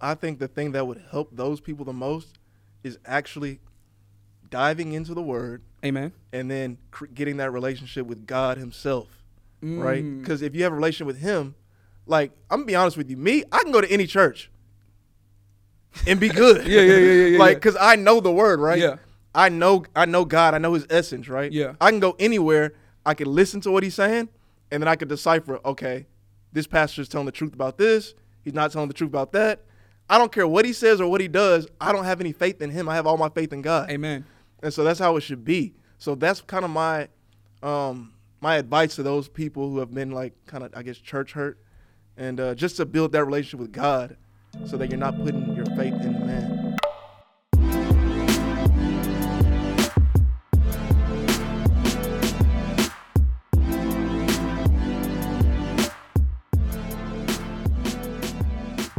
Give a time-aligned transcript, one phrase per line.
[0.00, 2.38] I think the thing that would help those people the most
[2.82, 3.60] is actually
[4.50, 6.12] diving into the Word Amen.
[6.32, 9.08] and then cr- getting that relationship with God Himself,
[9.62, 10.04] right?
[10.04, 10.20] Mm.
[10.20, 11.54] Because if you have a relationship with Him,
[12.06, 14.50] like I'm gonna be honest with you, me, I can go to any church
[16.06, 16.66] and be good.
[16.68, 18.78] Yeah, yeah, yeah, yeah, yeah, like because I know the Word, right?
[18.78, 18.96] Yeah.
[19.34, 20.54] I know, I know God.
[20.54, 21.52] I know His essence, right?
[21.52, 21.74] Yeah.
[21.80, 22.74] I can go anywhere.
[23.04, 24.28] I can listen to what He's saying,
[24.70, 25.60] and then I can decipher.
[25.64, 26.06] Okay,
[26.52, 28.14] this pastor is telling the truth about this.
[28.42, 29.64] He's not telling the truth about that.
[30.08, 31.66] I don't care what he says or what he does.
[31.80, 32.88] I don't have any faith in him.
[32.88, 33.90] I have all my faith in God.
[33.90, 34.24] Amen.
[34.62, 35.74] And so that's how it should be.
[35.98, 37.08] So that's kind of my
[37.62, 41.32] um my advice to those people who have been like kind of I guess church
[41.32, 41.58] hurt
[42.16, 44.16] and uh, just to build that relationship with God
[44.66, 46.26] so that you're not putting your faith in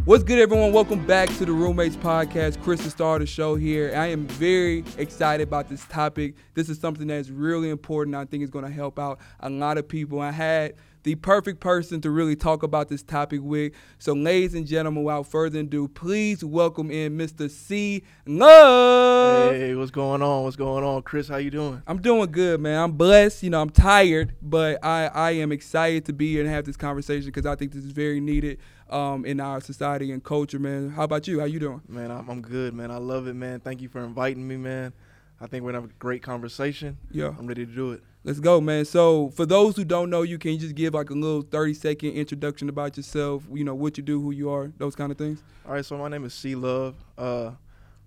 [0.10, 0.74] What's good, everyone?
[0.74, 2.64] Welcome back to the Roommates Podcast.
[2.64, 3.94] Chris the Star of the show here.
[3.96, 6.34] I am very excited about this topic.
[6.56, 8.16] This is something that's really important.
[8.16, 10.20] I think it's going to help out a lot of people.
[10.20, 13.74] I had the perfect person to really talk about this topic with.
[14.00, 17.48] So, ladies and gentlemen, without further ado, please welcome in Mr.
[17.48, 18.04] C.
[18.26, 19.52] Love.
[19.52, 20.44] Hey, what's going on?
[20.44, 21.28] What's going on, Chris?
[21.28, 21.84] How you doing?
[21.86, 22.82] I'm doing good, man.
[22.82, 23.44] I'm blessed.
[23.44, 26.78] You know, I'm tired, but I, I am excited to be here and have this
[26.78, 28.58] conversation because I think this is very needed
[28.90, 30.90] um, in our society and culture, man.
[30.90, 31.40] How about you?
[31.40, 31.82] How you doing?
[31.88, 32.92] Man, I'm, I'm good, man.
[32.92, 33.60] I love it, man.
[33.60, 34.94] Thank you for inviting me, man.
[35.42, 36.98] I think we're gonna have a great conversation.
[37.12, 37.34] Yeah.
[37.38, 38.04] I'm ready to do it.
[38.26, 38.84] Let's go, man.
[38.84, 41.74] So, for those who don't know you, can you just give like a little 30
[41.74, 43.44] second introduction about yourself?
[43.54, 45.42] You know, what you do, who you are, those kind of things?
[45.66, 46.96] All right, so my name is C Love.
[47.18, 47.52] Uh,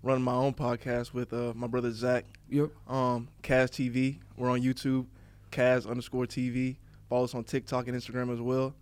[0.03, 2.25] running my own podcast with uh, my brother Zach.
[2.49, 2.69] Yep.
[2.87, 4.19] Um, Kaz TV.
[4.37, 5.07] We're on YouTube.
[5.51, 6.75] Kaz underscore TV.
[7.09, 8.75] Follow us on TikTok and Instagram as well.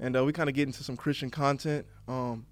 [0.00, 1.86] And uh, we kind of get into some Christian content.
[2.06, 2.44] Um,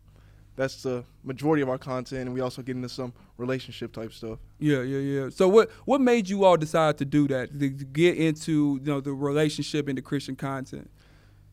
[0.56, 4.38] that's the majority of our content, and we also get into some relationship type stuff.
[4.60, 5.28] Yeah, yeah, yeah.
[5.30, 7.58] So, what what made you all decide to do that?
[7.58, 10.88] To get into you know the relationship and the Christian content?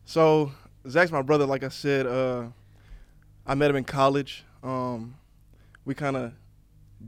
[0.04, 0.52] So
[0.88, 1.46] Zach's my brother.
[1.46, 2.46] Like I said, uh,
[3.46, 4.44] I met him in college.
[4.62, 5.16] Um,
[5.84, 6.32] we kind of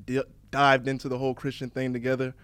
[0.04, 2.34] di- dived into the whole Christian thing together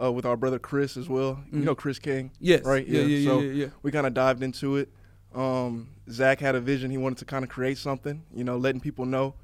[0.00, 1.42] uh, with our brother Chris as well.
[1.52, 1.64] You Mhm.
[1.64, 2.64] know Chris King, Yes.
[2.64, 2.86] right?
[2.86, 3.66] Yeah, yeah, yeah, so yeah, yeah.
[3.82, 4.88] we kind of dived into it.
[5.34, 6.90] Um, Zach had a vision.
[6.90, 9.34] He wanted to kind of create something, you know, letting people know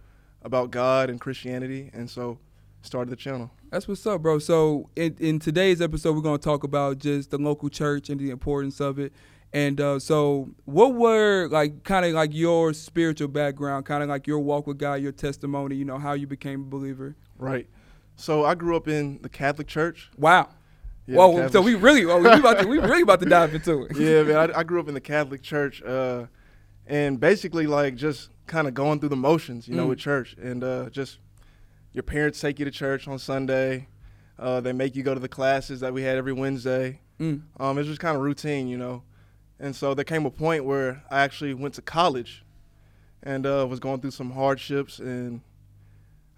[0.43, 2.39] about God and Christianity, and so
[2.83, 3.51] started the channel.
[3.71, 4.39] That's what's up, bro.
[4.39, 8.31] So in, in today's episode, we're gonna talk about just the local church and the
[8.31, 9.13] importance of it.
[9.53, 14.27] And uh, so, what were like kind of like your spiritual background, kind of like
[14.27, 15.77] your walk with God, your testimony?
[15.77, 17.17] You know, how you became a believer.
[17.39, 17.67] Right.
[18.17, 20.11] So I grew up in the Catholic Church.
[20.17, 20.49] Wow.
[21.07, 21.49] Yeah, Whoa.
[21.49, 23.97] So we really, oh, we about to, we really about to dive into it.
[23.97, 24.51] yeah, man.
[24.51, 26.27] I, I grew up in the Catholic Church, uh,
[26.87, 29.91] and basically like just kind of going through the motions, you know, Mm.
[29.91, 31.19] with church, and uh, just
[31.93, 33.89] your parents take you to church on Sunday.
[34.39, 37.01] Uh, they make you go to the classes that we had every Wednesday.
[37.21, 37.43] Mm.
[37.59, 39.03] Um, it's just kind of routine, you know.
[39.59, 42.45] And so there came a point where I actually went to college,
[43.23, 45.41] and uh, was going through some hardships, and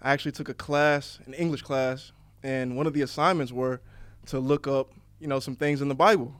[0.01, 2.11] I actually took a class, an English class,
[2.43, 3.81] and one of the assignments were
[4.27, 6.33] to look up, you know, some things in the Bible.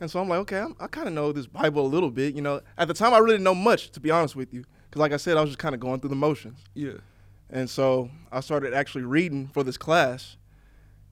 [0.00, 2.34] And so I'm like, okay, I'm, I kind of know this Bible a little bit.
[2.34, 4.64] You know, at the time I really didn't know much, to be honest with you,
[4.88, 6.58] because like I said, I was just kind of going through the motions.
[6.74, 6.94] Yeah.
[7.50, 10.36] And so I started actually reading for this class,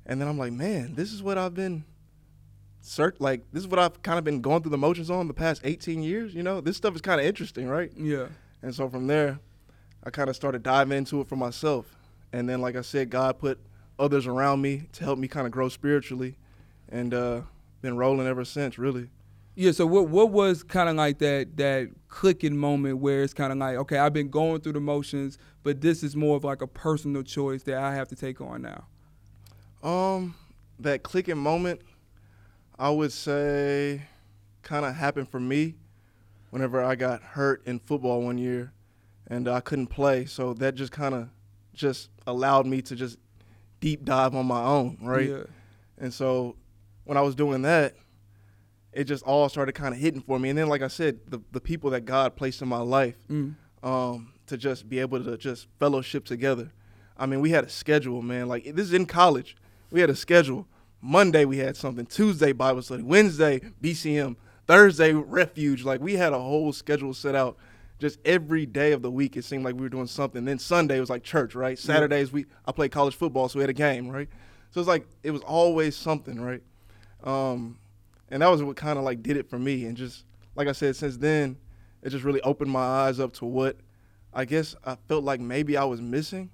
[0.06, 1.84] and then I'm like, man, this is what I've been,
[2.82, 5.34] cert like this is what I've kind of been going through the motions on the
[5.34, 6.34] past 18 years.
[6.34, 7.92] You know, this stuff is kind of interesting, right?
[7.96, 8.28] Yeah.
[8.62, 9.40] And so from there,
[10.04, 11.96] I kind of started diving into it for myself.
[12.32, 13.58] And then, like I said, God put
[13.98, 16.36] others around me to help me kind of grow spiritually,
[16.88, 17.42] and uh,
[17.82, 19.10] been rolling ever since, really.
[19.54, 19.72] Yeah.
[19.72, 23.58] So what what was kind of like that that clicking moment where it's kind of
[23.58, 26.66] like okay, I've been going through the motions, but this is more of like a
[26.66, 28.84] personal choice that I have to take on now.
[29.82, 30.34] Um,
[30.78, 31.80] that clicking moment,
[32.78, 34.02] I would say,
[34.62, 35.74] kind of happened for me
[36.50, 38.72] whenever I got hurt in football one year,
[39.26, 40.24] and I couldn't play.
[40.24, 41.30] So that just kind of
[41.74, 43.18] just allowed me to just
[43.80, 45.28] deep dive on my own, right?
[45.28, 45.42] Yeah.
[45.98, 46.56] And so
[47.04, 47.94] when I was doing that,
[48.92, 50.48] it just all started kind of hitting for me.
[50.48, 53.54] And then, like I said, the the people that God placed in my life, Mm.
[53.82, 56.72] um, to just be able to just fellowship together.
[57.16, 58.48] I mean, we had a schedule, man.
[58.48, 59.56] Like this is in college.
[59.90, 60.66] We had a schedule.
[61.00, 62.06] Monday we had something.
[62.06, 63.02] Tuesday Bible study.
[63.02, 64.36] Wednesday BCM.
[64.66, 65.84] Thursday refuge.
[65.84, 67.56] Like we had a whole schedule set out.
[67.98, 70.44] Just every day of the week, it seemed like we were doing something.
[70.44, 71.78] Then Sunday was like church, right?
[71.78, 74.28] Saturdays we I played college football, so we had a game, right?
[74.70, 76.62] So it's like it was always something, right?
[77.24, 77.78] Um,
[78.30, 79.86] and that was what kind of like did it for me.
[79.86, 80.24] And just
[80.54, 81.56] like I said, since then,
[82.02, 83.76] it just really opened my eyes up to what
[84.32, 86.50] I guess I felt like maybe I was missing.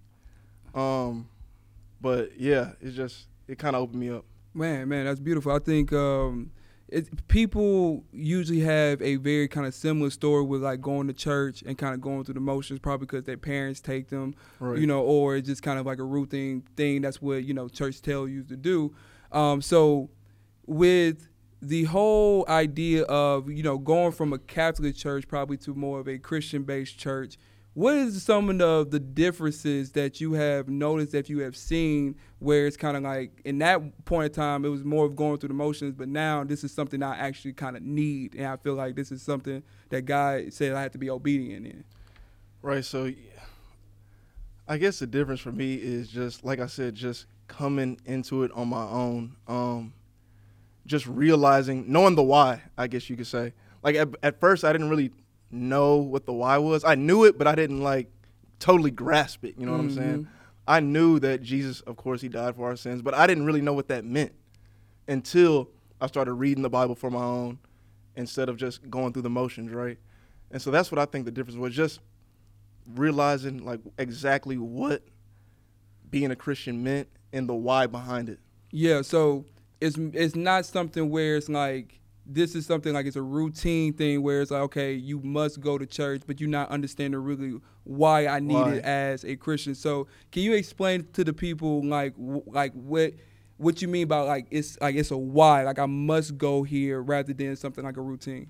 [0.75, 1.29] Um,
[2.01, 4.25] but yeah, it's just it kind of opened me up.
[4.55, 5.53] Man, man, that's beautiful.
[5.53, 6.53] I think um,
[6.89, 11.63] it, people usually have a very kind of similar story with like going to church
[11.67, 14.79] and kind of going through the motions, probably because their parents take them, Right.
[14.79, 17.03] you know, or it's just kind of like a routine thing.
[17.03, 18.95] That's what you know church tell you to do.
[19.33, 20.11] Um, so
[20.67, 21.29] with
[21.63, 26.09] the whole idea of you know going from a Catholic church probably to more of
[26.09, 27.39] a Christian based church,
[27.75, 32.67] what is some of the, differences that you have noticed that you have seen where
[32.67, 35.49] it's kind of like in that point in time it was more of going through
[35.49, 38.75] the motions, but now this is something I actually kind of need, and I feel
[38.75, 41.85] like this is something that God said I have to be obedient in.
[42.63, 42.85] Right.
[42.85, 43.13] So
[44.67, 48.53] I guess the difference for me is just like I said, just coming into it
[48.53, 49.37] on my own.
[49.47, 49.93] Um,
[50.87, 52.63] just realizing, knowing the why.
[52.77, 53.53] I guess you could say.
[53.83, 55.13] Like at, at first, I didn't really
[55.51, 56.85] know what the why was.
[56.85, 58.11] I knew it, but I didn't like
[58.59, 59.57] totally grasp it.
[59.59, 60.19] You know what I'm saying?
[60.25, 60.27] Mhm.
[60.67, 63.61] I knew that Jesus, of course, he died for our sins, but I didn't really
[63.61, 64.33] know what that meant
[65.07, 65.69] until
[66.01, 67.59] I started reading the Bible for my own
[68.17, 69.99] instead of just going through the motions, right?
[70.51, 72.01] And so that's what I think the difference was just
[72.97, 75.03] realizing like exactly what
[76.11, 78.39] being a Christian meant and the why behind it.
[78.71, 79.45] Yeah, so
[79.81, 84.23] it's it's not something where it's like this is something like it's a routine thing
[84.23, 88.27] where it's like okay, you must go to church, but you're not understanding really why
[88.27, 88.75] I need Why.
[88.75, 89.75] it as a Christian.
[89.75, 93.13] So can you explain to the people like w- like what
[93.57, 97.03] what you mean by like it's like it's a why like I must go here
[97.03, 98.49] rather than something like a routine.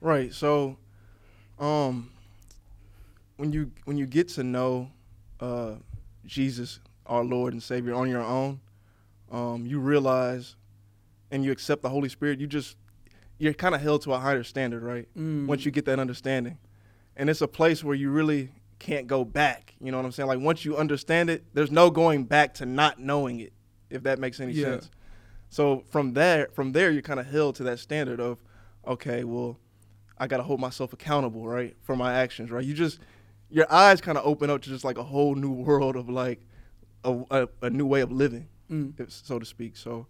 [0.00, 0.32] Right.
[0.34, 0.76] So,
[1.58, 2.10] um,
[3.36, 4.90] when you when you get to know
[5.40, 5.76] uh,
[6.26, 8.60] Jesus, our Lord and Savior, on your own,
[9.32, 10.56] um, you realize,
[11.30, 12.38] and you accept the Holy Spirit.
[12.38, 12.76] You just
[13.38, 15.08] you're kind of held to a higher standard, right?
[15.16, 15.46] Mm.
[15.46, 16.58] Once you get that understanding,
[17.16, 19.74] and it's a place where you really can't go back.
[19.80, 20.28] You know what I'm saying?
[20.28, 23.52] Like once you understand it, there's no going back to not knowing it.
[23.90, 24.64] If that makes any Yeah.
[24.72, 24.90] sense.
[25.48, 28.42] So from there, from there, you're kind of held to that standard of,
[28.86, 29.58] okay, well,
[30.18, 32.64] I got to hold myself accountable, right, for my actions, right?
[32.64, 32.98] You just,
[33.50, 36.40] your eyes kind of open up to just like a whole new world of like
[37.04, 38.98] a, a, a new way of living, Mm.
[38.98, 39.76] if, so to speak.
[39.76, 40.06] So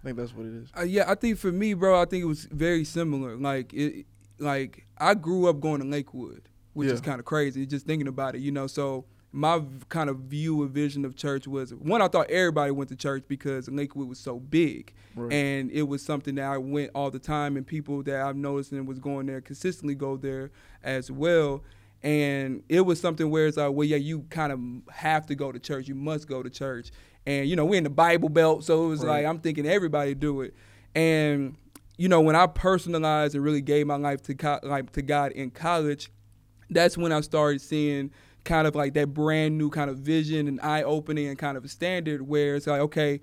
[0.00, 0.68] I think that's what it is.
[0.78, 3.36] Uh, yeah, I think for me, bro, I think it was very similar.
[3.36, 4.06] Like it,
[4.38, 7.66] like I grew up going to Lakewood, which is kind of crazy.
[7.66, 8.66] Just thinking about it, you know.
[8.66, 12.00] So my v- kind of view and vision of church was one.
[12.02, 15.32] I thought everybody went to church because Lakewood was so big, Right.
[15.32, 18.72] and it was something that I went all the time, and people that I've noticed
[18.72, 20.50] and was going there consistently go there
[20.82, 21.62] as well.
[22.02, 25.52] And it was something where it's like, well, yeah, you kind of have to go
[25.52, 25.86] to church.
[25.86, 26.90] You must go to church.
[27.26, 29.18] And you know, we're in the Bible Belt, so it was Right.
[29.22, 30.54] like I'm thinking everybody do it.
[30.94, 31.56] And
[31.98, 35.32] you know, when I personalized and really gave my life to co- like to God
[35.32, 36.10] in college,
[36.70, 38.10] that's when I started seeing
[38.44, 41.64] kind of like that brand new kind of vision and eye opening and kind of
[41.64, 43.20] a standard where it's like, okay,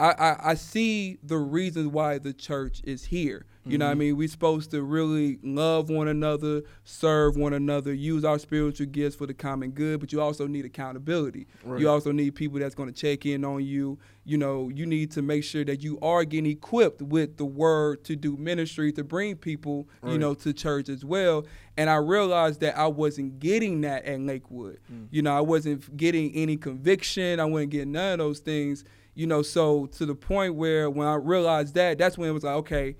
[0.00, 3.44] I, I, I see the reasons why the church is here.
[3.66, 4.00] You know what I mm-hmm.
[4.00, 4.16] mean?
[4.16, 9.26] We're supposed to really love one another, serve one another, use our spiritual gifts for
[9.26, 11.46] the common good, but you also need accountability.
[11.62, 11.78] Right.
[11.78, 13.98] You also need people that's going to check in on you.
[14.24, 18.02] You know, you need to make sure that you are getting equipped with the word
[18.04, 21.44] to do ministry, to bring people, you know, to church as well.
[21.76, 24.78] And I realized that I wasn't getting that at Lakewood.
[24.92, 25.08] Mm.
[25.10, 27.40] You know, I wasn't getting any conviction.
[27.40, 28.84] I wasn't getting none of those things.
[29.14, 32.44] You know, so to the point where when I realized that, that's when it was
[32.44, 32.96] like, okay,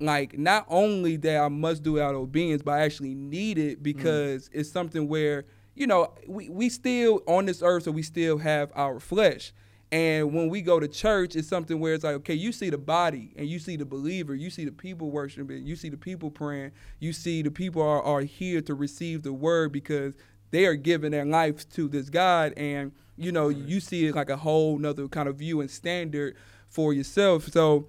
[0.00, 3.58] like not only that I must do it out of obedience, but I actually need
[3.58, 3.82] it mm.
[3.82, 8.38] because it's something where, you know, we, we still on this earth, so we still
[8.38, 9.52] have our flesh.
[9.92, 12.78] And when we go to church, it's something where it's like, okay, you see the
[12.78, 16.30] body and you see the believer, you see the people worshiping, you see the people
[16.30, 20.14] praying, you see the people are, are here to receive the word because
[20.50, 22.52] they are giving their lives to this God.
[22.56, 26.36] And, you know, you see it like a whole nother kind of view and standard
[26.68, 27.48] for yourself.
[27.48, 27.86] So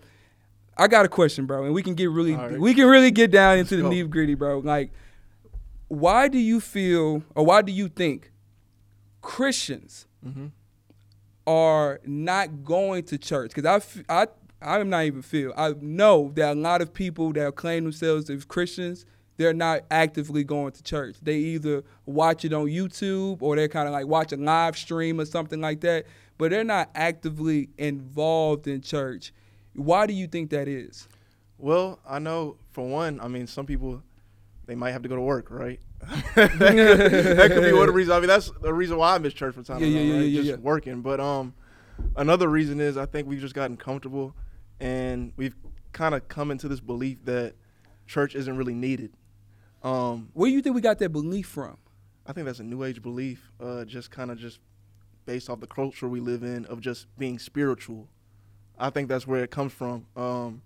[0.78, 2.60] I got a question, bro, and we can get really All right.
[2.60, 3.90] we can really get down into the go.
[3.90, 4.60] nitty gritty, bro.
[4.60, 4.92] Like,
[5.88, 8.32] why do you feel or why do you think
[9.22, 10.48] Christians Mm-hmm.
[11.48, 14.28] are not going to church because I I
[14.62, 18.46] I'm not even feel I know that a lot of people that claim themselves as
[18.46, 19.04] Christians
[19.42, 21.16] they're not actively going to church.
[21.22, 25.20] They either watch it on YouTube or they're kind of like watch a live stream
[25.20, 26.06] or something like that,
[26.38, 29.34] but they're not actively involved in church.
[29.74, 31.08] Why do you think that is?
[31.58, 34.02] Well, I know for one, I mean, some people
[34.68, 35.80] they might have to go to work, right?
[36.36, 38.16] that, could, that could be one of the reasons.
[38.16, 40.08] I mean, that's the reason why I miss church from time Yeah, to yeah, time,
[40.10, 40.30] yeah, right?
[40.30, 41.02] yeah, just working.
[41.02, 41.54] But um,
[42.16, 44.36] another reason is I think we've just gotten comfortable,
[44.80, 45.56] and we've
[45.94, 47.54] kind of come into this belief that
[48.08, 49.12] church isn't really needed.
[49.84, 51.78] Um, Where do you think we got that belief from?
[52.26, 54.60] I think that's a new age belief, uh, just kind of just
[55.26, 58.08] based off the culture we live in of just being spiritual.
[58.78, 60.06] I think that's where it comes from.
[60.16, 60.62] Um,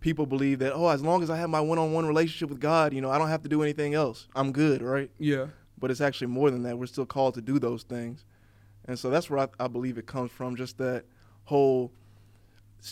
[0.00, 3.00] people believe that oh, as long as I have my one-on-one relationship with God, you
[3.00, 4.28] know, I don't have to do anything else.
[4.34, 5.10] I'm good, right?
[5.18, 5.46] Yeah.
[5.78, 6.78] But it's actually more than that.
[6.78, 8.24] We're still called to do those things,
[8.86, 10.56] and so that's where I, I believe it comes from.
[10.56, 11.04] Just that
[11.44, 11.92] whole,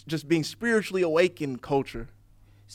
[0.06, 2.08] just being spiritually awakened culture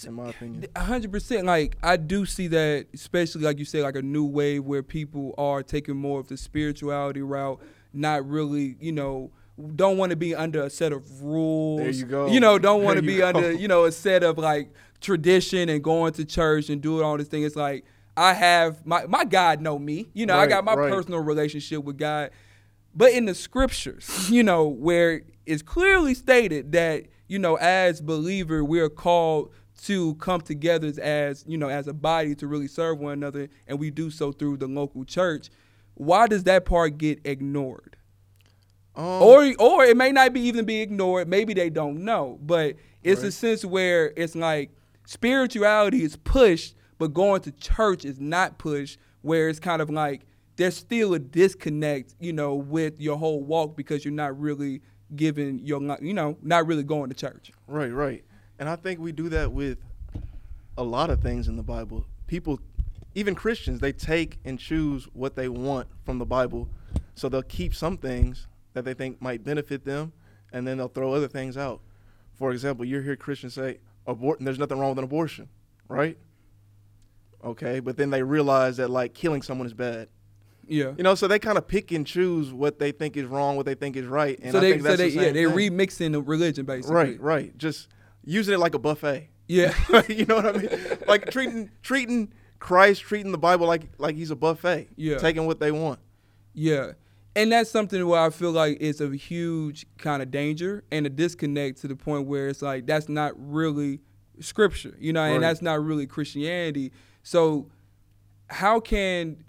[0.05, 0.65] in my opinion.
[0.75, 1.45] hundred percent.
[1.45, 5.33] Like I do see that, especially like you say, like a new wave where people
[5.37, 7.61] are taking more of the spirituality route,
[7.93, 9.31] not really, you know,
[9.75, 11.81] don't want to be under a set of rules.
[11.81, 12.27] There you go.
[12.27, 14.71] You know, don't want to be you under, you know, a set of like
[15.01, 17.43] tradition and going to church and doing all this thing.
[17.43, 20.09] It's like I have my my God know me.
[20.13, 20.91] You know, I got my right.
[20.91, 22.31] personal relationship with God.
[22.93, 28.63] But in the scriptures, you know, where it's clearly stated that, you know, as believer,
[28.63, 29.51] we are called
[29.85, 33.79] to come together as, you know, as a body to really serve one another, and
[33.79, 35.49] we do so through the local church.
[35.95, 37.97] Why does that part get ignored?
[38.95, 41.27] Um, Or or it may not be even be ignored.
[41.27, 42.39] Maybe they don't know.
[42.41, 44.71] But it's a sense where it's like
[45.05, 50.25] spirituality is pushed, but going to church is not pushed, where it's kind of like
[50.57, 54.81] there's still a disconnect, you know, with your whole walk because you're not really
[55.15, 57.51] giving your you know, not really going to church.
[57.67, 58.23] Right, right.
[58.61, 59.79] And I think we do that with
[60.77, 62.05] a lot of things in the Bible.
[62.27, 62.59] People,
[63.15, 66.69] even Christians, they take and choose what they want from the Bible.
[67.15, 70.13] So they'll keep some things that they think might benefit them,
[70.53, 71.81] and then they'll throw other things out.
[72.35, 75.49] For example, you hear Christians say, abort, there's nothing wrong with an abortion,
[75.87, 76.15] right?
[77.43, 80.07] Okay, but then they realize that like killing someone is bad.
[80.67, 80.93] Yeah.
[80.95, 83.65] You know, so they kind of pick and choose what they think is wrong, what
[83.65, 84.39] they think is right.
[84.39, 85.71] And so I they think so that's they the yeah, they're thing.
[85.71, 86.95] remixing the religion basically.
[86.95, 87.57] Right, right.
[87.57, 87.87] Just
[88.23, 89.29] using it like a buffet.
[89.47, 89.73] Yeah.
[90.07, 90.69] you know what I mean?
[91.07, 94.89] Like treating treating Christ, treating the Bible like like he's a buffet.
[94.95, 95.17] Yeah.
[95.17, 95.99] Taking what they want.
[96.53, 96.91] Yeah.
[97.35, 101.09] And that's something where I feel like it's a huge kind of danger and a
[101.09, 104.01] disconnect to the point where it's like that's not really
[104.41, 105.33] scripture, you know, Right.
[105.35, 106.91] and that's not really Christianity.
[107.23, 107.69] So
[108.49, 109.43] how can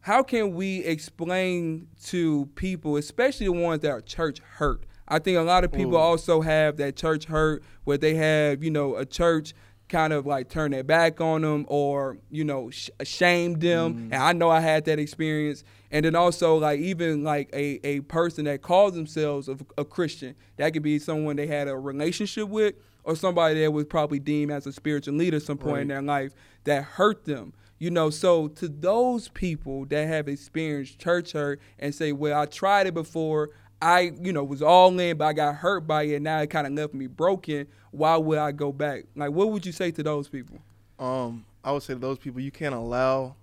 [0.00, 4.84] how can we explain to people, especially the ones that are church hurt?
[5.12, 5.98] I think a lot of people Ooh.
[5.98, 9.52] also have that church hurt where they have, you know, a church
[9.90, 13.94] kind of like turn their back on them or, you know, sh- shame them.
[13.94, 14.02] Mm.
[14.04, 15.64] And I know I had that experience.
[15.90, 20.34] And then also like even like a, a person that calls themselves a, a Christian,
[20.56, 24.50] that could be someone they had a relationship with or somebody that was probably deemed
[24.50, 26.32] as a spiritual leader at some point in their life
[26.64, 27.52] that hurt them.
[27.78, 32.46] You know, so to those people that have experienced church hurt and say, "Well, I
[32.46, 33.50] tried it before.
[33.82, 36.14] I, you know, was all in, but I got hurt by it.
[36.14, 37.66] And now it kind of left me broken.
[37.90, 39.04] Why would I go back?
[39.16, 40.58] Like, what would you say to those people?
[40.98, 43.34] Um, I would say to those people, you can't allow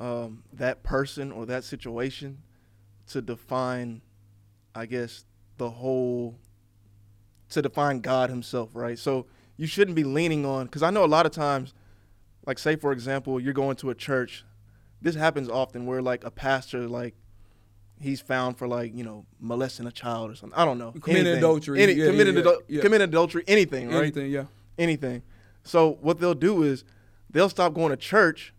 [0.00, 2.38] um, that person or that situation
[3.08, 4.00] to define,
[4.74, 5.24] I guess,
[5.58, 6.36] the whole,
[7.50, 8.98] to define God Himself, right?
[8.98, 11.74] So you shouldn't be leaning on, because I know a lot of times,
[12.46, 14.44] like, say, for example, you're going to a church.
[15.02, 17.14] This happens often where, like, a pastor, like,
[18.00, 20.58] he's found for, like, you know, molesting a child or something.
[20.58, 20.92] I don't know.
[20.92, 21.82] Committing adultery.
[21.82, 22.82] Any, Yeah, yeah, committing, yeah, adul- yeah.
[22.82, 24.02] committing adultery, anything, right?
[24.02, 24.44] Anything, yeah.
[24.78, 25.22] anything.
[25.62, 26.84] So what they'll do is
[27.30, 28.52] they'll stop going to church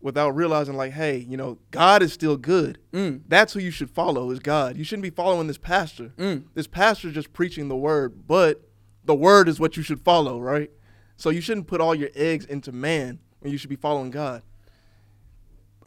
[0.00, 2.78] without realizing like, hey, you know, God is still good.
[2.92, 3.20] Mm.
[3.28, 4.76] That's who you should follow is God.
[4.76, 6.12] You shouldn't be following this pastor.
[6.16, 6.44] Mm.
[6.54, 8.62] This pastor just preaching the word, but
[9.04, 10.70] the word is what you should follow, right?
[11.16, 14.42] So you shouldn't put all your eggs into man when you should be following God.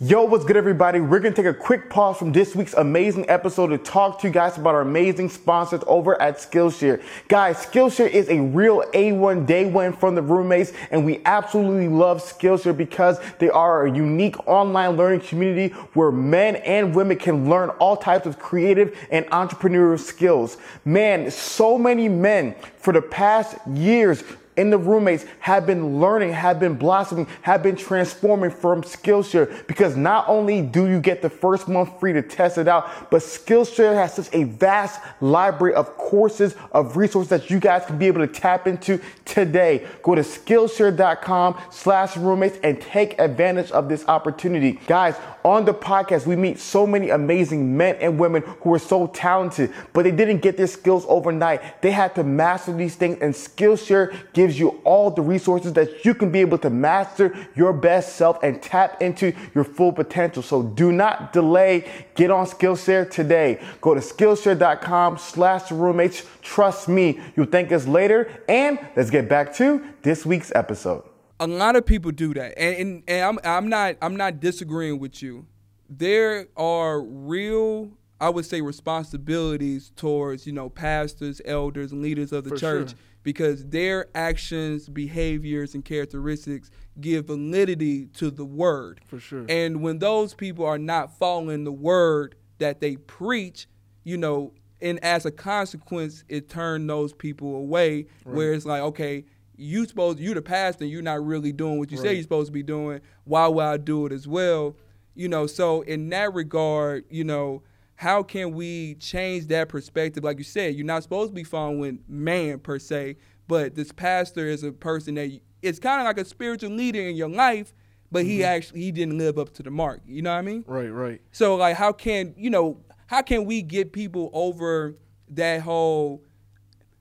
[0.06, 1.00] Yo, what's good, everybody?
[1.00, 4.34] We're gonna take a quick pause from this week's amazing episode to talk to you
[4.34, 7.02] guys about our amazing sponsors over at Skillshare.
[7.30, 12.22] Guys, Skillshare is a real A1 day one from the roommates, and we absolutely love
[12.22, 17.70] Skillshare because they are a unique online learning community where men and women can learn
[17.80, 20.58] all types of creative and entrepreneurial skills.
[20.84, 24.22] Man, so many men for the past years
[24.58, 29.96] in the roommates have been learning, have been blossoming, have been transforming from Skillshare because
[29.96, 33.94] not only do you get the first month free to test it out, but Skillshare
[33.94, 38.26] has such a vast library of courses, of resources that you guys can be able
[38.26, 39.88] to tap into today.
[40.02, 44.80] Go to Skillshare.com slash roommates and take advantage of this opportunity.
[44.88, 49.08] Guys, on the podcast, we meet so many amazing men and women who are so
[49.08, 51.82] talented, but they didn't get their skills overnight.
[51.82, 56.14] They had to master these things, and Skillshare gives you all the resources that you
[56.14, 60.42] can be able to master your best self and tap into your full potential.
[60.44, 61.90] So do not delay.
[62.16, 63.62] Get on Skillshare today.
[63.82, 66.26] Go to Skillshare.com slash roommates.
[66.42, 68.32] Trust me, you'll thank us later.
[68.48, 71.04] And let's get back to this week's episode.
[71.40, 75.00] a lot of people do that, and, and and I'm I'm not I'm not disagreeing
[75.00, 75.46] with you.
[75.90, 77.90] There are real,
[78.22, 82.90] I would say, responsibilities towards you know pastors, elders, and leaders of the For church
[82.90, 82.98] sure.
[83.24, 89.02] Because their actions, behaviors, and characteristics give validity to the word.
[89.08, 89.46] For sure.
[89.50, 93.68] And when those people are not following the word that they preach,
[94.04, 98.08] you know, and as a consequence, it turned those people away.
[98.26, 99.26] Where it's like, okay,
[99.56, 102.52] you supposed you the pastor, you're not really doing what you say you're supposed to
[102.54, 103.00] be doing.
[103.24, 104.76] Why would I do it as well?
[105.16, 107.64] You know, so in that regard, you know,
[108.04, 110.26] how can we change that perspective?
[110.26, 113.16] Like you said, you're not supposed to be following man per se,
[113.48, 117.00] but this pastor is a person that you, it's kind of like a spiritual leader
[117.00, 117.74] in your life,
[118.12, 118.56] but he mm-hmm.
[118.56, 120.02] actually he didn't live up to the mark.
[120.06, 120.66] You know what I mean?
[120.68, 121.22] Right, right.
[121.32, 122.82] So like, how can you know?
[123.08, 124.96] How can we get people over
[125.30, 126.26] that whole?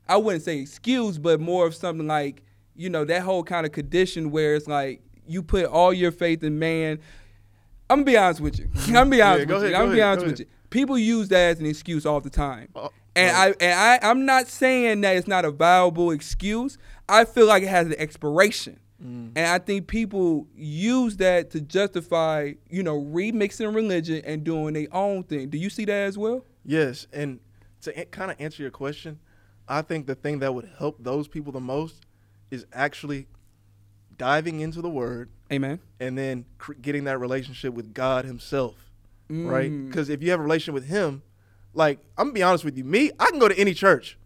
[0.09, 2.44] I wouldn't say excuse, but more of something like
[2.76, 6.44] you know that whole kind of condition where it's like you put all your faith
[6.44, 7.00] in man.
[7.90, 8.68] I'm gonna be honest with you.
[8.87, 9.75] I'm gonna be honest Yeah, go with you.
[9.75, 10.47] I'm gonna be ahead, honest go with you.
[10.73, 12.69] People use that as an excuse all the time.
[12.75, 13.57] Uh, And right.
[13.61, 16.79] I and I I'm not saying that it's not a viable excuse.
[17.09, 18.81] I feel like it has an expiration.
[19.02, 19.33] Mm.
[19.37, 24.87] And I think people use that to justify, you know, remixing religion and doing their
[24.93, 25.50] own thing.
[25.50, 26.45] Do you see that as well?
[26.64, 27.41] Yes, and
[27.83, 29.19] to kind of answer your question,
[29.69, 32.07] I think the thing that would help those people the most
[32.50, 33.26] is actually
[34.17, 35.81] diving into the Word Amen.
[35.99, 38.92] and then cr- getting that relationship with God Himself,
[39.33, 39.71] right?
[39.71, 39.89] Mm.
[39.89, 41.23] Because if you have a relationship with Him,
[41.75, 44.19] like I'm gonna be honest with you, me, I can go to any church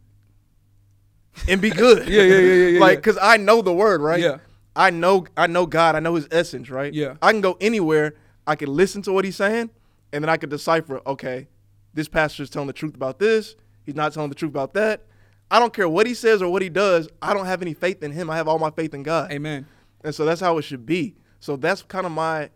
[1.48, 2.08] and be good.
[2.08, 4.20] Yeah, yeah, yeah, yeah, yeah, like, because I know the Word, right?
[4.20, 4.38] Yeah.
[4.74, 5.96] I know, I know God.
[5.96, 6.92] I know His essence, right?
[6.92, 7.14] Yeah.
[7.22, 8.14] I can go anywhere.
[8.46, 9.70] I can listen to what He's saying,
[10.12, 11.00] and then I can decipher.
[11.06, 11.48] Okay,
[11.94, 13.56] this pastor is telling the truth about this.
[13.84, 15.06] He's not telling the truth about that.
[15.50, 17.08] I don't care what he says or what he does.
[17.22, 18.28] I don't have any faith in him.
[18.30, 19.30] I have all my faith in God.
[19.30, 19.66] Amen.
[20.02, 21.14] And so that's how it should be.
[21.40, 22.50] So that's kind of my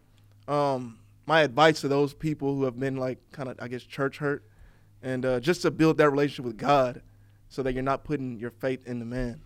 [0.48, 0.98] um
[1.30, 4.42] my advice to those people who have been like kind of I guess church hurt
[5.00, 7.02] and uh, just to build that relationship with God
[7.48, 9.40] so that you're not putting your faith in the man.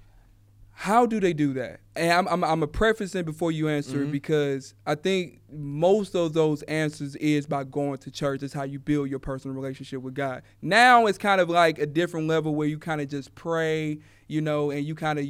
[0.72, 1.80] How do they do that?
[1.94, 4.12] And I'm I'm, I'm a prefacing before you answer Mm-hmm.
[4.12, 8.42] because I think most of those answers is by going to church.
[8.42, 10.42] Is how you build your personal relationship with God.
[10.62, 14.40] Now it's kind of like a different level where you kind of just pray, you
[14.40, 15.26] know, and you kind of.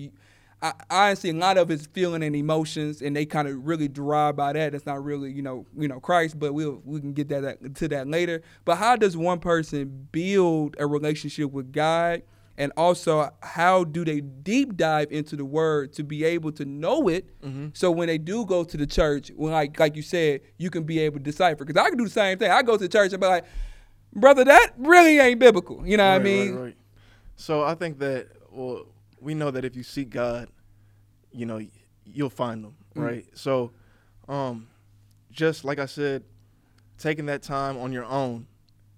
[0.64, 4.36] I, honestly, a lot of it's feeling and emotions, and they kind of really drive
[4.36, 4.72] by that.
[4.72, 7.74] That's not really, you know, you know, Christ, but we'll we can get that, that
[7.74, 8.40] to that later.
[8.64, 12.22] But how does one person build a relationship with God?
[12.56, 17.08] and also how do they deep dive into the word to be able to know
[17.08, 17.66] it mm-hmm.
[17.72, 20.84] so when they do go to the church when like like you said you can
[20.84, 23.12] be able to decipher because i can do the same thing i go to church
[23.12, 23.44] and be like
[24.14, 26.76] brother that really ain't biblical you know what i mean Right, right.
[27.34, 28.86] So I think that well,
[29.24, 30.48] we know that if you seek God,
[31.32, 31.60] you know,
[32.04, 33.02] you'll find them, Mm.
[33.02, 33.26] right?
[33.36, 33.72] So,
[34.28, 34.68] um,
[35.30, 36.22] just like I said,
[36.98, 38.46] taking that time on your own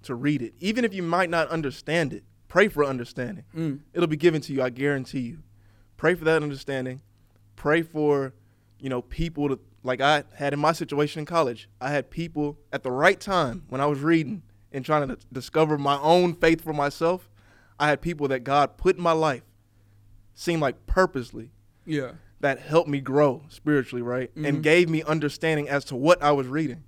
[0.03, 3.45] to read it, even if you might not understand it, pray for understanding.
[3.55, 3.81] Mm.
[3.95, 4.63] It'll be given to you.
[4.63, 5.39] I guarantee you.
[5.97, 7.01] Pray for that understanding.
[7.55, 8.35] Pray for,
[8.79, 11.69] you know, people to like I had in my situation in college.
[11.81, 15.79] I had people at the right time when I was reading and trying to discover
[15.79, 17.31] my own faith for myself.
[17.79, 19.43] I had people that God put in my life,
[20.37, 21.51] seemed like purposely,
[21.85, 24.33] yeah that helped me grow spiritually, right?
[24.37, 24.47] Mhm.
[24.47, 26.85] And gave me understanding as to what I was reading.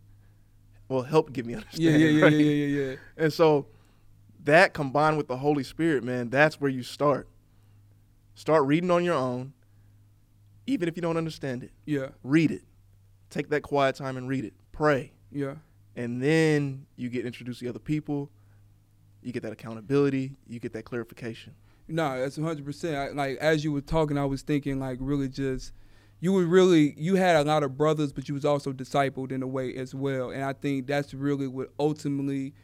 [0.89, 2.01] Well, helped give me yeah understanding.
[2.01, 2.33] yeah yeah, right?
[2.33, 3.67] yeah yeah yeah yeah And so
[4.45, 7.29] that combined with the Holy Spirit, man, that's where you start.
[8.35, 9.53] Start reading on your own,
[10.67, 11.73] even if you don't understand it.
[11.87, 12.63] yeah Read it.
[13.31, 14.53] Take that quiet time and read it.
[14.73, 15.13] Pray.
[15.33, 15.55] yeah
[15.97, 18.31] And then you get introduced to other people.
[19.23, 20.37] You get that accountability.
[20.47, 21.55] You get that clarification.
[21.89, 23.17] No, that's hundred percent.
[23.17, 25.73] Like as you were talking, I was thinking like really just
[26.21, 29.43] you were really you had a lot of brothers, but you was also discipled in
[29.43, 30.31] a way as well.
[30.31, 32.55] And I think that's really what ultimately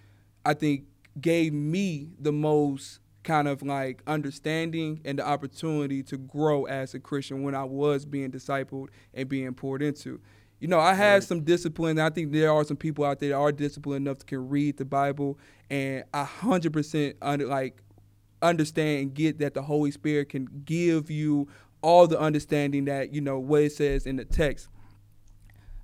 [0.45, 0.85] I think
[1.21, 7.01] gave me the most kind of like understanding and the opportunity to grow as a
[7.01, 10.21] Christian when I was being discipled and being poured into.
[10.61, 11.23] You know, I had Right.
[11.23, 11.99] some discipline.
[11.99, 14.77] I think there are some people out there that are disciplined enough to can read
[14.77, 15.39] the Bible,
[15.71, 17.83] and I hundred percent under like
[18.45, 21.49] understand and get that the Holy Spirit can give you
[21.85, 24.69] all the understanding that you know what it says in the text.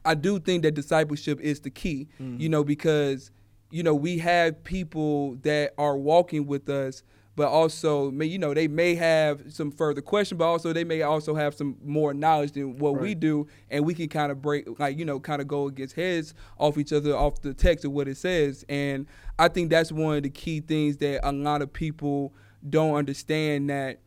[0.05, 2.51] I do think that discipleship is the key, you mm-hmm.
[2.51, 3.31] know, because
[3.70, 7.03] you know we have people that are walking with us,
[7.37, 11.03] but also may you know they may have some further question, but also they may
[11.03, 14.79] also have some more knowledge than what we do, and we can kind of break
[14.81, 17.92] like you know kind of go against heads off each other off the text of
[17.92, 19.07] what it says, and
[19.38, 22.33] I think that's one of the key things that a lot of people
[22.68, 24.01] don't understand that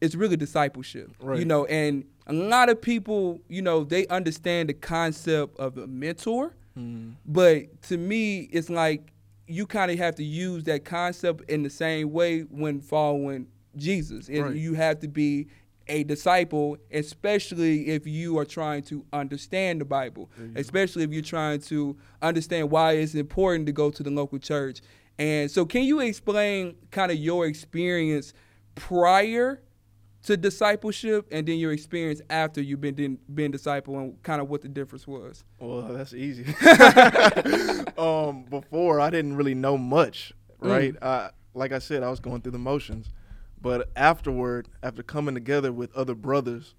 [0.00, 1.10] it's really discipleship.
[1.40, 5.86] You know, and a lot of people, you know, they understand the concept of a
[5.86, 7.14] mentor, Mm.
[7.26, 9.12] but to me, it's like
[9.48, 14.28] you kind of have to use that concept in the same way when following Jesus.
[14.28, 14.56] And Right.
[14.56, 15.48] you have to be
[15.88, 21.60] a disciple, especially if you are trying to understand the Bible, especially if you're trying
[21.62, 24.82] to understand why it's important to go to the local church.
[25.18, 28.32] And so, can you explain kind of your experience
[28.76, 29.60] prior
[30.24, 34.48] to discipleship and then your experience after you've been been, been disciple and kind of
[34.48, 35.44] what the difference was?
[35.58, 36.44] Well, that's easy.
[37.98, 40.70] um, before I didn't really know much, Mm.
[40.70, 40.94] right?
[41.02, 43.10] I, like I said, I was going through the motions.
[43.60, 46.74] But afterward, after coming together with other brothers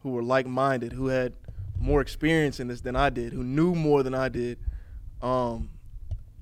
[0.00, 1.34] who were like-minded, who had
[1.78, 4.58] more experience in this than I did, who knew more than I did,
[5.22, 5.70] um,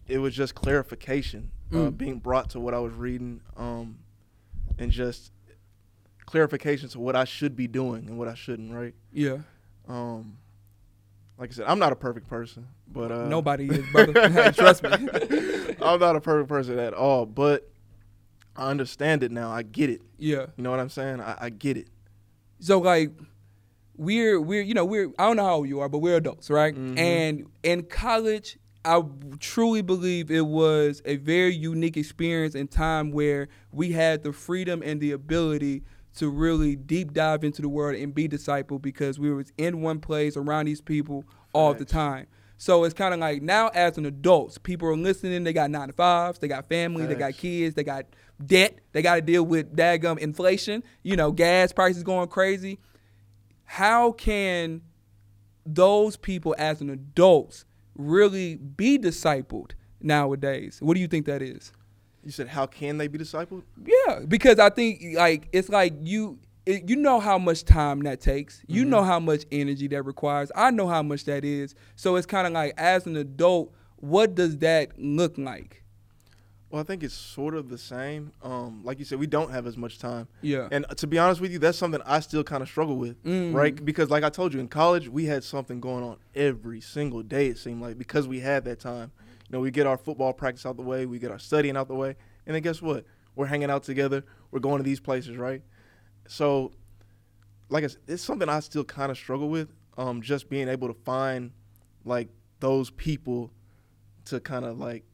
[0.09, 1.97] it was just clarification uh, Mm.
[1.97, 3.99] being brought to what I was reading, um,
[4.79, 5.33] and just
[6.27, 8.95] clarification to what I should be doing and what I shouldn't, right?
[9.13, 9.39] Yeah.
[9.89, 10.37] Um,
[11.39, 14.13] like I said, I'm not a perfect person, but uh, Nobody is, brother.
[14.53, 14.91] Trust me.
[15.83, 17.69] I'm not a perfect person at all, but
[18.55, 19.51] I understand it now.
[19.51, 20.03] I get it.
[20.19, 20.47] yeah.
[20.57, 21.21] You know what I'm saying?
[21.21, 21.89] I, I get it.
[22.61, 23.11] So like
[23.97, 26.49] we're we're you know we're I don't know how old you are, but we're adults,
[26.51, 26.75] right?
[26.75, 26.99] Mhm.
[26.99, 29.03] And in college, I
[29.39, 34.83] truly believe it was a very unique experience and time where we had the freedom
[34.85, 35.85] and the ability
[36.17, 40.01] to really deep dive into the world and be disciple because we was in one
[40.01, 42.27] place around these people all the time.
[42.59, 45.43] So it's kind of like now as an adults, people are listening.
[45.43, 48.07] They got nine to fives, they got family, they got kids, they got
[48.45, 50.85] debt, they got to deal with daggum inflation.
[51.03, 52.79] You know, gas prices going crazy.
[53.65, 54.83] How can
[55.65, 57.65] those people as an adults
[57.97, 60.79] really be discipled nowadays?
[60.81, 61.73] What do you think that is?
[62.25, 63.63] You said, how can they be discipled?
[63.85, 68.21] Yeah, because I think like it's like you it, you know how much time that
[68.21, 68.63] takes.
[68.69, 68.91] You mm-hmm.
[68.91, 70.53] know how much energy that requires.
[70.55, 71.75] I know how much that is.
[71.97, 75.82] So it's kind of like as an adult, what does that look like?
[76.73, 78.33] Well, I think it's sort of the same.
[78.43, 80.27] Um, like you said, we don't have as much time.
[80.41, 80.69] Yeah.
[80.73, 83.53] And to be honest with you, that's something I still kind of struggle with, Mhm.
[83.53, 83.85] right?
[83.85, 87.49] Because like I told you, in college, we had something going on every single day.
[87.49, 89.13] It seemed like because we had that time.
[89.51, 91.89] You know, we get our football practice out the way, we get our studying out
[91.89, 93.05] the way, and then guess what?
[93.37, 94.25] We're hanging out together.
[94.51, 95.61] We're going to these places, right?
[96.27, 96.73] So,
[97.69, 99.69] like I said, it's something I still kind of struggle with.
[99.99, 101.51] Um, just being able to find
[102.07, 102.29] like
[102.61, 103.51] those people
[104.25, 105.05] to kind of like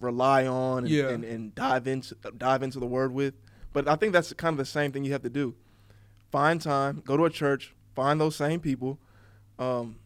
[0.00, 1.08] rely on and, Yeah.
[1.10, 3.34] and, and dive into dive into the word with.
[3.72, 5.54] But I think that's kind of the same thing you have to do.
[6.30, 8.98] Find time, go to a church, find those same people,
[9.58, 9.96] um,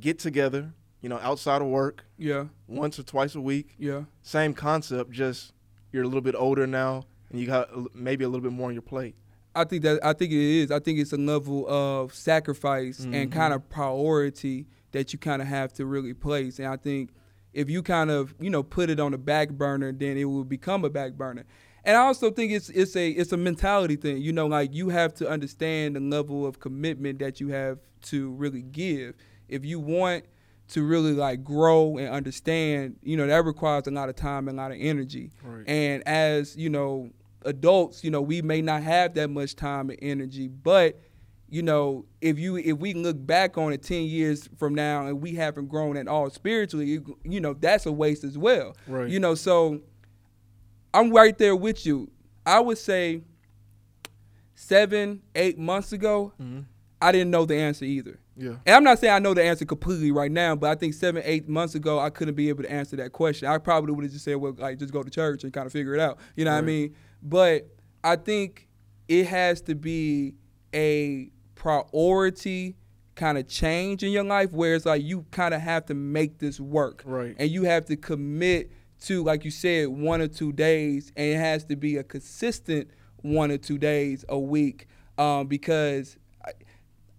[0.00, 3.74] get together, you know, outside of work, Yeah, once or twice a week.
[3.78, 4.04] yeah.
[4.22, 5.52] Same concept, just
[5.92, 8.74] you're a little bit older now and you got maybe a little bit more on
[8.74, 9.14] your plate.
[9.54, 10.70] I think that I think it is.
[10.72, 13.32] I think it's a level of sacrifice and Mhm.
[13.32, 16.58] kind of priority that you kind of have to really place.
[16.58, 17.10] And I think
[17.54, 20.44] if you kind of you know put it on the back burner, then it will
[20.44, 21.44] become a back burner.
[21.84, 24.18] And I also think it's it's a it's a mentality thing.
[24.18, 28.30] You know, like you have to understand the level of commitment that you have to
[28.32, 29.14] really give.
[29.48, 30.24] If you want
[30.68, 34.58] to really like grow and understand, you know, that requires a lot of time and
[34.58, 35.30] a lot of energy.
[35.42, 35.68] Right.
[35.68, 37.10] And as, you know,
[37.44, 41.00] adults, you know, we may not have that much time and energy, but
[41.54, 45.22] you know, if you if we look back on it 10 years from now and
[45.22, 48.76] we haven't grown at all spiritually, you, you know, that's a waste as well.
[48.88, 49.08] Right.
[49.08, 49.80] You know, so
[50.92, 52.10] I'm right there with you.
[52.44, 53.22] I would say
[54.56, 56.62] 7, 8 months ago, Mm-hmm.
[57.00, 58.18] I didn't know the answer either.
[58.34, 58.54] Yeah.
[58.64, 61.22] And I'm not saying I know the answer completely right now, but I think seven,
[61.26, 63.46] eight months ago, I couldn't be able to answer that question.
[63.46, 65.72] I probably would have just said, well, like, just go to church and kind of
[65.72, 66.18] figure it out.
[66.34, 66.96] You know what I mean?
[67.22, 67.68] But
[68.02, 68.68] I think
[69.06, 70.34] it has to be
[70.74, 72.76] a priority
[73.14, 76.38] kind of change in your life where it's like you kind of have to make
[76.38, 77.02] this work.
[77.04, 77.34] Right.
[77.38, 81.36] And you have to commit to, like you said, one or two days, and it
[81.36, 82.90] has to be a consistent
[83.22, 84.86] one or two days a week
[85.18, 86.52] um, because I,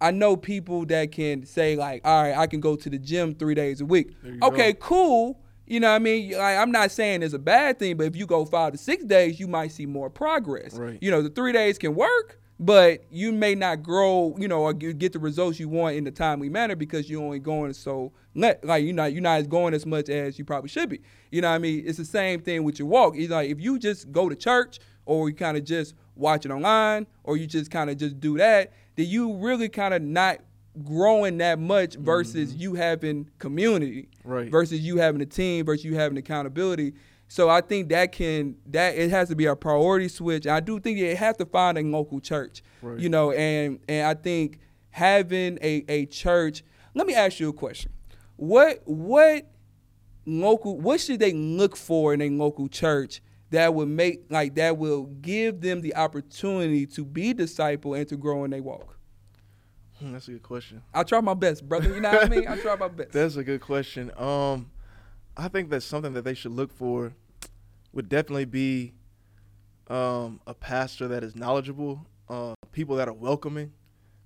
[0.00, 3.34] I know people that can say like, all right, I can go to the gym
[3.34, 4.12] three days a week.
[4.42, 4.78] Okay, go.
[4.80, 5.40] cool.
[5.66, 6.32] You know what I mean?
[6.32, 9.04] Like, I'm not saying it's a bad thing, but if you go five to six
[9.04, 10.74] days, you might see more progress.
[10.74, 10.98] Right.
[11.00, 14.72] You know, the three days can work, but you may not grow, you know, or
[14.72, 18.84] get the results you want in the timely manner because you're only going so like
[18.84, 21.00] you're not you're not as going as much as you probably should be.
[21.30, 21.84] You know what I mean?
[21.86, 23.14] It's the same thing with your walk.
[23.16, 26.50] It's like if you just go to church or you kind of just watch it
[26.50, 30.38] online or you just kind of just do that, then you really kind of not
[30.84, 32.60] growing that much versus mm-hmm.
[32.60, 34.50] you having community Right.
[34.50, 36.94] versus you having a team versus you having accountability.
[37.28, 40.46] So I think that can that it has to be a priority switch.
[40.46, 42.62] I do think it has to find a local church.
[42.82, 42.98] Right.
[42.98, 44.60] You know, and and I think
[44.90, 46.62] having a, a church.
[46.94, 47.92] Let me ask you a question.
[48.36, 49.50] What what
[50.24, 54.76] local what should they look for in a local church that would make like that
[54.78, 58.98] will give them the opportunity to be disciple and to grow in their walk?
[59.98, 60.82] Hmm, That's a good question.
[60.92, 61.88] I try my best, brother.
[61.94, 62.46] You know what I mean?
[62.46, 63.12] I try my best.
[63.12, 64.10] That's a good question.
[64.16, 64.70] Um,
[65.36, 67.12] I think that something that they should look for.
[67.92, 68.92] Would definitely be
[69.88, 73.72] um, a pastor that is knowledgeable, uh, people that are welcoming,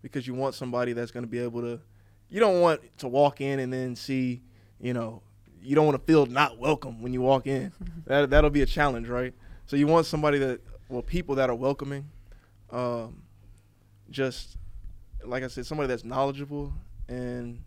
[0.02, 1.80] because you want somebody that's going to be able to.
[2.28, 4.42] You don't want to walk in and then see,
[4.80, 5.22] you know,
[5.62, 7.72] you don't want to feel not welcome when you walk in.
[8.06, 9.34] that that'll be a challenge, right?
[9.66, 12.08] So you want somebody that, well, people that are welcoming,
[12.70, 13.22] um,
[14.10, 14.56] just
[15.24, 16.72] like I said, somebody that's knowledgeable
[17.08, 17.62] and.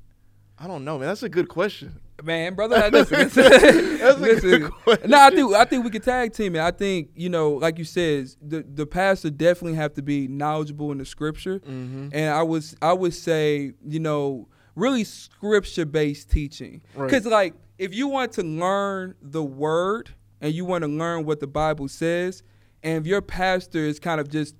[0.56, 1.08] I don't know, man.
[1.08, 2.00] That's a good question.
[2.24, 5.10] Man, brother, listen, That's listen, listen.
[5.10, 6.62] No, I think I think we could tag team it.
[6.62, 10.92] I think you know, like you said, the the pastor definitely have to be knowledgeable
[10.92, 12.10] in the scripture, Mm-hmm.
[12.14, 17.10] and I was I would say you know really scripture based teaching Right.
[17.10, 21.40] because like if you want to learn the word and you want to learn what
[21.40, 22.44] the Bible says,
[22.84, 24.56] and if your pastor is kind of just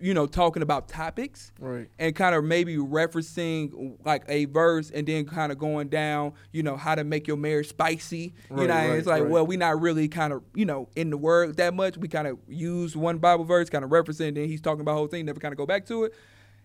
[0.00, 1.88] you know talking about topics Right.
[1.98, 6.62] and kind of maybe referencing like a verse and then kind of going down, you
[6.62, 8.34] know, how to make your marriage spicy.
[8.50, 9.30] You know, right, it's like, right.
[9.30, 11.96] well, we not really kind of, you know, in the word that much.
[11.96, 14.80] We kind of use one Bible verse, kind of reference it, and then he's talking
[14.80, 16.14] about the whole thing, never kind of go back to it.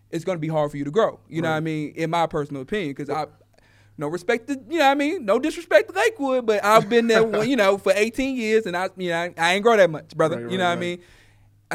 [0.10, 1.20] It's going to be hard for you to grow.
[1.30, 1.94] You know what I mean?
[1.96, 3.28] In my personal opinion, because I.
[3.98, 5.26] No respect to, you know what I mean?
[5.26, 8.90] No disrespect to Lakewood, but I've been there, you know, for 18 years and I,
[8.98, 10.38] you know, I, ain't grow that much, brother.
[10.42, 11.02] Right, you know right, what I mean?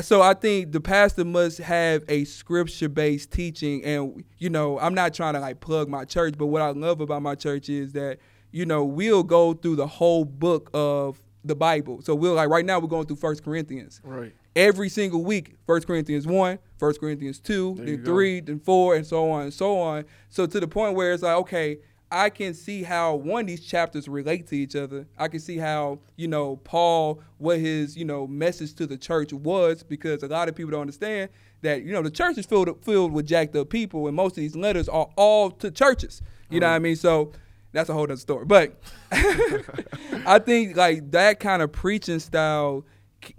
[0.03, 4.95] So I think the pastor must have a scripture based teaching and you know I'm
[4.95, 7.93] not trying to like plug my church but what I love about my church is
[7.93, 8.19] that
[8.53, 12.65] you know we'll go through the whole book of the Bible so we'll like right
[12.65, 14.35] now we're going through First Corinthians Right.
[14.55, 18.13] every single week First Corinthians 1 First Corinthians 2 There then go.
[18.13, 21.23] 3 then 4 and so on and so on so to the point where it's
[21.23, 21.79] like okay
[22.11, 25.07] I can see how one of these chapters relate to each other.
[25.19, 29.33] I can see how, you know, Paul, what his, you know, message to the church
[29.33, 31.31] was, because a lot of people don't understand
[31.63, 34.37] that, you know, the church is filled filled with jacked up people, and most of
[34.37, 36.23] these letters are all to churches.
[36.49, 36.83] You know what I mm.
[36.83, 36.97] mean?
[36.97, 37.33] So
[37.73, 38.45] that's a whole other story.
[38.45, 38.79] But
[39.13, 42.85] I think like that kind of preaching style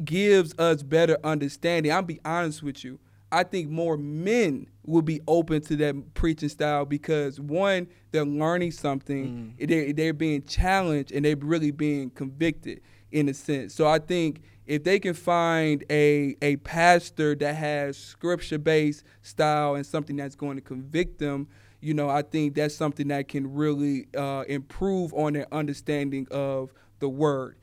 [0.03, 1.91] gives us better understanding.
[1.91, 2.99] I'll be honest with you.
[3.31, 8.71] I think more men will be open to that preaching style because one, they're learning
[8.71, 13.73] something, they're, they're being challenged, and they're really being convicted in a sense.
[13.73, 19.75] So I think if they can find a a pastor that has scripture based style
[19.75, 21.47] and something that's going to convict them,
[21.79, 26.73] you know, I think that's something that can really uh, improve on their understanding of
[26.99, 27.57] the word.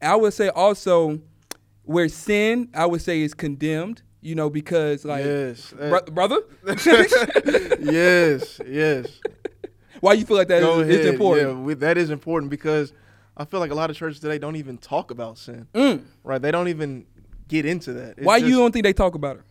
[0.00, 1.20] I would say also
[1.82, 4.02] where sin, I would say, is condemned.
[4.20, 5.72] You know, because like, yes.
[5.72, 6.40] bro- brother,
[7.80, 8.60] yes.
[8.66, 9.20] Yes.
[10.00, 11.48] why you feel like that is, is important?
[11.48, 12.92] Yeah, we, that is important because
[13.36, 15.68] I feel like a lot of churches today don't even talk about sin.
[15.72, 16.02] Mm.
[16.24, 16.42] Right?
[16.42, 17.06] They don't even
[17.46, 18.18] get into that.
[18.18, 19.42] It's Why you don't think they talk about it?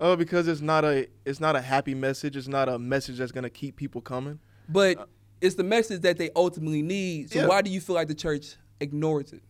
[0.00, 2.36] Oh, because it's not a it's not a happy message.
[2.36, 4.40] It's not a message that's gonna keep people coming.
[4.68, 5.08] But
[5.40, 7.30] it's the message that they ultimately need.
[7.30, 7.46] So Yeah.
[7.46, 9.42] why do you feel like the church ignores it?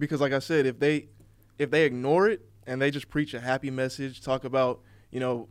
[0.00, 1.06] because like I said, if they
[1.58, 5.48] if they ignore it and they just preach a happy message, talk about you know,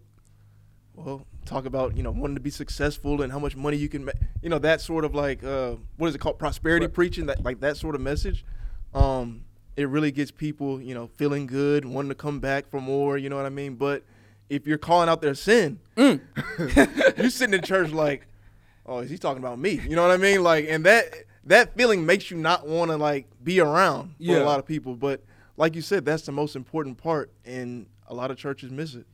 [0.96, 4.06] well, talk about you know wanting to be successful and how much money you can,
[4.06, 6.94] make, you know, that sort of like uh, what is it called, prosperity Right.
[6.94, 8.46] preaching, that like that sort of message.
[8.94, 9.44] Um,
[9.78, 13.18] it really gets people you know feeling good, wanting to come back for more.
[13.18, 13.76] You know what I mean?
[13.76, 14.04] But
[14.50, 16.22] if you're calling out their sin, Mm.
[17.24, 18.26] you sitting in church like,
[18.86, 19.80] oh, is he talking about me?
[19.88, 20.44] You know what I mean?
[20.44, 21.06] Like, and that
[21.46, 24.44] that feeling makes you not want to like be around for Yeah.
[24.44, 24.96] a lot of people.
[24.96, 25.24] But
[25.60, 29.06] like you said, that's the most important part, and a lot of churches miss it.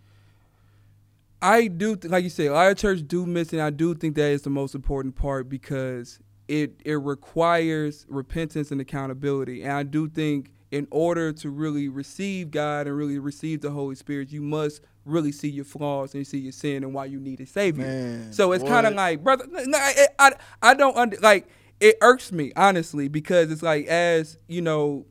[1.42, 3.58] I do, th- like you said, a lot of churches do miss it.
[3.58, 8.72] And I do think that is the most important part because it it requires repentance
[8.72, 9.64] and accountability.
[9.64, 13.96] And I do think in order to really receive God and really receive the Holy
[13.96, 17.40] Spirit, you must really see your flaws and see your sin and why you need
[17.42, 17.86] a savior.
[17.86, 20.32] Man, so it's kind of like, brother, no, I, I,
[20.62, 21.48] I don't under, like
[21.80, 25.06] it irks me honestly because it's like as you know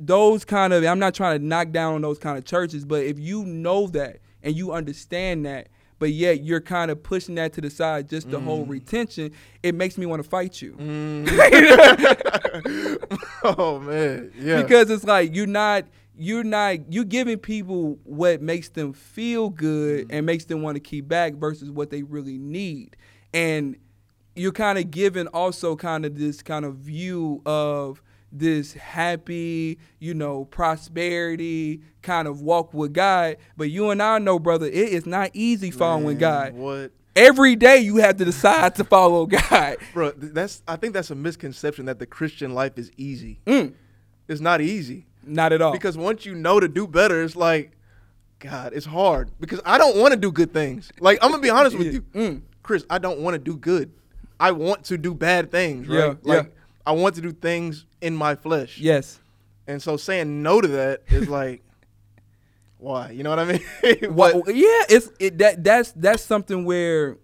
[0.00, 3.04] those kind of I'm not trying to knock down on those kind of churches, but
[3.04, 7.52] if you know that and you understand that, but yet you're kind of pushing that
[7.52, 9.32] to the side just to whole retention,
[9.62, 10.74] it makes me want to fight you.
[13.44, 14.62] oh man, yeah.
[14.62, 15.84] Because it's like you're not
[16.16, 20.16] you're not you're giving people what makes them feel good Mm-hmm.
[20.16, 22.96] and makes them want to keep back versus what they really need.
[23.34, 23.76] And
[24.34, 30.14] you're kind of given also kind of this kind of view of this happy, you
[30.14, 33.36] know, prosperity kind of walk with God.
[33.56, 36.52] But you and I know, brother, it is not easy following Man, God.
[36.54, 36.92] What?
[37.16, 39.76] Every day you have to decide to follow God.
[39.92, 43.40] Bro, that's I think that's a misconception that the Christian life is easy.
[43.46, 43.74] Mm.
[44.28, 45.06] It's not easy.
[45.24, 45.72] Not at all.
[45.72, 47.72] Because once you know to do better, it's like,
[48.38, 49.30] God, it's hard.
[49.40, 50.90] Because I don't want to do good things.
[51.00, 52.42] Like I'm gonna be honest with you, Mm.
[52.62, 52.84] Chris.
[52.88, 53.90] I don't want to do good.
[54.38, 55.88] I want to do bad things.
[55.88, 55.98] Right?
[55.98, 56.50] Yeah, Like yeah.
[56.86, 58.78] I want to do things in my flesh.
[58.78, 59.18] yes.
[59.66, 61.62] And so saying no to that is like,
[62.78, 63.10] why?
[63.10, 63.60] You know what I mean?
[64.14, 67.18] Well, yeah, it's it, that that's that's something where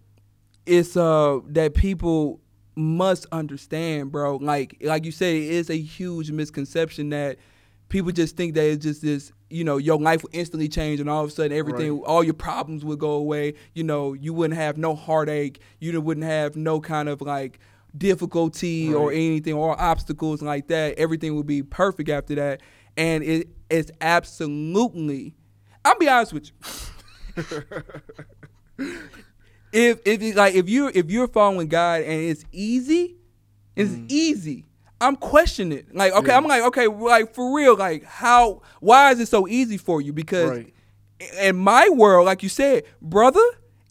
[0.67, 2.41] it's uh that people
[2.77, 4.37] must understand, bro.
[4.37, 7.39] Like like you say, it is a huge misconception that
[7.89, 11.09] people just think that it's just this, you know, your life will instantly change and
[11.09, 12.07] all of a sudden everything, Right.
[12.07, 13.55] all your problems would go away.
[13.75, 15.61] You know, you wouldn't have no heartache.
[15.81, 17.59] You wouldn't have no kind of like
[17.97, 20.99] difficulty or anything or obstacles like that.
[20.99, 22.61] Everything would be perfect after that.
[22.97, 25.35] And it is absolutely
[25.87, 27.63] I'll be honest with you.
[29.73, 33.17] if if like if you're if you're following God and it's easy,
[33.77, 34.07] it's mm-hmm.
[34.09, 34.65] easy.
[35.01, 35.95] I'm questioning it.
[35.95, 36.39] Like, okay, Yeah.
[36.39, 40.13] I'm like, okay, like for real, like how why is it so easy for you?
[40.13, 40.75] Because Right.
[41.41, 43.45] in my world, like you said, brother,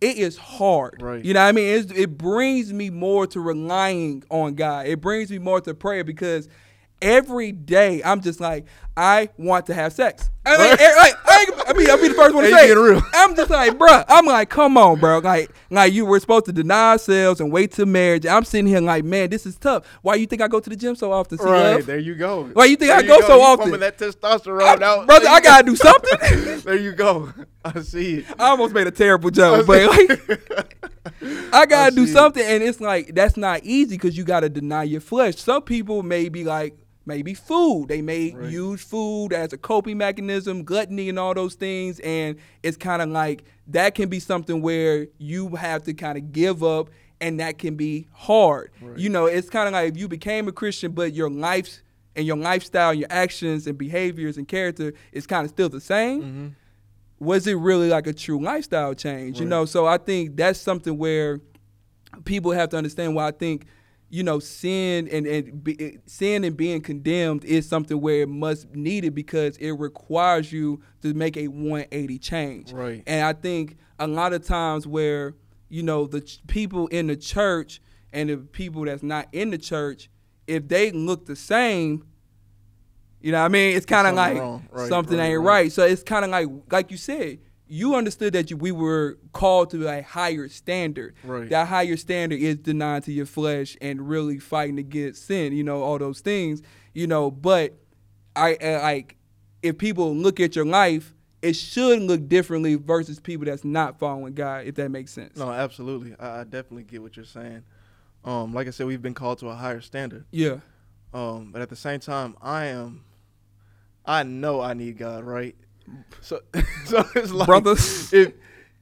[0.05, 1.01] it is hard.
[1.01, 1.23] Right.
[1.23, 1.79] You know what I mean?
[1.79, 4.87] It's, it brings me more to relying on God.
[4.87, 6.47] It brings me more to prayer because
[7.01, 8.65] every day I'm just like,
[8.97, 10.29] I want to have sex.
[10.45, 10.79] I mean, Right.
[10.81, 11.15] eh, like,
[11.65, 12.75] I, I mean, I'll be the first one to say it.
[12.75, 13.01] real.
[13.13, 15.19] I'm just like, bruh, I'm like, come on, bro.
[15.19, 18.25] Like, like you were supposed to deny ourselves and wait till marriage.
[18.25, 19.85] I'm sitting here like, man, this is tough.
[20.01, 21.37] Why you think I go to the gym so often?
[21.37, 22.43] See, right there you go.
[22.53, 23.71] Why you think There I go so You often?
[23.71, 26.59] pumping that testosterone I- out, brother, I gotta do something.
[26.65, 27.31] there you go.
[27.63, 28.25] I see it.
[28.37, 30.85] I almost made a terrible joke, but like,
[31.53, 32.13] I gotta do see it.
[32.13, 35.37] something, and it's like that's not easy because you gotta deny your flesh.
[35.37, 37.87] Some people may be like maybe food.
[37.87, 38.49] They may Right.
[38.49, 43.09] use food as a coping mechanism, gluttony, and all those things, and it's kind of
[43.09, 46.89] like that can be something where you have to kind of give up,
[47.21, 48.71] and that can be hard.
[48.97, 51.81] You know, it's kind of like if you became a Christian, but your life
[52.15, 55.81] and your lifestyle, and your actions and behaviors and character is kind of still the
[55.81, 56.47] same mm-hmm.
[57.19, 59.39] was it really like a true lifestyle change?
[59.39, 61.39] You know, so I think that's something where
[62.23, 63.65] people have to understand why I think,
[64.15, 68.29] you know, sin and, and be, eh, sin and being condemned is something where it
[68.29, 72.71] must needed because it requires you to make a 180 change.
[72.71, 73.03] Right.
[73.05, 75.35] And I think a lot of times where,
[75.67, 77.81] you know, the ch- people in the church
[78.13, 80.09] and the people that's not in the church,
[80.47, 82.07] if they look the same,
[83.19, 83.75] you know what I mean?
[83.75, 84.65] It's kind of like wrong.
[84.71, 85.63] Right, something right, ain't right.
[85.63, 85.71] right.
[85.73, 89.71] So it's kind of like, like you said, you understood that you, we were called
[89.71, 91.15] to a higher standard.
[91.23, 91.49] Right.
[91.49, 95.53] That higher standard is denying to your flesh and really fighting against sin.
[95.53, 96.61] You know all those things.
[96.93, 97.73] You know, but
[98.35, 99.17] I uh, like
[99.63, 104.33] if people look at your life, it should look differently versus people that's not following
[104.33, 104.65] God.
[104.65, 105.37] If that makes sense.
[105.37, 106.15] No, absolutely.
[106.19, 107.63] I, I definitely get what you're saying.
[108.23, 110.25] Um, like I said, we've been called to a higher standard.
[110.31, 110.59] Yeah.
[111.13, 113.03] Um, but at the same time, I am.
[114.05, 115.55] I know I need God, right?
[116.21, 116.41] So,
[116.85, 118.11] so it's like, Brothers.
[118.13, 118.33] if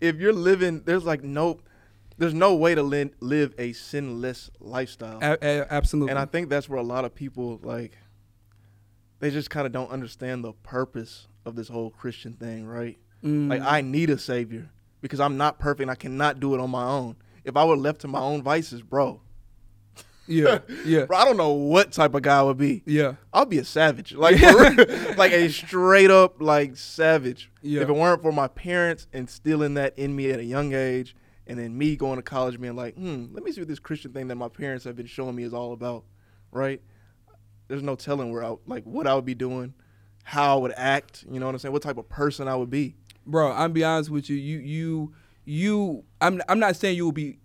[0.02, 1.60] if you're living, there's like no,
[2.18, 5.20] there's no way to li- live a sinless lifestyle.
[5.22, 6.12] A- a- absolutely.
[6.12, 7.98] And I think that's where a lot of people like
[9.20, 12.98] they just kind of don't understand the purpose of this whole Christian thing, right?
[13.24, 13.50] Mm.
[13.50, 14.70] Like I need a savior
[15.02, 17.16] because I'm not perfect and I cannot do it on my own.
[17.46, 19.22] If I were left to my own vices, bro,
[20.28, 20.60] yeah.
[20.86, 21.06] Yeah.
[21.06, 22.84] bro, I don't know what type of guy I would be.
[22.86, 23.16] Yeah.
[23.34, 25.16] I'll be a savage, like real.
[25.18, 27.52] like a straight up like savage.
[27.62, 27.82] Yeah.
[27.82, 31.60] If it weren't for my parents instilling that in me at a young age, and
[31.60, 34.28] then me going to college being like, hmm, let me see what this Christian thing
[34.30, 36.06] that my parents have been showing me is all about,
[36.52, 36.82] right?
[37.68, 39.74] There's no telling where I like what I would be doing,
[40.24, 41.26] how I would act.
[41.30, 41.74] You know what I'm saying?
[41.74, 42.96] What type of person I would be.
[43.26, 45.14] bro i'm be honest with you you you
[45.46, 47.40] you i'm i'm not saying you will be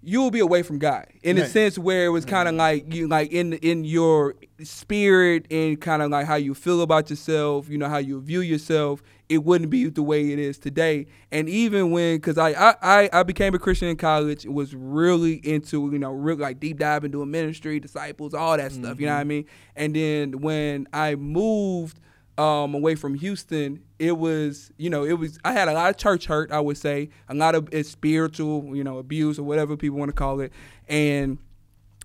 [0.00, 2.92] you will be away from god in a sense where it was kind of like
[2.94, 7.68] you like in in your spirit and kind of like how you feel about yourself
[7.68, 11.06] you know how you view yourself it wouldn't be the way it is today.
[11.30, 15.34] And even when because I, I i i became a christian in college was really
[15.46, 19.12] into you know really like deep diving doing ministry disciples all that stuff you know
[19.12, 19.16] mm-hmm.
[19.16, 19.44] what i mean?
[19.76, 22.00] And then when i moved
[22.38, 25.96] um, away from Houston, it was, you know, it was, I had a lot of
[25.96, 29.76] church hurt, I would say, a lot of it's spiritual, you know, abuse or whatever
[29.76, 30.52] people want to call it.
[30.88, 31.38] And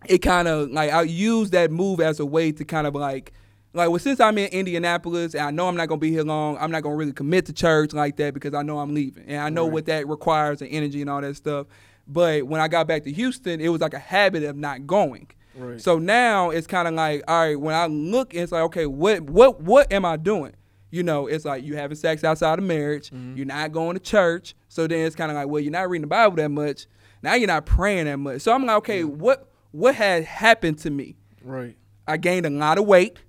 [0.08, 3.32] it kind of, like, I used that move as a way to kind of like,
[3.76, 6.58] like well since I'm in Indianapolis and I know I'm not gonna be here long,
[6.60, 9.40] I'm not gonna really commit to church like that because I know I'm leaving and
[9.40, 9.74] I know Right.
[9.74, 11.68] what that requires and energy and all that stuff.
[12.08, 15.28] But when I got back to Houston, it was like a habit of not going.
[15.56, 15.82] Right.
[15.82, 19.22] So now it's kind of like, all right, when I look, it's like, okay, what
[19.22, 20.54] what what am I doing?
[20.90, 23.10] You know, it's like you having sex outside of marriage.
[23.10, 23.36] Mm-hmm.
[23.38, 24.56] You're not going to church.
[24.70, 26.86] So then it's kind of like, well, you're not reading the Bible that much.
[27.24, 28.42] Now you're not praying that much.
[28.42, 31.16] So I'm like, okay, what what had happened to me?
[31.44, 31.76] Right.
[32.08, 33.20] I gained a lot of weight.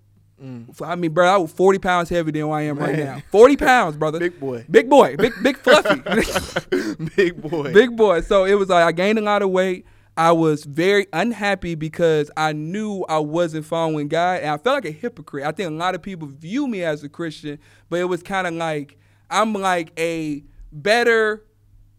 [0.83, 3.05] I mean, bro, I was 40 pounds heavier than I am right Mm.
[3.05, 3.23] Now.
[3.31, 4.19] 40 pounds, brother.
[4.19, 4.67] Big boy.
[4.71, 5.17] Big boy.
[5.17, 6.01] Big big fluffy.
[7.17, 7.73] Big boy.
[7.73, 8.21] Big boy.
[8.21, 9.87] So it was like I gained a lot of weight.
[10.17, 14.85] I was very unhappy because I knew I wasn't following God, and I felt like
[14.85, 15.45] a hypocrite.
[15.45, 17.59] I think a lot of people view me as a Christian,
[17.91, 18.97] but it was kind of like
[19.29, 21.45] I'm like a better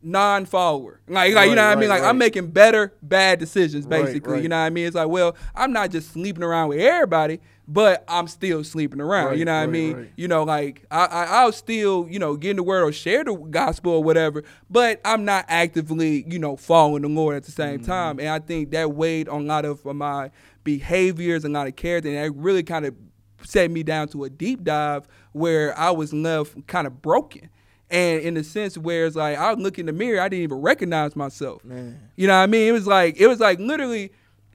[0.05, 1.01] non-follower.
[1.07, 1.89] Like, like you know Right, what I mean?
[1.89, 4.41] right, Like I'm making better bad decisions, Right, basically.
[4.41, 4.87] You know what I mean?
[4.87, 9.27] It's like, well, I'm not just sleeping around with everybody, but I'm still sleeping around.
[9.27, 9.97] Right, you know what I mean?
[9.97, 10.11] right.
[10.15, 13.23] You know, like I, I I'll still, you know, get in the word or share
[13.23, 17.51] the gospel or whatever, but I'm not actively, you know, following the Lord at the
[17.51, 17.85] same Mm-hmm.
[17.91, 18.19] time.
[18.19, 20.29] And I think that weighed on a lot of my
[20.63, 22.95] behaviors and a lot of character, and that really kind of
[23.43, 27.49] set me down to a deep dive where I was left kind of broken.
[27.91, 30.61] And in the sense where it's like I look in the mirror, I didn't even
[30.61, 31.63] recognize myself.
[31.63, 31.99] Man.
[32.15, 32.67] You know what I mean?
[32.67, 34.11] It was like it was like literally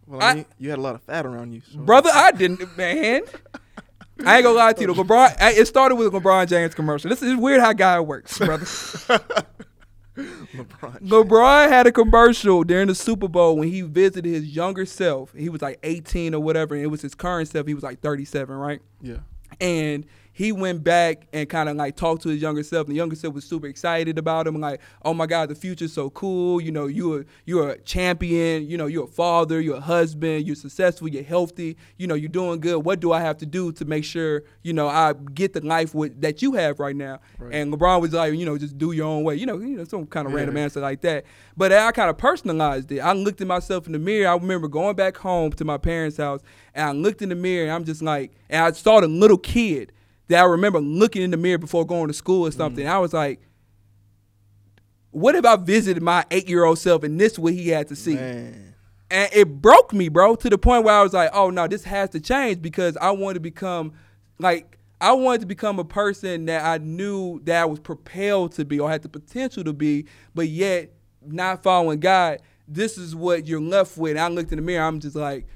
[0.06, 1.62] Well, I I- mean, you had a lot of fat around you.
[1.72, 1.78] So.
[1.78, 3.22] Brother, I didn't, man.
[4.26, 4.88] I ain't gonna lie to you.
[4.88, 7.08] The LeBron, I- it started with a LeBron James commercial.
[7.08, 8.66] This is weird how God works, brother.
[10.16, 11.00] LeBron.
[11.02, 15.32] LeBron had a commercial during the Super Bowl when he visited his younger self.
[15.34, 17.66] He was like 18 or whatever, and it was his current self.
[17.66, 18.80] He was like 37, right?
[19.00, 19.18] Yeah.
[19.60, 20.04] and
[20.40, 22.86] he went back and kind of like talked to his younger self.
[22.86, 25.92] And the younger self was super excited about him, like, "Oh my God, the future's
[25.92, 26.62] so cool!
[26.62, 28.66] You know, you're you're a champion.
[28.66, 31.76] You know, you're a father, you're a husband, you're successful, you're healthy.
[31.98, 32.78] You know, you're doing good.
[32.86, 35.94] What do I have to do to make sure you know I get the life
[35.94, 37.54] with, that you have right now?" Right.
[37.56, 39.34] And LeBron was like, "You know, just do your own way.
[39.36, 40.38] You know, you know, some kind of Yeah.
[40.38, 41.24] random answer like that."
[41.54, 43.00] But I kind of personalized it.
[43.00, 44.26] I looked at myself in the mirror.
[44.26, 46.40] I remember going back home to my parents' house,
[46.74, 49.36] and I looked in the mirror, and I'm just like, and I saw the little
[49.36, 49.92] kid
[50.30, 52.84] that I remember looking in the mirror before going to school or something.
[52.84, 52.94] Mm-hmm.
[52.94, 53.40] I was like,
[55.10, 57.96] what if I visited my eight year old self and this what he had to
[57.96, 58.14] see?
[58.14, 58.74] Man.
[59.10, 61.82] And it broke me, bro, to the point where I was like, oh no, this
[61.82, 63.92] has to change because I want to become
[64.38, 68.64] like I wanted to become a person that I knew that I was propelled to
[68.64, 70.92] be or had the potential to be, but yet
[71.26, 72.40] not following God.
[72.68, 74.12] This is what you're left with.
[74.12, 75.48] And I looked in the mirror, I'm just like,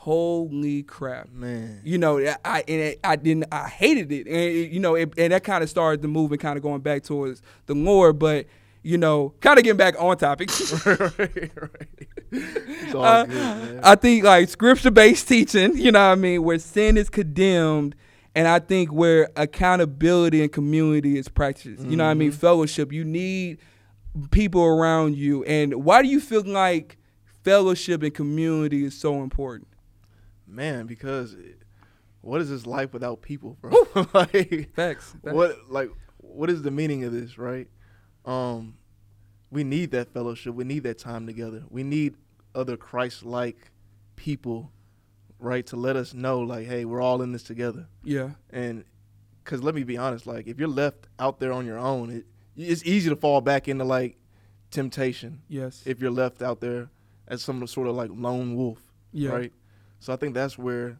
[0.00, 1.78] holy crap Man.
[1.84, 5.12] you know, I and it, I didn't, I hated it, and it, you know, it,
[5.18, 8.46] and that kind of started the movement, kind of going back towards the Lord, but
[8.82, 10.48] you know, kind of getting back on topic.
[10.86, 12.94] right, right.
[12.94, 13.80] Uh, good.
[13.82, 17.94] I think like scripture based teaching, you know what I mean, where sin is condemned,
[18.34, 21.84] and I think where accountability and community is practiced.
[21.84, 22.32] You know what I mean?
[22.32, 22.90] Fellowship.
[22.90, 23.58] You need
[24.30, 26.96] people around you, and why do you feel like
[27.44, 29.66] fellowship and community is so important?
[30.50, 31.62] Man, because it-
[32.22, 33.70] what is this life without people, bro?
[34.14, 35.14] like, Facts.
[35.22, 35.34] Facts.
[35.34, 37.66] what like what is the meaning of this, right?
[38.26, 38.76] Um,
[39.50, 40.54] we need that fellowship.
[40.54, 41.64] We need that time together.
[41.70, 42.16] We need
[42.54, 43.70] other Christ-like
[44.16, 44.70] people,
[45.38, 47.88] right, to let us know, like, hey, we're all in this together.
[48.04, 48.32] Yeah.
[48.50, 48.84] And
[49.42, 52.26] because let me be honest, like, if you're left out there on your own, it
[52.56, 54.18] it's easy to fall back into like
[54.70, 55.82] temptation Yes.
[55.86, 56.90] if you're left out there
[57.26, 58.78] as some sort of like lone wolf,
[59.12, 59.30] yeah.
[59.30, 59.52] right?
[60.00, 60.98] So I think that's where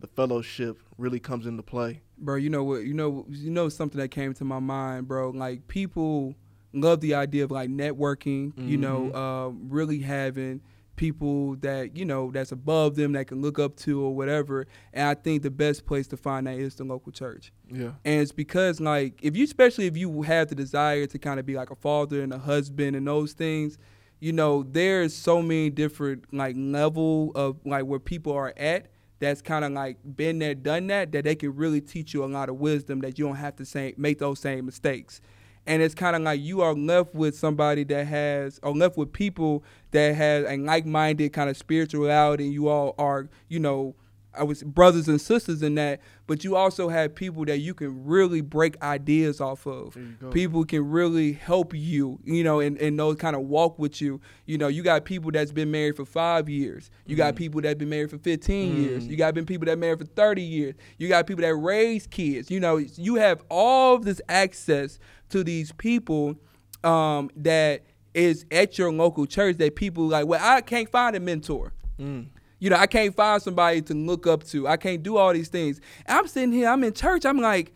[0.00, 2.00] the fellowship really comes into play.
[2.18, 5.30] bro you know what you know you know something that came to my mind bro
[5.30, 6.34] like people
[6.72, 10.60] love the idea of like networking you know um, really having
[10.96, 15.06] people that you know that's above them that can look up to or whatever and
[15.08, 17.92] i think the best place to find that is the local church Yeah.
[18.04, 21.46] and it's because like if you especially if you have the desire to kind of
[21.46, 23.78] be like a father and a husband and those things
[24.20, 28.86] you know there's so many different like level of like where people are at
[29.20, 32.26] that's kind of like been there done that that they can really teach you a
[32.26, 35.20] lot of wisdom that you don't have to say make those same mistakes.
[35.66, 39.12] And it's kind of like you are left with somebody that has or left with
[39.12, 43.94] people that has a like-minded kind of spirituality you all are you know
[44.34, 48.04] I was brothers and sisters in that, but you also have people that you can
[48.04, 49.94] really break ideas off of.
[49.94, 50.30] There you go.
[50.30, 54.20] People can really help you, you know, and, and those kind of walk with you.
[54.46, 56.90] You know, you got people that's been married for five years.
[57.06, 59.06] You got people that been married for 15 years.
[59.06, 60.74] You got been people that married for 30 years.
[60.98, 62.50] You got people that raise kids.
[62.50, 64.98] You know, you have all of this access
[65.30, 66.36] to these people
[66.84, 67.82] um, that
[68.14, 71.72] is at your local church that people like, well, I can't find a mentor.
[71.98, 72.28] Mm.
[72.58, 74.66] You know, I can't find somebody to look up to.
[74.66, 75.80] I can't do all these things.
[76.06, 77.72] And I'm sitting here, I'm in church, I'm like,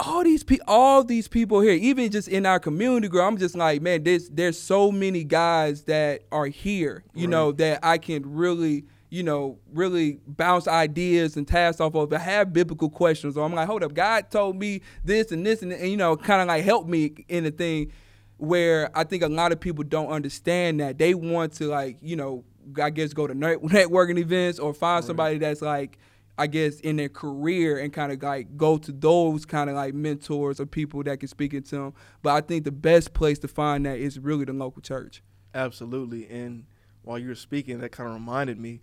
[0.00, 3.56] all these people, all these people here, even just in our community group, I'm just
[3.56, 7.30] like, man, there's there's so many guys that are here, you right.
[7.30, 12.12] know, that I can really, you know, really bounce ideas and tasks off of.
[12.12, 15.62] I have biblical questions, or I'm like, hold up, God told me this and this,
[15.62, 17.92] and, and you know, kind of like help me in a thing
[18.36, 22.14] where I think a lot of people don't understand that they want to like, you
[22.14, 22.44] know,
[22.80, 25.04] I guess go to networking events or find right.
[25.04, 25.98] somebody that's like
[26.38, 29.92] I guess in their career and kind of like go to those kind of like
[29.92, 31.94] mentors or people that can speak into them.
[32.22, 35.20] But I think the best place to find that is really the local church.
[35.52, 36.28] Absolutely.
[36.28, 36.64] And
[37.02, 38.80] while you were speaking, that kind of reminded me,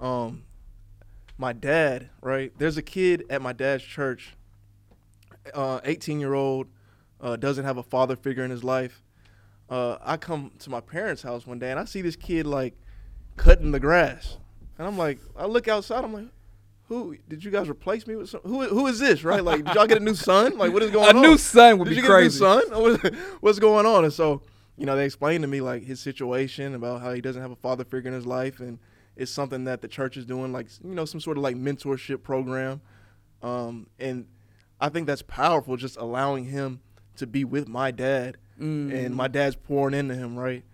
[0.00, 0.44] um,
[1.36, 2.52] my dad, right?
[2.56, 4.34] There's a kid at my dad's church,
[5.52, 6.68] uh, 18 year old,
[7.20, 9.02] uh, doesn't have a father figure in his life.
[9.68, 12.74] Uh, I come to my parents' house one day and I see this kid like
[13.36, 14.36] cutting the grass.
[14.78, 16.28] And I'm like, I look outside, I'm like,
[16.88, 18.28] who did you guys replace me with?
[18.28, 19.24] Some, who who is this?
[19.24, 19.42] Right?
[19.42, 20.58] Like, did y'all get a new son?
[20.58, 21.24] Like, what is going a on?
[21.24, 22.40] A new son would did be you crazy.
[22.40, 23.16] Get a new son?
[23.40, 24.04] What's going on?
[24.04, 24.42] And so,
[24.76, 27.56] you know, they explained to me like his situation about how he doesn't have a
[27.56, 28.78] father figure in his life, and
[29.16, 32.22] it's something that the church is doing, like you know, some sort of like mentorship
[32.22, 32.80] program.
[33.42, 34.26] Um, and
[34.80, 36.80] I think that's powerful, just allowing him
[37.16, 38.92] to be with my dad, mm.
[38.92, 40.64] and my dad's pouring into him, right?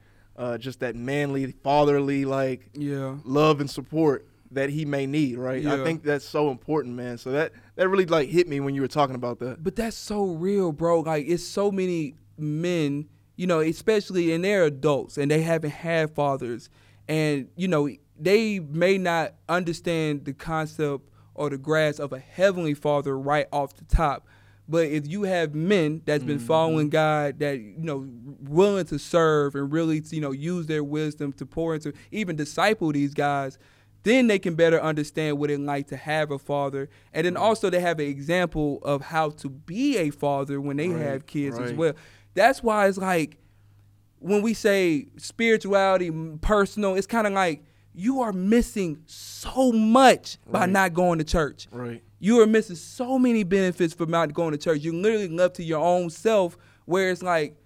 [0.41, 5.63] Uh, just that manly, fatherly, like yeah, love and support that he may need, right?
[5.63, 5.75] Yeah.
[5.75, 7.19] I think that's so important, man.
[7.19, 9.63] So that that really like hit me when you were talking about that.
[9.63, 11.01] But that's so real, bro.
[11.01, 16.15] Like it's so many men, you know, especially and they're adults and they haven't had
[16.15, 16.71] fathers,
[17.07, 22.73] and you know they may not understand the concept or the grasp of a heavenly
[22.73, 24.27] father right off the top.
[24.71, 26.47] But if you have men that's been mm-hmm.
[26.47, 28.09] following God, that you know,
[28.41, 32.93] willing to serve and really, you know, use their wisdom to pour into, even disciple
[32.93, 33.59] these guys,
[34.05, 37.69] then they can better understand what it's like to have a father and then also
[37.69, 41.59] they have an example of how to be a father when they right, have kids
[41.59, 41.69] right.
[41.69, 41.93] as well
[42.35, 43.37] that's why it's like
[44.19, 46.11] when we say spirituality
[46.41, 47.63] personal it's kind of like
[47.93, 50.53] you are missing so much right.
[50.53, 54.53] by not going to church right you are missing so many benefits from not going
[54.53, 57.57] to church you literally left to your own self where it's like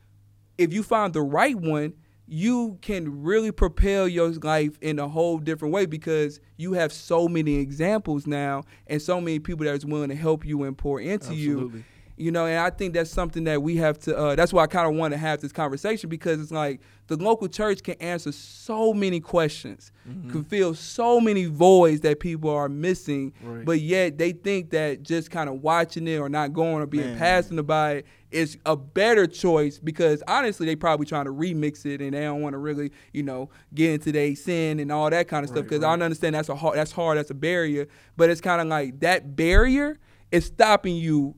[0.56, 1.92] if you find the right one
[2.26, 7.28] you can really propel your life in a whole different way because you have so
[7.28, 11.00] many examples now and so many people that is willing to help you and pour
[11.00, 11.80] into Absolutely.
[11.80, 11.84] you
[12.16, 14.66] you know and i think that's something that we have to uh, that's why i
[14.66, 18.32] kind of want to have this conversation because it's like the local church can answer
[18.32, 20.30] so many questions mm-hmm.
[20.30, 23.64] can fill so many voids that people are missing right.
[23.64, 27.16] but yet they think that just kind of watching it or not going or being
[27.18, 32.00] passionate about it is a better choice because honestly they probably trying to remix it
[32.00, 35.28] and they don't want to really you know get into their sin and all that
[35.28, 36.00] kind of right, stuff because right.
[36.00, 37.86] i understand that's a hard that's hard that's a barrier
[38.16, 39.98] but it's kind of like that barrier
[40.32, 41.34] is stopping you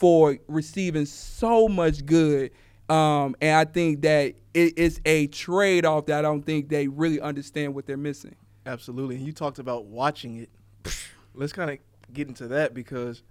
[0.00, 2.50] for receiving so much good.
[2.88, 6.88] Um, and I think that it, it's a trade off that I don't think they
[6.88, 8.34] really understand what they're missing.
[8.66, 9.16] Absolutely.
[9.16, 10.50] And you talked about watching it.
[11.34, 11.78] Let's kind of
[12.12, 13.22] get into that because,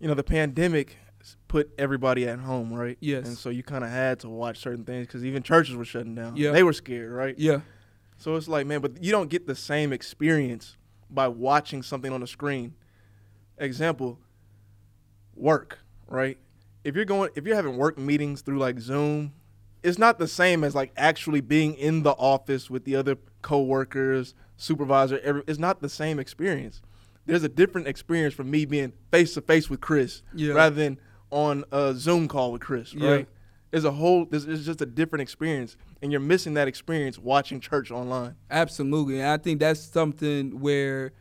[0.00, 0.96] you know, the pandemic
[1.48, 2.96] put everybody at home, right?
[3.00, 3.26] Yes.
[3.28, 6.14] And so you kind of had to watch certain things because even churches were shutting
[6.14, 6.36] down.
[6.36, 6.50] Yeah.
[6.50, 7.38] They were scared, right?
[7.38, 7.60] Yeah.
[8.16, 10.76] So it's like, man, but you don't get the same experience
[11.10, 12.74] by watching something on the screen.
[13.58, 14.18] Example,
[15.34, 15.78] work
[16.10, 16.36] right?
[16.84, 19.32] If you're going, if you're having work meetings through like Zoom,
[19.82, 24.34] it's not the same as like actually being in the office with the other coworkers,
[24.56, 25.18] supervisor.
[25.20, 26.82] Every, it's not the same experience.
[27.26, 30.52] There's a different experience from me being face to face with Chris yeah.
[30.52, 30.98] rather than
[31.30, 33.20] on a Zoom call with Chris, right?
[33.20, 33.24] Yeah.
[33.70, 37.60] There's a whole, there's, it's just a different experience, and you're missing that experience watching
[37.60, 38.34] church online.
[38.50, 41.12] Absolutely, and I think that's something where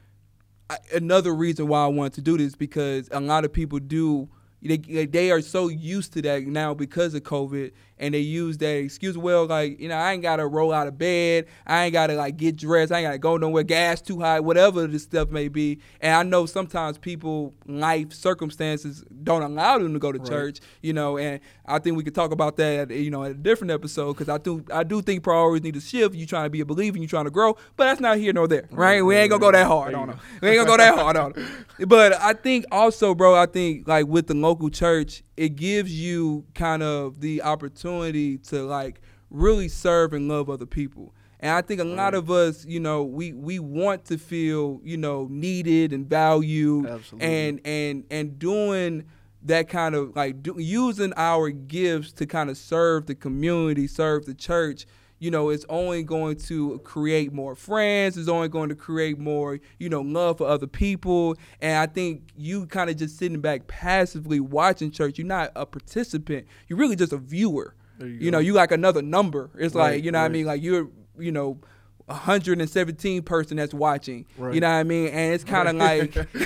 [0.67, 4.29] I, another reason why I wanted to do this because a lot of people do
[4.61, 8.77] they they are so used to that now because of COVID, and they use that
[8.77, 9.17] excuse.
[9.17, 12.37] Well, like you know, I ain't gotta roll out of bed, I ain't gotta like
[12.37, 15.79] get dressed, I ain't gotta go nowhere, gas too high, whatever the stuff may be.
[16.01, 20.27] And I know sometimes people life circumstances don't allow them to go to right.
[20.27, 21.17] church, you know.
[21.17, 24.29] And I think we could talk about that, you know, at a different episode because
[24.29, 26.15] I do I do think priorities need to shift.
[26.15, 28.47] You trying to be a believer, you trying to grow, but that's not here nor
[28.47, 28.95] there, right?
[28.95, 30.19] right we ain't gonna go that hard on them.
[30.41, 31.47] We ain't gonna go that hard on them.
[31.87, 36.43] But I think also, bro, I think like with the local church, it gives you
[36.55, 41.13] kind of the opportunity to like really serve and love other people.
[41.39, 44.97] And I think a lot of us, you know, we we want to feel, you
[44.97, 47.27] know, needed and valued Absolutely.
[47.27, 49.05] and and and doing
[49.43, 54.25] that kind of like do, using our gifts to kind of serve the community, serve
[54.25, 54.85] the church.
[55.19, 58.17] You know, it's only going to create more friends.
[58.17, 61.35] It's only going to create more, you know, love for other people.
[61.61, 65.17] And I think you kind of just sitting back passively watching church.
[65.17, 66.47] You're not a participant.
[66.67, 67.75] You're really just a viewer.
[67.99, 69.49] You You, know, you like another number.
[69.57, 70.45] It's Right, like, you know what I mean?
[70.45, 71.59] Like you're, you know,
[72.05, 74.25] 117 person that's watching.
[74.37, 74.55] Right.
[74.55, 75.09] You know what I mean?
[75.09, 76.45] And it's kind of like you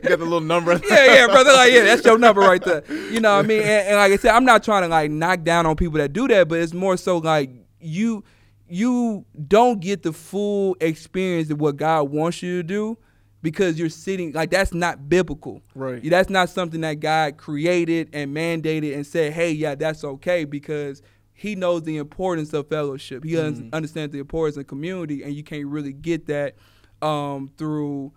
[0.00, 0.72] got the little number.
[0.90, 1.52] yeah, yeah, brother.
[1.52, 2.82] Like, yeah, that's your number right there.
[2.88, 3.62] You know what I mean?
[3.62, 6.12] And, and like I said, I'm not trying to like knock down on people that
[6.12, 7.50] do that, but it's more so like
[7.80, 8.24] you
[8.68, 12.98] you don't get the full experience of what God wants you to do
[13.42, 15.62] because you're sitting like that's not biblical.
[15.74, 16.02] Right.
[16.08, 21.02] That's not something that God created and mandated and said, "Hey, yeah, that's okay," because
[21.32, 23.24] He knows the importance of fellowship.
[23.24, 26.56] He un- understands the importance of community, and you can't really get that
[27.02, 28.12] um, through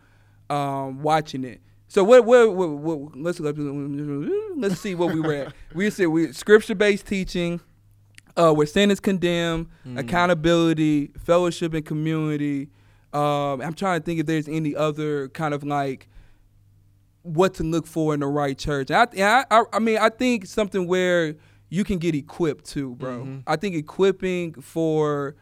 [0.50, 1.62] um, watching it.
[1.88, 5.54] So what, what, what, what let's let's see what we were at.
[5.76, 7.62] We said we scripture based teaching,
[8.36, 12.70] uh, where sin is condemned, accountability, fellowship, and community.
[13.14, 16.08] Um, I'm trying to think if there's any other kind of like
[17.22, 18.90] what to look for in the right church.
[18.90, 21.36] And I, and I, I, I mean, I think something where
[21.70, 23.42] you can get equipped too, bro.
[23.48, 25.36] I think equipping for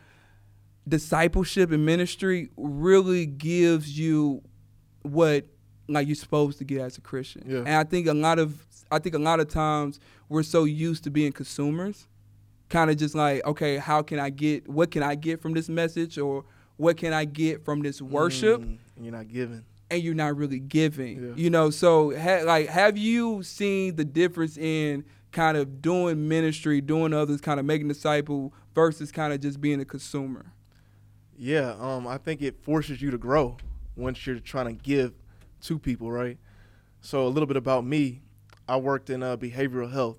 [0.88, 4.42] discipleship and ministry really gives you
[5.04, 5.46] what
[5.88, 7.44] like you're supposed to get as a Christian.
[7.48, 7.60] Yeah.
[7.60, 11.04] And I think a lot of I think a lot of times we're so used
[11.06, 12.08] to being consumers,
[12.72, 15.70] kind of just like, okay, how can I get what can I get from this
[15.70, 16.46] message or
[16.78, 18.62] what can I get from this worship?
[18.62, 19.64] Mm, you're not giving.
[19.92, 21.24] and you're not really giving.
[21.24, 21.34] Yeah.
[21.36, 26.82] You know, so ha- like, have you seen the difference in kind of doing ministry,
[26.82, 30.54] doing others, kind of making disciple versus kind of just being a consumer?
[31.38, 33.58] Yeah, um, I think it forces you to grow
[33.96, 35.14] once you're trying to give
[35.64, 36.38] to people, right?
[37.02, 38.22] So a little bit about me,
[38.68, 40.18] I worked in uh, behavioral health,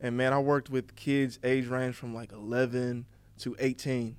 [0.00, 3.06] and man, I worked with kids age range from like 11
[3.38, 4.16] to 18.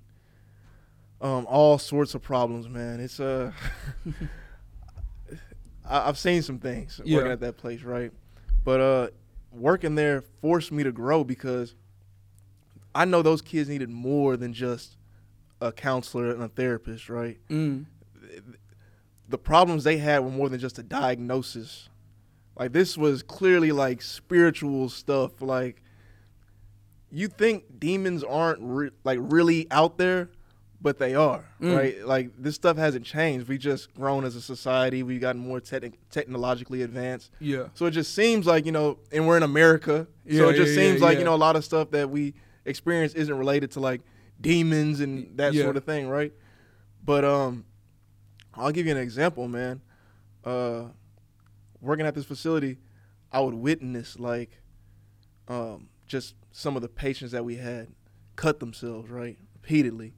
[1.22, 3.00] Um, all sorts of problems, man.
[3.00, 3.52] It's uh,
[5.88, 7.18] I, I've seen some things Yeah.
[7.18, 8.12] working at that place, right?
[8.64, 9.08] But uh,
[9.52, 11.76] working there forced me to grow because
[12.94, 14.98] I know those kids needed more than just
[15.62, 17.38] a counselor and a therapist, right?
[17.50, 17.86] Mm.
[19.30, 21.90] The problems they had were more than just a diagnosis.
[22.58, 25.42] Like this was clearly like spiritual stuff.
[25.42, 25.82] Like
[27.12, 30.30] you think demons aren't re- like really out there,
[30.82, 31.76] but they are, Mm.
[31.76, 32.06] right?
[32.06, 33.48] Like this stuff hasn't changed.
[33.48, 35.04] We just grown as a society.
[35.04, 37.32] We've gotten more techni- technologically advanced.
[37.40, 37.68] Yeah.
[37.74, 40.08] So it just seems like, you know, and we're in America.
[40.26, 42.10] Yeah, so it just yeah, seems yeah, like, you know, a lot of stuff that
[42.10, 42.34] we
[42.66, 44.02] experience isn't related to like
[44.42, 46.34] demons and that sort of thing, right?
[47.04, 47.66] But um
[48.54, 49.82] I'll give you an example, man.
[50.44, 50.86] Uh
[51.82, 52.78] working at this facility,
[53.32, 54.62] I would witness like
[55.48, 57.88] um just some of the patients that we had
[58.36, 59.38] cut themselves, right?
[59.62, 60.14] Repeatedly.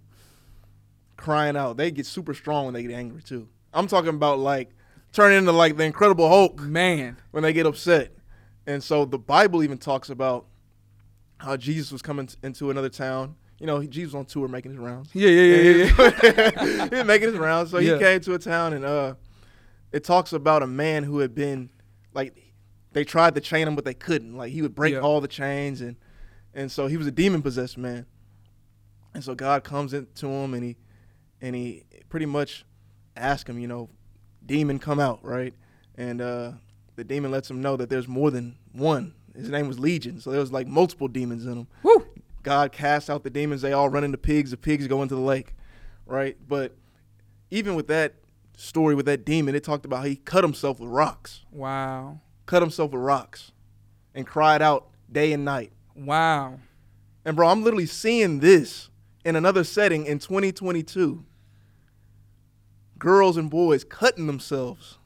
[1.15, 1.77] Crying out.
[1.77, 3.47] They get super strong when they get angry too.
[3.73, 4.69] I'm talking about like
[5.13, 7.17] turning into like the incredible Hulk Man.
[7.31, 8.13] when they get upset.
[8.67, 10.45] And so the Bible even talks about
[11.37, 13.35] how Jesus was coming t- into another town.
[13.59, 15.09] You know, he- Jesus was on tour making his rounds.
[15.13, 16.51] Yeah, yeah, yeah, yeah.
[16.65, 16.83] yeah.
[16.89, 17.71] he was making his rounds.
[17.71, 17.93] So Yeah.
[17.93, 19.15] he came to a town and uh
[19.91, 21.69] it talks about a man who had been
[22.13, 22.35] like
[22.93, 24.35] they tried to chain him but they couldn't.
[24.35, 24.99] Like he would break Yeah.
[24.99, 25.95] all the chains and
[26.53, 28.05] and so he was a demon possessed man.
[29.13, 30.77] And so God comes into him and he
[31.41, 32.65] and he pretty much
[33.15, 33.89] asks him, you know,
[34.45, 35.53] demon come out, right?
[35.95, 36.51] And uh
[36.95, 39.13] the demon lets him know that there's more than one.
[39.35, 41.67] His name was Legion, so there was like multiple demons in him.
[41.83, 42.07] Woo.
[42.41, 43.61] God casts out the demons.
[43.61, 44.49] They all run into pigs.
[44.51, 45.53] The pigs go into the lake,
[46.07, 46.35] right?
[46.47, 46.75] But
[47.51, 48.13] even with that
[48.57, 52.19] story with that demon, it talked about how he cut himself with rocks, Wow.
[52.45, 53.51] cut himself with rocks,
[54.13, 55.71] and cried out day and night.
[55.95, 56.59] Wow.
[57.23, 58.89] And bro, I'm literally seeing this
[59.23, 61.23] in another setting in 2022.
[62.97, 64.97] Girls and boys cutting themselves,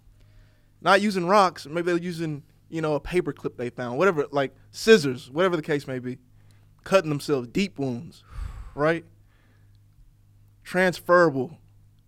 [0.82, 1.66] not using rocks.
[1.66, 5.62] Maybe they're using, you know, a paper clip they found, whatever, like scissors, whatever the
[5.62, 6.18] case may be,
[6.86, 8.24] cutting themselves, deep wounds,
[8.76, 9.04] right?
[10.64, 11.58] Transferable.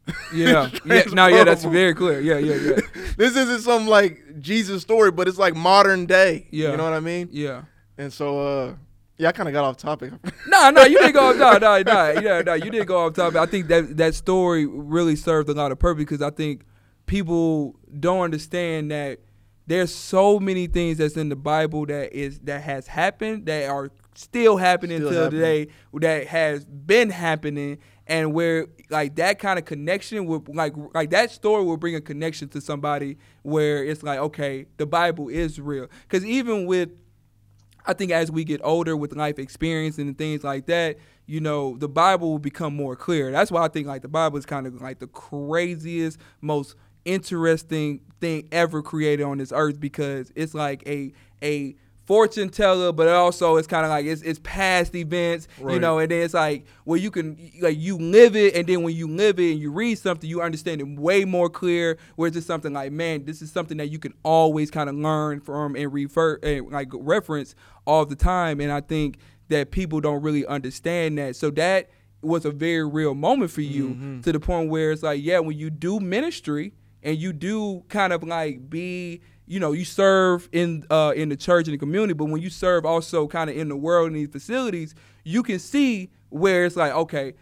[0.34, 0.70] Yeah.
[0.86, 1.04] yeah.
[1.14, 2.20] No, yeah, that's very clear.
[2.20, 2.80] Yeah, yeah, yeah.
[3.18, 6.48] this isn't some like Jesus story, but it's like modern day.
[6.52, 6.72] Yeah.
[6.72, 7.30] You know what I mean?
[7.32, 7.64] Yeah.
[7.98, 8.76] And so, uh,
[9.18, 10.12] yeah, I kind of got off topic.
[10.48, 11.38] No, no, you didn't go off.
[11.38, 13.38] No, no, no, yeah, no, you didn't go off topic.
[13.38, 16.64] I think that that story really served a lot of purpose because I think
[17.06, 19.20] people don't understand that
[19.66, 23.90] there's so many things that's in the Bible that is that has happened that are
[24.16, 25.42] still happening Still till happening.
[25.42, 31.10] today that has been happening and where like that kind of connection would like like
[31.12, 35.60] that story will bring a connection to somebody where it's like okay the Bible is
[35.60, 36.90] real because even with
[37.86, 41.76] I think as we get older with life experience and things like that, you know,
[41.78, 43.32] the Bible will become more clear.
[43.32, 46.76] That's why I think like the Bible is kind of like the craziest, most
[47.06, 51.76] interesting thing ever created on this earth because it's like a a
[52.06, 55.76] fortune teller, but also it's kind of like it's, it's past events, Right.
[55.76, 58.84] you know, and then it's like where you can like you live it, and then
[58.84, 61.98] when you live it and you read something, you understand it way more clear.
[62.16, 64.96] Where it's just something like, man, this is something that you can always kind of
[64.96, 69.18] learn from and refer and like reference all the time, and I think
[69.50, 71.36] that people don't really understand that.
[71.36, 71.90] So that
[72.22, 74.22] was a very real moment for you mm-hmm.
[74.22, 76.74] to the point where it's like, yeah, when you do ministry
[77.04, 81.36] and you do kind of like be you know you serve in uh in the
[81.36, 84.14] church and the community but when you serve also kind of in the world in
[84.14, 87.34] these facilities you can see where it's like okay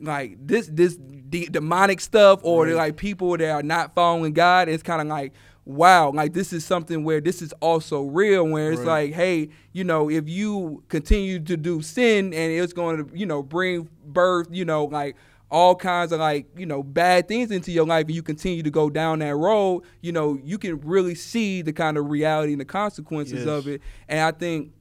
[0.00, 2.74] like this this de- demonic stuff or Right.
[2.74, 5.32] like people that are not following god it's kind of like
[5.66, 9.10] wow like this is something where this is also real where it's Right.
[9.10, 13.26] like hey you know if you continue to do sin and it's going to you
[13.26, 15.16] know bring birth you know like
[15.50, 18.70] all kinds of like you know bad things into your life and you continue to
[18.70, 22.60] go down that road you know you can really see the kind of reality and
[22.60, 23.46] the consequences Yes.
[23.46, 23.80] of it.
[24.08, 24.72] And i think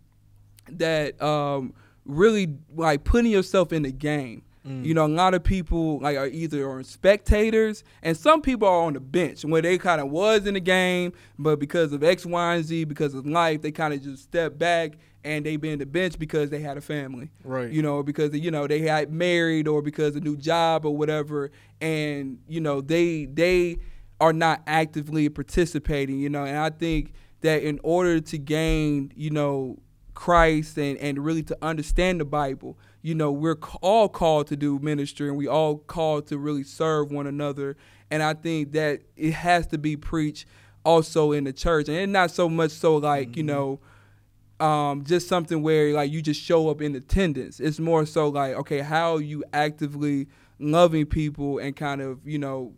[0.72, 1.74] that um
[2.05, 4.43] really like putting yourself in the game.
[4.65, 8.84] You know a lot of people like are either on spectators and some people are
[8.84, 12.24] on the bench where they kind of was in the game but because of x
[12.24, 14.91] y and z because of life they kind of just step back
[15.24, 17.30] and they've been the bench because they had a family.
[17.43, 17.72] Right.
[17.72, 21.51] you know because you know they had married or because a new job or whatever.
[21.82, 23.78] And you know they they
[24.20, 26.43] are not actively participating you know.
[26.43, 29.80] And i think that in order to gain you know
[30.13, 34.78] christ and and really to understand the bible you know we're all called to do
[34.80, 37.78] ministry and we all called to really serve one another.
[38.11, 40.45] And i think that it has to be preached
[40.86, 41.89] also in the church.
[41.89, 43.55] And not so much so like you mm-hmm.
[43.55, 43.80] know
[44.60, 47.60] um, just something where like you just show up in attendance.
[47.60, 50.28] It's more so like, okay, how are you actively
[50.60, 52.74] loving people and kind of, you know,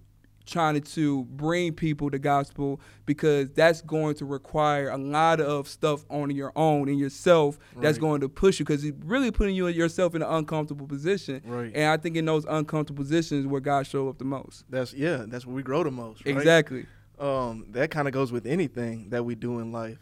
[0.46, 6.04] trying to bring people the gospel because that's going to require a lot of stuff
[6.10, 9.68] on your own and yourself that's going to push you because it's really putting you
[9.68, 11.42] yourself in an uncomfortable position.
[11.46, 11.72] Right.
[11.74, 14.66] And I think in those uncomfortable positions where God show up the most.
[14.70, 15.26] That's yeah.
[15.28, 16.26] That's where we grow the most.
[16.26, 16.36] Right?
[16.36, 16.86] Exactly.
[17.20, 20.00] Um, that kind of goes with anything that we do in life.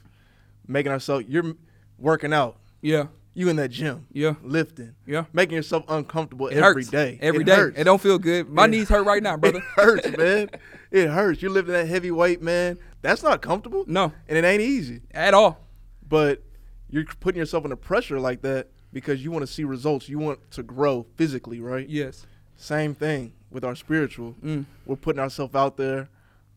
[0.67, 1.25] Making ourselves.
[1.27, 1.55] You're
[1.99, 2.57] working out.
[2.81, 3.07] Yeah.
[3.33, 4.07] You in that gym.
[4.11, 4.33] Yeah.
[4.43, 4.95] Lifting.
[5.05, 5.25] Yeah.
[5.33, 6.89] Making yourself uncomfortable It every hurts.
[6.89, 7.19] day.
[7.21, 7.55] Every it day.
[7.55, 7.77] Hurts.
[7.79, 8.49] It don't feel good.
[8.49, 9.59] My It- knees hurt right now, brother.
[9.59, 10.49] It hurts, man.
[10.91, 11.41] It hurts.
[11.41, 12.77] You're lifting that heavy weight, man.
[13.01, 13.85] That's not comfortable.
[13.87, 14.11] No.
[14.27, 15.01] And it ain't easy.
[15.11, 15.65] At all.
[16.07, 16.41] But
[16.89, 20.09] you're putting yourself under pressure like that because you want to see results.
[20.09, 21.87] You want to grow physically, right?
[21.87, 22.25] Yes.
[22.55, 24.35] Same thing with our spiritual.
[24.43, 24.65] Mm.
[24.85, 26.09] We're putting ourselves out there,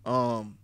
[0.07, 0.57] um,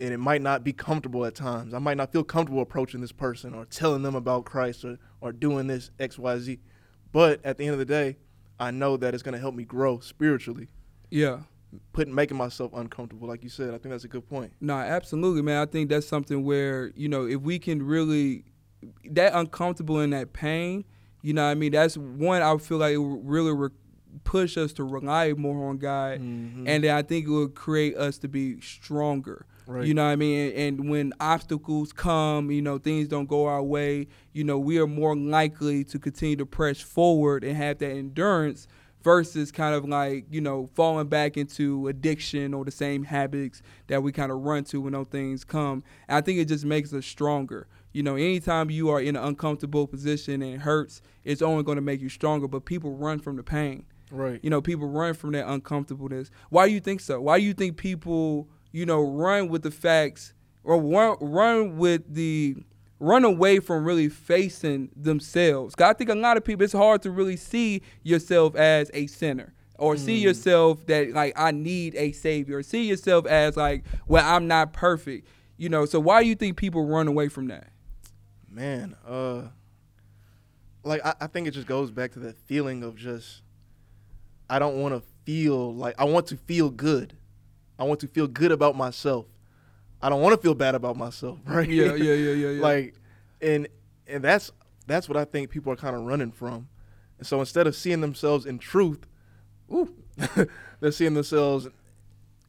[0.00, 1.74] and it might not be comfortable at times.
[1.74, 5.32] I might not feel comfortable approaching this person or telling them about Christ or, or
[5.32, 6.58] doing this X, Y, Z.
[7.12, 8.16] But at the end of the day,
[8.58, 10.68] I know that it's going to help me grow spiritually.
[11.10, 11.40] Yeah.
[11.92, 14.52] Putting making myself uncomfortable, like you said, I think that's a good point.
[14.60, 15.60] No, absolutely, man.
[15.62, 18.44] I think that's something where, you know, if we can really
[19.10, 20.84] that uncomfortable and that pain,
[21.22, 21.72] you know what I mean?
[21.72, 23.68] That's one I feel like it will really re-
[24.24, 26.20] push us to rely more on God.
[26.20, 26.64] Mhm.
[26.66, 29.46] And then I think it will create us to be stronger.
[29.70, 29.86] Right.
[29.86, 30.50] You know what I mean?
[30.50, 34.78] And, and when obstacles come, you know, things don't go our way, you know, we
[34.80, 38.66] are more likely to continue to press forward and have that endurance
[39.02, 44.02] versus kind of like, you know, falling back into addiction or the same habits that
[44.02, 45.84] we kind of run to when those things come.
[46.08, 47.68] And I think it just makes us stronger.
[47.92, 51.76] You know, anytime you are in an uncomfortable position and it hurts, it's only going
[51.76, 52.46] to make you stronger.
[52.48, 53.84] But people run from the pain.
[54.10, 54.40] right.
[54.42, 56.30] You know, people run from that uncomfortableness.
[56.50, 57.20] Why do you think so?
[57.20, 60.32] Why do you think people, you know, run with the facts
[60.64, 62.56] or run, run with the
[62.98, 65.74] run away from really facing themselves?
[65.74, 69.06] 'Cause I think a lot of people it's hard to really see yourself as a
[69.06, 73.84] sinner or see yourself that like I need a savior or see yourself as like
[74.06, 75.26] well I'm not perfect.
[75.56, 77.68] You know, so why do you think people run away from that?
[78.50, 79.48] Man, uh,
[80.84, 83.42] like I, I think it just goes back to that feeling of just
[84.48, 87.16] I don't want to feel like I want to feel good.
[87.80, 89.24] I want to feel good about myself.
[90.02, 91.68] I don't want to feel bad about myself, right?
[91.68, 92.62] Yeah, yeah, yeah, yeah, yeah.
[92.62, 92.94] like,
[93.40, 93.66] and
[94.06, 94.52] and that's
[94.86, 96.68] that's what I think people are kind of running from.
[97.18, 99.06] And so instead of seeing themselves in truth,
[99.72, 99.94] ooh,
[100.80, 101.68] they're seeing themselves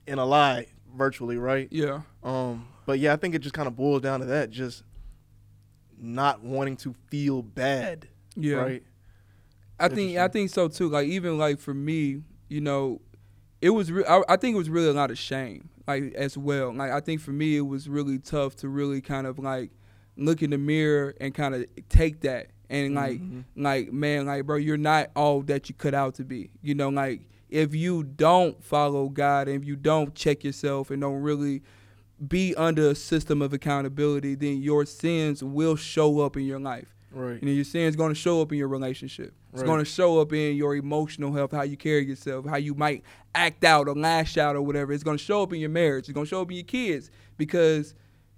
[0.06, 1.68] in a lie virtually, right?
[1.72, 2.02] Yeah.
[2.24, 4.84] Um, but yeah, I think it just kind of boils down to that, just
[5.98, 8.08] not wanting to feel bad.
[8.36, 8.56] Yeah.
[8.56, 8.84] Right.
[9.80, 10.90] I think I think so too.
[10.90, 13.02] Like even like for me, you know,
[13.62, 13.92] it was.
[13.92, 16.74] Re- I, I think it was really a lot of shame, like as well.
[16.74, 19.72] Like I think for me, it was really tough to really kind of like
[20.18, 23.44] look in the mirror and kind of take that and like Mhm.
[23.56, 26.90] like man like bro you're not all that you cut out to be you know
[26.90, 31.62] like if you don't follow god and if you don't check yourself and don't really
[32.28, 36.94] be under a system of accountability then your sins will show up in your life
[37.14, 37.42] Right.
[37.42, 39.68] and your sin is going to show up in your relationship it's Right.
[39.68, 43.04] going to show up in your emotional health how you carry yourself how you might
[43.36, 46.06] act out or lash out or whatever it's going to show up in your marriage
[46.06, 47.94] it's going to show up in your kids because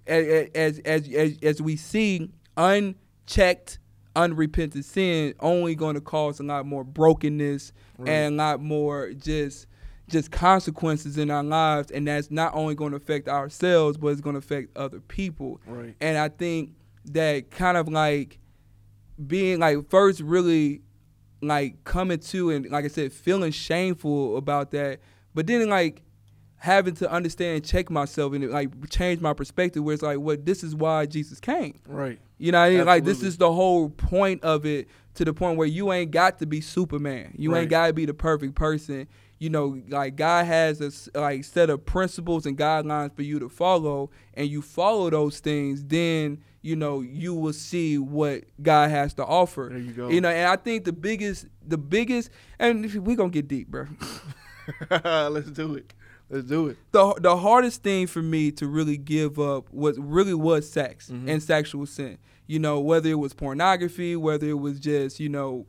[0.06, 3.78] a- a- as as as, as we see unchecked
[4.16, 8.08] unrepentant sin only going to cause a lot more brokenness Right.
[8.10, 9.66] and a lot more just
[10.08, 14.20] just consequences in our lives and that's not only going to affect ourselves but it's
[14.20, 15.94] going to affect other people Right.
[16.00, 16.70] and i think
[17.06, 18.38] that kind of like
[19.26, 20.82] being like first really
[21.42, 24.98] like coming to and like i said feeling shameful about that
[25.34, 26.02] but then like
[26.56, 30.36] having to understand and check myself and like change my perspective where it's like well
[30.42, 32.18] this is why jesus came Right.
[32.38, 32.86] you know what I mean?
[32.86, 36.38] Like this is the whole point of it to the point where you ain't got
[36.40, 37.34] to be Superman.
[37.38, 37.60] You Right.
[37.60, 39.06] ain't got to be the perfect person.
[39.44, 43.48] You know, like God has a like set of principles and guidelines for you to
[43.50, 49.12] follow, and you follow those things, then you know you will see what God has
[49.14, 49.68] to offer.
[49.70, 50.08] There you go.
[50.08, 53.86] You know, and I think the biggest, the biggest, and we gonna get deep, bro.
[54.90, 55.92] Let's do it.
[56.30, 56.78] Let's do it.
[56.92, 61.28] the the hardest thing for me to really give up was really was sex Mhm.
[61.28, 62.16] and sexual sin.
[62.46, 65.66] You know, whether it was pornography, whether it was just you know,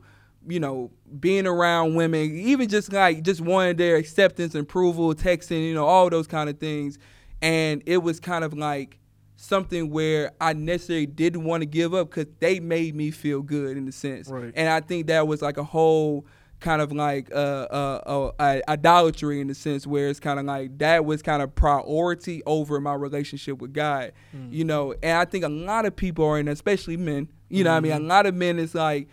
[0.48, 0.90] you know,
[1.20, 5.86] being around women, even just like just wanting their acceptance and approval, texting, you know,
[5.86, 6.98] all those kind of things,
[7.42, 8.98] and it was kind of like
[9.36, 13.76] something where I necessarily didn't want to give up because they made me feel good
[13.76, 14.52] in a sense, Right.
[14.56, 16.26] and I think that was like a whole
[16.58, 20.78] kind of like uh, uh, uh, idolatry in the sense where it's kind of like
[20.78, 24.12] that was kind of priority over my relationship with God,
[24.50, 24.94] you know.
[25.02, 27.28] And I think a lot of people are in, especially men.
[27.50, 29.06] You know, what I mean, a lot of men is like,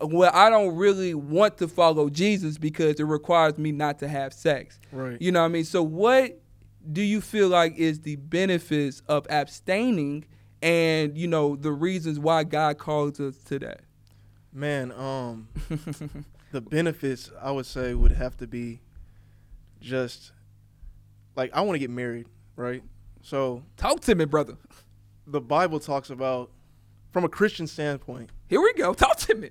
[0.00, 4.32] well, I don't really want to follow Jesus because it requires me not to have
[4.32, 4.78] sex.
[4.92, 5.20] Right.
[5.20, 5.64] You know what I mean?
[5.64, 6.40] So what
[6.92, 10.24] do you feel like is the benefits of abstaining
[10.62, 13.80] and, you know, the reasons why God calls us to that?
[14.52, 15.48] Man, um,
[16.52, 18.80] the benefits I would say would have to be
[19.80, 20.32] just
[21.36, 22.26] like I want to get married,
[22.56, 22.82] right?
[23.22, 24.56] So Talk to me, brother.
[25.26, 26.50] the Bible talks about,
[27.12, 28.94] from a Christian standpoint, Here we go.
[28.94, 29.50] Talk to me.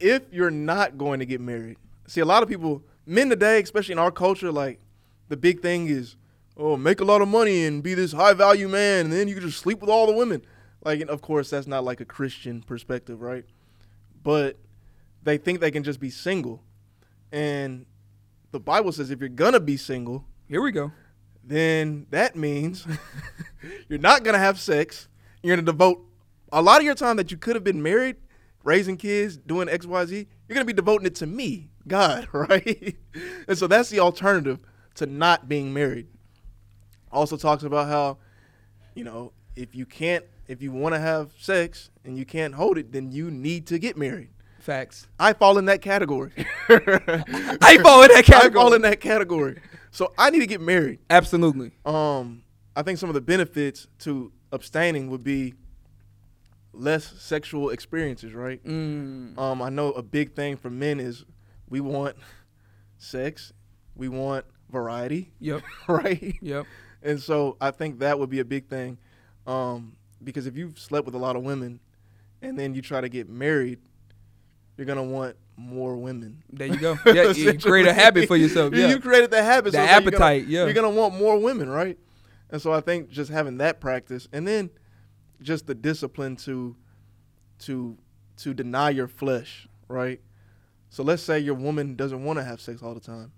[0.00, 1.76] If you're not going to get married,
[2.06, 4.80] see a lot of people, men today, especially in our culture, like
[5.28, 6.16] the big thing is,
[6.56, 9.34] oh, make a lot of money and be this high value man, and then you
[9.34, 10.42] can just sleep with all the women.
[10.84, 13.44] Like, and of course, that's not like a Christian perspective, right?
[14.22, 14.56] But
[15.22, 16.62] they think they can just be single,
[17.32, 17.86] and
[18.52, 20.92] the Bible says if you're gonna be single, Here we go.
[21.42, 22.86] then that means
[23.88, 25.08] you're not gonna have sex.
[25.42, 26.04] You're gonna devote
[26.52, 28.16] a lot of your time that you could have been married,
[28.66, 30.26] raising kids, doing X, Y, Z.
[30.48, 32.96] You're gonna be devoting it to me, God, right?
[33.48, 34.58] and so that's the alternative
[34.96, 36.08] to not being married.
[37.12, 38.18] Also talks about how,
[38.94, 42.76] you know, if you can't, if you want to have sex and you can't hold
[42.76, 44.30] it, then you need to get married.
[44.58, 45.06] Facts.
[45.18, 46.32] I fall in that category.
[46.68, 48.50] I fall in that category.
[48.50, 49.60] I fall in that category.
[49.92, 50.98] So I need to get married.
[51.08, 51.70] Absolutely.
[51.84, 52.42] Um,
[52.74, 55.54] I think some of the benefits to abstaining would be
[56.76, 58.62] less sexual experiences, right?
[58.64, 59.38] Mm.
[59.38, 61.24] Um, I know a big thing for men is
[61.68, 62.16] we want
[62.98, 63.52] sex,
[63.94, 65.62] we want variety, Yep.
[65.88, 66.36] right?
[66.40, 66.66] Yep.
[67.02, 68.98] And so I think that would be a big thing,
[69.46, 71.80] um, because if you've slept with a lot of women,
[72.42, 73.78] and then you try to get married,
[74.76, 76.42] you're gonna want more women.
[76.52, 76.98] There you go.
[77.06, 78.74] Yeah, you create a habit for yourself.
[78.74, 78.88] Yeah.
[78.88, 79.72] You created the habit.
[79.72, 80.64] The so then you're gonna- appetite, yeah.
[80.64, 81.98] You're gonna want more women, right?
[82.50, 84.70] And so I think just having that practice, and then
[85.40, 86.76] just the discipline to,
[87.60, 87.96] to,
[88.38, 90.20] to deny your flesh, right?
[90.90, 93.32] So let's say your woman doesn't want to have sex all the time.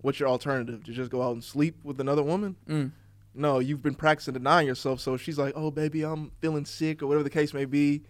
[0.00, 0.84] What's your alternative?
[0.84, 2.56] To just go out and sleep with another woman?
[2.68, 2.92] Mm.
[3.34, 5.00] No, you've been practicing denying yourself.
[5.00, 8.02] So she's like, "Oh, baby, I'm feeling sick, or whatever the case may be.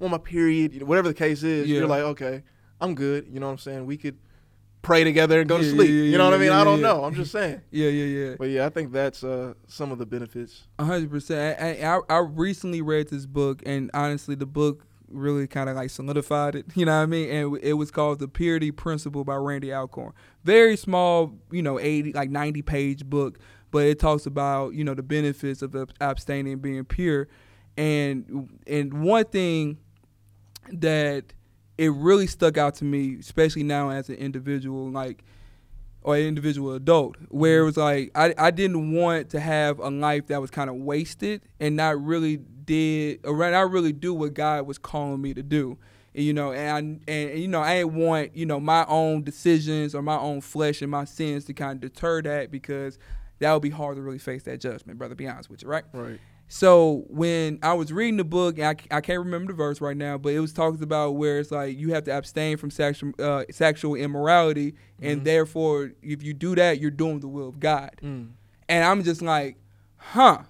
[0.00, 1.80] I'm on my period, you know, whatever the case is." Yeah.
[1.80, 2.42] You're like, "Okay,
[2.80, 3.86] I'm good." You know what I'm saying?
[3.86, 4.18] We could
[4.82, 5.88] pray together and go to sleep.
[5.88, 6.48] yeah, you know what I mean?
[6.48, 6.88] yeah, I don't yeah.
[6.88, 7.04] know.
[7.04, 7.60] I'm just saying.
[7.70, 8.34] Yeah, yeah, yeah.
[8.38, 10.62] But yeah, I think that's uh, some of the benefits.
[10.78, 11.60] Hundred percent.
[11.60, 15.90] I, I I recently read this book, and honestly, the book really kind of like
[15.90, 16.66] solidified it.
[16.74, 17.30] You know what I mean?
[17.30, 20.12] And it was called The Purity Principle by Randy Alcorn.
[20.42, 23.38] Very small, you know, eighty like ninety page book,
[23.70, 27.28] but it talks about you know the benefits of abstaining and being pure,
[27.76, 29.78] and and one thing
[30.70, 31.32] that
[31.82, 35.24] it really stuck out to me, especially now as an individual, like
[36.04, 37.66] or an individual adult where it mm-hmm.
[37.66, 41.42] was like I, I didn't want to have a life that was kind of wasted
[41.58, 45.76] and not really did or not really do what God was calling me to do.
[46.14, 49.24] And, you know, and I, and you know, I didn't want you know my own
[49.24, 52.96] decisions or my own flesh and my sins to kind of deter that because
[53.40, 55.16] that would be hard to really face that judgment, brother.
[55.16, 55.84] Be honest with you, right?
[55.92, 56.20] Right.
[56.54, 59.96] So when I was reading the book, and I, I can't remember the verse right
[59.96, 63.12] now, but it was talking about where it's like you have to abstain from sexual
[63.18, 65.24] uh, sexual immorality, and Mhm.
[65.24, 67.92] therefore, if you do that, you're doing the will of God.
[68.02, 68.32] Mm.
[68.68, 69.56] And I'm just like,
[69.96, 70.40] huh.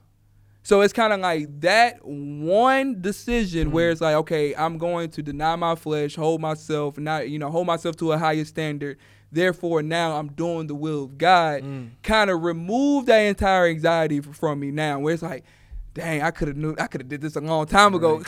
[0.64, 3.92] So it's kind of like that one decision where Mhm.
[3.92, 7.68] it's like, okay, I'm going to deny my flesh, hold myself, not you know, hold
[7.68, 8.98] myself to a higher standard.
[9.30, 11.62] Therefore, now I'm doing the will of God.
[11.62, 11.90] Mm.
[12.02, 15.44] Kind of remove that entire anxiety from me now, where it's like,
[15.94, 18.22] dang, I could have knew, I could have did this a long time ago,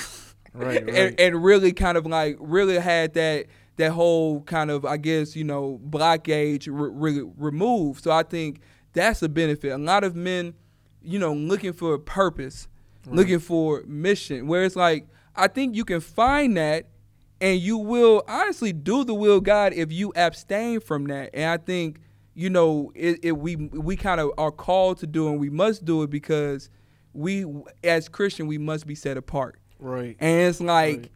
[0.52, 1.20] Right, and, right.
[1.20, 3.46] and really kind of like really had that
[3.76, 8.04] that whole kind of I guess you know blockage re- really removed.
[8.04, 8.60] So I think
[8.92, 9.70] that's a benefit.
[9.72, 10.54] A lot of men,
[11.02, 12.68] you know, looking for a purpose,
[13.06, 13.16] Right.
[13.16, 14.46] looking for mission.
[14.46, 16.86] Where it's like I think you can find that,
[17.40, 21.30] and you will honestly do the will of God if you abstain from that.
[21.34, 21.98] And I think
[22.34, 25.84] you know it, it we we kind of are called to do and we must
[25.84, 26.70] do it because
[27.14, 27.46] we
[27.82, 29.58] as Christian we must be set apart.
[29.78, 30.16] Right.
[30.20, 31.10] And it's like Right.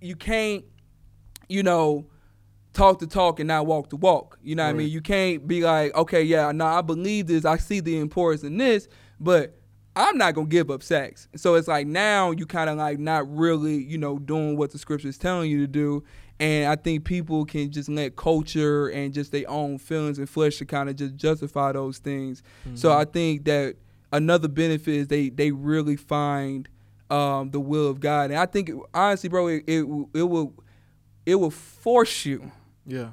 [0.00, 0.64] you can't,
[1.48, 2.06] you know,
[2.72, 4.38] talk the talk and not walk the walk.
[4.42, 4.90] You know what I mean?
[4.90, 8.58] You can't be like, okay, yeah, no, I believe this, I see the importance in
[8.58, 8.88] this,
[9.18, 9.58] but
[9.94, 11.26] I'm not gonna give up sex.
[11.36, 14.78] So it's like now you kind of like not really, you know, doing what the
[14.78, 16.04] scripture is telling you to do.
[16.38, 20.58] And I think people can just let culture and just their own feelings and flesh
[20.58, 22.42] to kind of just justify those things.
[22.74, 23.00] So Mm-hmm.
[23.00, 23.76] I think that
[24.12, 26.68] another benefit is they they really find
[27.10, 29.82] um, the will of God, and I think honestly, bro, it it,
[30.14, 30.54] it will
[31.24, 32.50] it will force you
[32.86, 33.10] Yeah.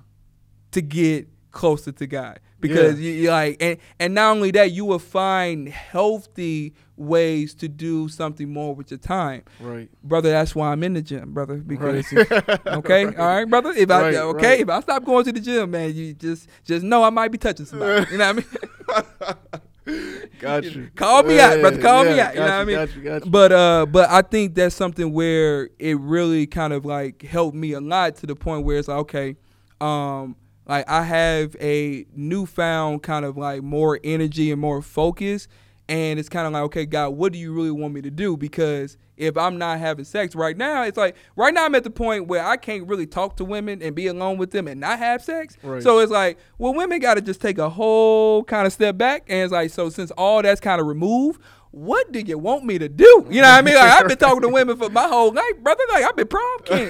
[0.71, 3.11] to get closer to God because Yeah.
[3.11, 8.51] you, like and and not only that, you will find healthy ways to do something
[8.51, 9.89] more with your time, Right.
[10.03, 10.31] brother.
[10.31, 11.57] That's why I'm in the gym, brother.
[11.57, 12.59] Because Right.
[12.67, 13.71] okay, all right, brother.
[13.71, 14.59] If I Right, okay, right.
[14.61, 17.37] if I stop going to the gym, man, you just just know I might be
[17.37, 18.11] touching somebody.
[18.11, 18.45] You know what
[18.89, 19.61] I mean?
[20.39, 20.89] Got you.
[20.95, 21.81] Call me out, brother.
[21.81, 22.34] Call me out.
[22.34, 22.75] You know what I mean?
[22.75, 23.01] Got you.
[23.01, 23.31] Got you.
[23.31, 27.73] But uh, but I think that's something where it really kind of like helped me
[27.73, 29.36] a lot to the point where it's like okay,
[29.81, 35.47] um, like I have a newfound kind of like more energy and more focus,
[35.89, 38.38] and it's kind of like okay, God, what do you really want me to do?
[38.38, 41.89] Because if I'm not having sex right now, it's like right now I'm at the
[41.89, 44.99] point where I can't really talk to women and be alone with them and not
[44.99, 45.57] have sex.
[45.61, 45.84] Right.
[45.84, 49.23] So it's like, well, women got to just take a whole kind of step back,
[49.27, 51.41] and it's like, so since all that's kind of removed,
[51.74, 53.26] what do you want me to do?
[53.32, 53.74] You know what I mean?
[53.74, 55.82] Like I've been talking to women for my whole life, brother.
[55.91, 56.89] Like I've been prom king.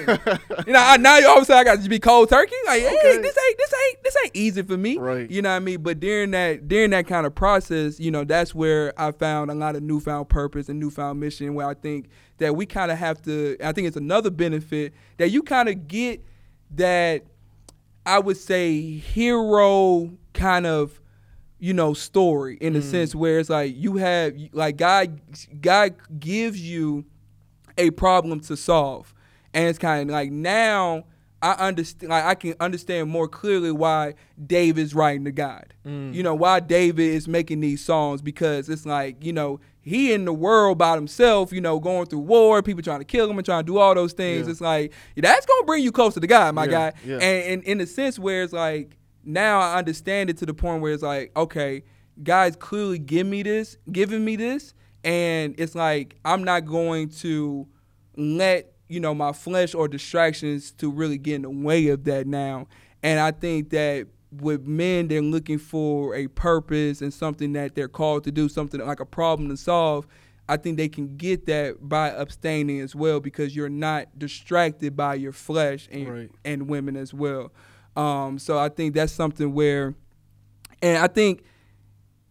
[0.66, 2.54] you know, I, now all of a sudden I got to be cold turkey.
[2.66, 4.98] Like, hey, this ain't this ain't this ain't easy for me.
[4.98, 5.30] Right.
[5.30, 5.82] You know what I mean?
[5.82, 9.54] But during that during that kind of process, you know, that's where I found a
[9.54, 11.54] lot of newfound purpose and newfound mission.
[11.54, 13.56] Where I think that we kind of have to.
[13.64, 16.22] I think it's another benefit that you kind of get
[16.72, 17.24] that
[18.04, 21.00] I would say hero kind of
[21.64, 22.90] you know story in the mm.
[22.90, 25.18] sense where it's like you have like God
[25.62, 27.06] God gives you
[27.78, 29.14] a problem to solve
[29.54, 31.04] and it's kind of like now
[31.40, 34.12] I understand like I can understand more clearly why
[34.46, 35.72] David's writing to God.
[35.86, 36.12] Mm.
[36.12, 40.26] You know, why David is making these songs because it's like, you know, he in
[40.26, 43.44] the world by himself, you know, going through war, people trying to kill him and
[43.44, 44.46] trying to do all those things.
[44.46, 44.50] Yeah.
[44.50, 46.92] It's like that's gonna bring you closer to God, my Yeah, guy.
[47.06, 47.14] yeah.
[47.14, 50.82] And, and in the sense where it's like now I understand it to the point
[50.82, 51.82] where it's like, okay,
[52.22, 57.66] guys clearly give me this, giving me this, and it's like I'm not going to
[58.16, 62.26] let you know my flesh or distractions to really get in the way of that
[62.26, 62.66] now.
[63.02, 64.06] And I think that
[64.40, 68.80] with men, they're looking for a purpose and something that they're called to do, something
[68.80, 70.06] like a problem to solve.
[70.48, 75.14] I think they can get that by abstaining as well because you're not distracted by
[75.14, 76.30] your flesh and, Right.
[76.44, 77.52] and women as well.
[77.96, 79.94] Um, so I think that's something where,
[80.82, 81.44] and I think,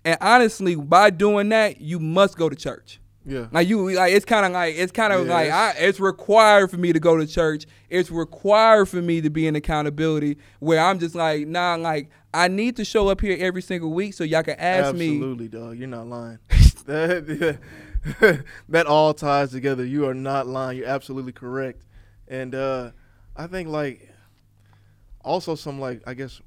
[0.05, 2.99] and honestly, by doing that, you must go to church.
[3.25, 3.47] Yeah.
[3.53, 5.99] Like you, like it's kind of like it's kind of Yeah, like I, it's- it's
[6.01, 7.65] required for me to go to church.
[7.89, 10.37] It's required for me to be in accountability.
[10.59, 14.13] Where I'm just like, nah, like I need to show up here every single week
[14.13, 15.15] so y'all can ask me.
[15.15, 15.77] Absolutely, dog.
[15.77, 16.39] You're not lying.
[16.85, 17.59] that,
[18.69, 19.85] that all ties together.
[19.85, 20.79] You are not lying.
[20.79, 21.83] You're absolutely correct.
[22.27, 22.91] And uh,
[23.37, 24.09] I think like
[25.23, 26.41] also some like I guess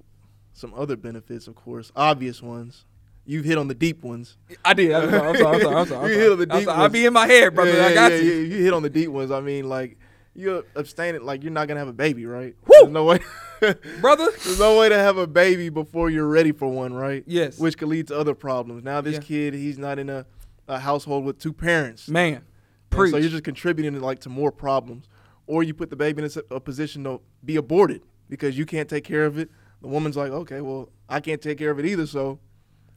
[0.53, 2.85] some other benefits, of course, obvious ones.
[3.29, 4.37] You've hit on the deep ones.
[4.64, 4.93] I did.
[4.93, 5.29] I'm sorry.
[5.29, 5.55] I'm sorry.
[5.57, 5.77] I'm sorry.
[5.77, 6.12] I'm sorry.
[6.12, 6.81] You hit on the deep sorry.
[6.83, 7.72] I'll be in my head, brother.
[7.77, 8.33] Yeah, I got yeah, you.
[8.33, 9.31] yeah, You hit on the deep ones.
[9.33, 9.99] I mean, like
[10.35, 12.55] you're abstaining, like you're not gonna have a baby, right?
[12.66, 12.74] Woo!
[12.83, 13.18] There's no way,
[14.01, 14.29] brother.
[14.45, 17.24] There's no way to have a baby before you're ready for one, right?
[17.27, 17.59] Yes.
[17.59, 18.85] Which could lead to other problems.
[18.85, 19.20] Now this Yeah.
[19.20, 20.24] kid, he's not in a,
[20.68, 22.43] a household with two parents, Man, And
[22.91, 23.11] preach.
[23.11, 25.09] so you're just contributing to, like to more problems,
[25.49, 29.05] or you put the baby in a position to be aborted because you can't take
[29.05, 29.51] care of it.
[29.83, 32.39] The woman's like, okay, well, I can't take care of it either, so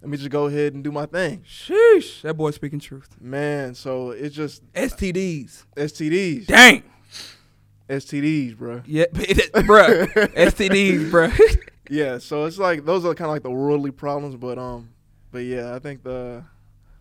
[0.01, 3.09] let me just go ahead and do my thing, Sheesh, that boy speaking truth.
[3.19, 3.75] man.
[3.75, 5.65] So it's just STDs.
[5.75, 6.83] STDs, Dang.
[7.89, 8.81] STDs, bro.
[8.85, 10.07] Yeah, bruh.
[10.35, 11.29] STDs, bro.
[11.91, 14.89] Yeah, so it's like those are kind of like the worldly problems, but um,
[15.31, 16.43] but yeah, I think the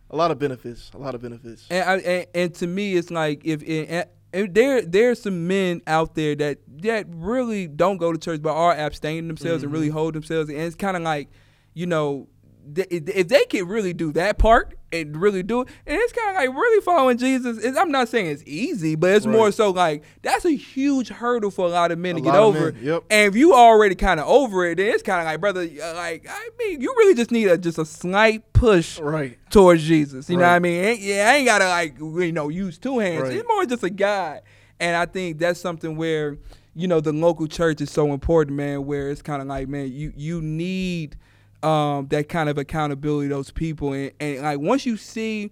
[0.09, 1.67] a lot of benefits, a lot of benefits.
[1.69, 5.81] and, I, and and to me, it's like if it, and there there's some men
[5.87, 9.89] out there that that really don't go to church but are abstaining themselves and really
[9.89, 9.97] mm-hmm.
[9.97, 11.29] hold themselves, and it's kind of like,
[11.75, 12.29] you know,
[12.75, 16.31] th- if they can really do that part and really do it, and it's kind
[16.31, 17.59] of like really following Jesus.
[17.63, 21.51] It's, I'm not saying it's easy, but it's more so like that's a huge hurdle
[21.51, 22.73] for a lot of men A to get over.
[22.73, 23.05] men, yep.
[23.11, 25.95] And if you already kind of over it, then it's kind of like, brother, uh,
[25.95, 29.39] like I mean, you really just need a just a slight push Right.
[29.51, 30.29] towards Jesus.
[30.31, 30.85] You know what I mean?
[30.85, 33.25] Ain't- Yeah, I ain't gotta like you know use two hands.
[33.25, 33.33] Right.
[33.35, 34.43] It's more just a guide.
[34.81, 36.39] And I think that's something where
[36.75, 38.87] you know the local church is so important, man.
[38.87, 41.17] Where it's kind of like, man, you you need
[41.63, 45.51] um, that kind of accountability, those people, and, and like once you see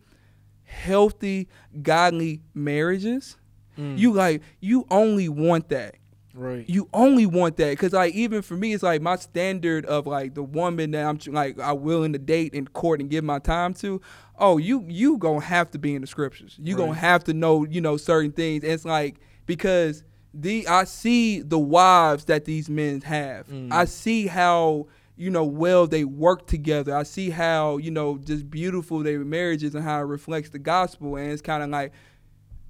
[0.64, 1.48] healthy,
[1.82, 3.36] godly marriages,
[3.78, 3.98] Mm.
[3.98, 5.96] you like you only want that.
[6.32, 6.66] Right.
[6.68, 7.70] you only want that.
[7.70, 11.18] Because like even for me it's like my standard of like the woman that i'm
[11.34, 14.00] like i'm willing to date and court and give my time to
[14.38, 16.56] oh you you gonna have to be in the scriptures.
[16.58, 18.64] You gonna have to know you know certain things.
[18.64, 23.46] And it's like because the i see the wives that these men have.
[23.48, 23.72] Mm.
[23.72, 24.86] i see how
[25.16, 29.74] you know well they work together i see how you know just beautiful their marriages
[29.74, 31.90] and how it reflects the gospel and it's kind of like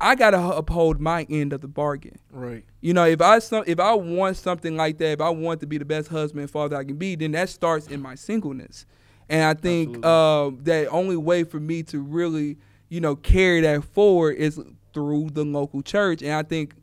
[0.01, 2.64] i gotta uphold my end of the bargain Right.
[2.80, 5.66] you know, if I some, if I want something like that, if I want to
[5.66, 8.84] be the best husband and father I can be, then that starts in my singleness.
[9.28, 12.59] And I think uh, that only way for me to really,
[12.90, 14.61] you know, carry that forward is
[14.92, 16.20] through the local church.
[16.22, 16.74] And I think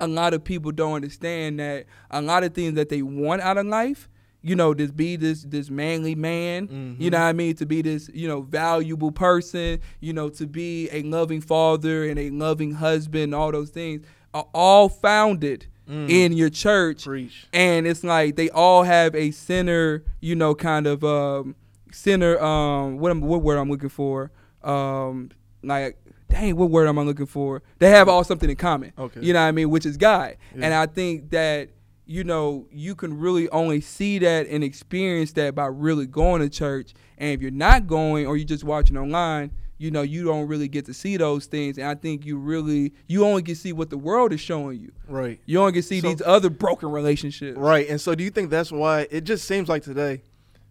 [0.00, 3.58] a lot of people don't understand that a lot of things that they want out
[3.58, 4.08] of life,
[4.42, 7.82] you know, this be this this manly man, you know what I mean, to be
[7.82, 12.72] this, you know, valuable person, you know, to be a loving father and a loving
[12.72, 17.04] husband, all those things are all founded in your church.
[17.04, 17.46] Preach.
[17.52, 21.56] And it's like they all have a center, you know, kind of um
[21.90, 24.30] center um what am what word I'm looking for?
[24.62, 25.30] Um
[25.62, 25.96] like
[26.28, 27.62] dang, what word am I looking for?
[27.78, 28.92] They have all something in common.
[28.98, 29.20] Okay.
[29.22, 29.70] You know what I mean?
[29.70, 30.36] Which is God.
[30.54, 30.66] Yeah.
[30.66, 31.70] And I think that,
[32.08, 36.48] you know, you can really only see that and experience that by really going to
[36.48, 36.94] church.
[37.18, 40.68] And if you're not going or you're just watching online, you know, you don't really
[40.68, 41.76] get to see those things.
[41.76, 44.90] And I think you really you only can see what the world is showing you.
[45.06, 45.38] Right.
[45.44, 47.58] You only can see So- these other broken relationships.
[47.58, 47.86] Right.
[47.88, 50.22] And so do you think that's why it just seems like today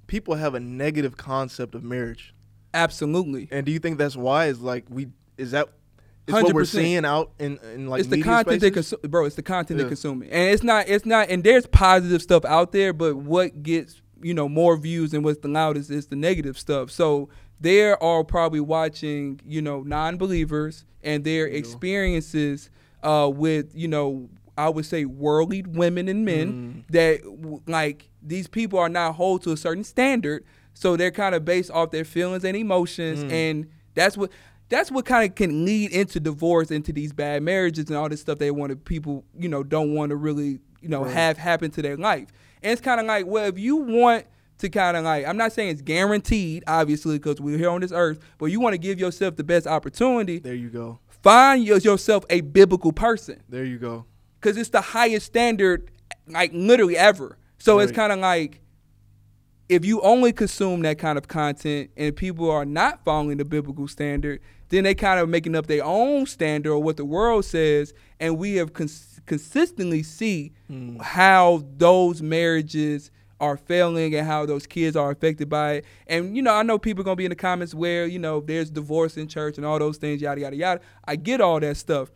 [0.07, 2.33] people have a negative concept of marriage?
[2.73, 3.47] Absolutely.
[3.51, 5.69] And do you think that's why is like we is that
[6.27, 6.67] is what we're 100%.
[6.67, 9.25] seeing out in, in like it's the content they consume, bro.
[9.25, 9.83] It's the content Yeah.
[9.83, 10.87] they're consuming, and it's not.
[10.87, 11.29] It's not.
[11.29, 15.39] And there's positive stuff out there, but what gets you know more views and what's
[15.39, 16.91] the loudest is the negative stuff.
[16.91, 22.69] So they are probably watching you know non-believers and their experiences
[23.03, 27.21] uh, with you know I would say worldly women and men that
[27.67, 31.71] like these people are not hold to a certain standard, so they're kind of based
[31.71, 34.31] off their feelings and emotions, and that's what
[34.69, 38.21] that's what kind of can lead into divorce, into these bad marriages and all this
[38.21, 41.71] stuff they want to people, you know, don't want to really, you know, have happen
[41.71, 42.27] to their life.
[42.61, 44.25] And it's kind of like, well, if you want
[44.57, 47.91] to kind of like, I'm not saying it's guaranteed, obviously, because we're here on this
[47.93, 50.99] earth, but you want to give yourself the best opportunity, There you go.
[51.21, 54.05] find yourself a biblical person There you go.
[54.39, 55.91] because it's the highest standard,
[56.27, 57.37] like literally ever.
[57.59, 58.61] So it's kind of like
[59.69, 63.87] if you only consume that kind of content and people are not following the biblical
[63.87, 64.39] standard,
[64.69, 68.37] then they kind of making up their own standard or what the world says, and
[68.37, 70.97] we have cons- consistently see hmm.
[70.99, 75.85] how those marriages are failing and how those kids are affected by it.
[76.07, 78.39] And you know, I know people are gonna be in the comments where you know
[78.41, 80.81] there's divorce in church and all those things, yada yada yada.
[81.05, 82.11] I get all that stuff.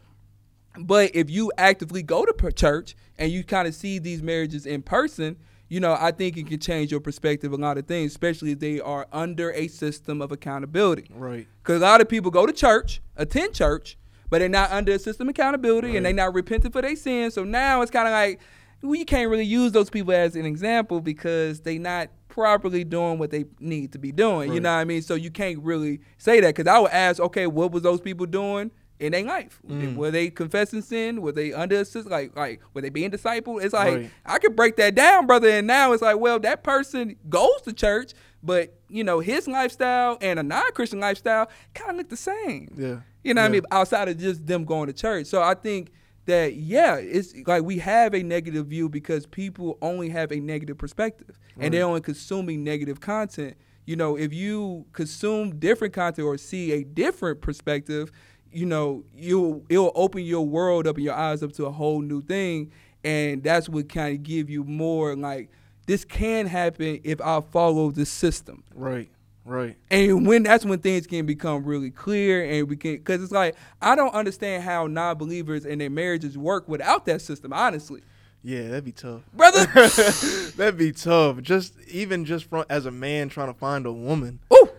[0.79, 4.81] But if you actively go to church and you kind of see these marriages in
[4.81, 5.37] person,
[5.71, 8.51] you know, I think it can change your perspective on a lot of things, especially
[8.51, 11.09] if they are under a system of accountability.
[11.15, 11.47] Right.
[11.63, 13.97] Because a lot of people go to church, attend church,
[14.29, 17.35] but they're not under a system of accountability and they're not repenting for their sins.
[17.35, 18.41] So now it's kind of like
[18.81, 23.31] we can't really use those people as an example because they're not properly doing what
[23.31, 24.51] they need to be doing.
[24.51, 25.01] You know what I mean?
[25.01, 28.25] So you can't really say that because I would ask, okay, what was those people
[28.25, 28.71] doing
[29.01, 29.59] in their life.
[29.67, 29.95] Mm.
[29.95, 31.21] Were they confessing sin?
[31.21, 32.07] Were they under assist?
[32.07, 33.63] Like like were they being discipled?
[33.63, 34.11] It's like Right.
[34.25, 35.49] I could break that down, brother.
[35.49, 38.13] And now it's like, well, that person goes to church,
[38.43, 42.73] but you know his lifestyle and a non-Christian lifestyle kind of look the same.
[42.77, 42.99] Yeah.
[43.23, 43.61] You know what I mean?
[43.71, 45.25] Outside of just them going to church.
[45.27, 45.91] So I think
[46.25, 50.77] that yeah, it's like we have a negative view because people only have a negative
[50.77, 53.55] perspective and they're only consuming negative content.
[53.85, 58.11] You know, if you consume different content or see a different perspective,
[58.51, 62.01] you know, you it'll open your world up and your eyes up to a whole
[62.01, 62.71] new thing.
[63.03, 65.49] And that's what kind of give you more like
[65.87, 68.63] this can happen if I follow the system.
[68.75, 69.09] Right.
[69.43, 69.75] Right.
[69.89, 73.55] And when that's when things can become really clear, and we can, because it's like
[73.81, 77.51] I don't understand how non-believers and their marriages work without that system.
[77.51, 78.01] Honestly,
[78.43, 79.23] Yeah, that'd be tough.
[79.33, 79.65] brother.
[80.57, 81.41] that'd be tough.
[81.41, 84.39] Just even just from as a man trying to find a woman.
[84.53, 84.69] Ooh,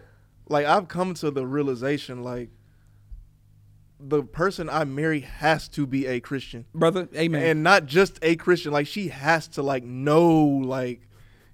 [0.49, 2.51] Like I've come to the realization like
[4.09, 6.65] the person I marry has to be a Christian.
[6.75, 7.09] brother.
[7.15, 7.43] Amen.
[7.43, 8.73] And not just a Christian.
[8.73, 10.33] Like she has to like know
[10.65, 11.09] like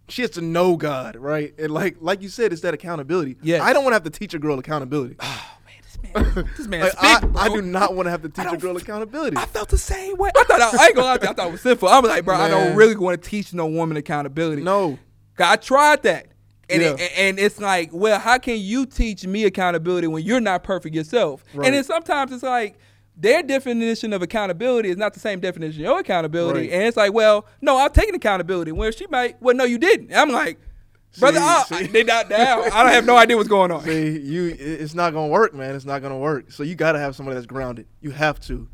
[0.08, 1.54] she has to know God, right?
[1.58, 3.36] And like like you said, it's that accountability.
[3.42, 3.62] Yeah.
[3.62, 5.16] I don't want to have to teach a girl accountability.
[5.20, 7.36] oh man, this man, this man's Like, I, big.
[7.36, 9.36] I do not want to have to teach a girl accountability.
[9.36, 10.30] I felt the same way.
[10.36, 11.88] I thought I, I ain't gonna lie to you, I thought it was sinful.
[11.88, 14.62] I was like, bro, I don't really want to teach no woman accountability.
[14.62, 14.98] no.
[15.40, 16.27] I tried that.
[16.70, 16.96] And, Yeah.
[16.98, 20.94] it, and it's like, well, how can you teach me accountability when you're not perfect
[20.94, 21.42] yourself?
[21.54, 21.66] Right.
[21.66, 22.78] And then sometimes it's like
[23.16, 26.60] their definition of accountability is not the same definition of your accountability.
[26.68, 26.70] Right.
[26.72, 28.72] And it's like, well, no, I'm taking accountability.
[28.72, 30.14] Where she might, well, no, you didn't.
[30.14, 30.58] I'm like,
[31.18, 31.86] brother, See, I, see.
[31.92, 32.70] they not down.
[32.70, 33.82] I don't have no idea what's going on.
[33.84, 35.74] See, you it's not gonna work, man.
[35.74, 36.52] It's not gonna work.
[36.52, 37.86] So you gotta have somebody that's grounded.
[38.00, 38.68] You have to.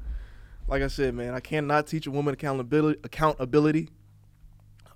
[0.67, 3.89] Like I said, man, I cannot teach a woman accountability accountability.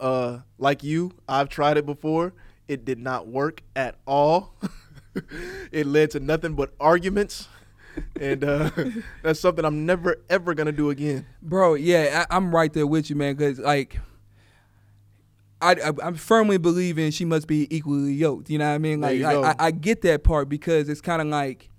[0.01, 2.33] Uh like you, I've tried it before.
[2.69, 4.55] It did not work at all.
[5.73, 7.49] it led to nothing but arguments.
[8.21, 8.71] And uh
[9.23, 11.27] that's something I'm never ever gonna do again.
[11.43, 13.35] Bro, yeah, I, I'm right there with you, man.
[13.35, 13.99] Because like,
[15.61, 18.51] I, I I'm firmly believing she must be equally yoked.
[18.51, 19.01] You know what I mean?
[19.01, 19.35] Like, I.
[19.35, 21.71] I, I get that part because it's kind of like,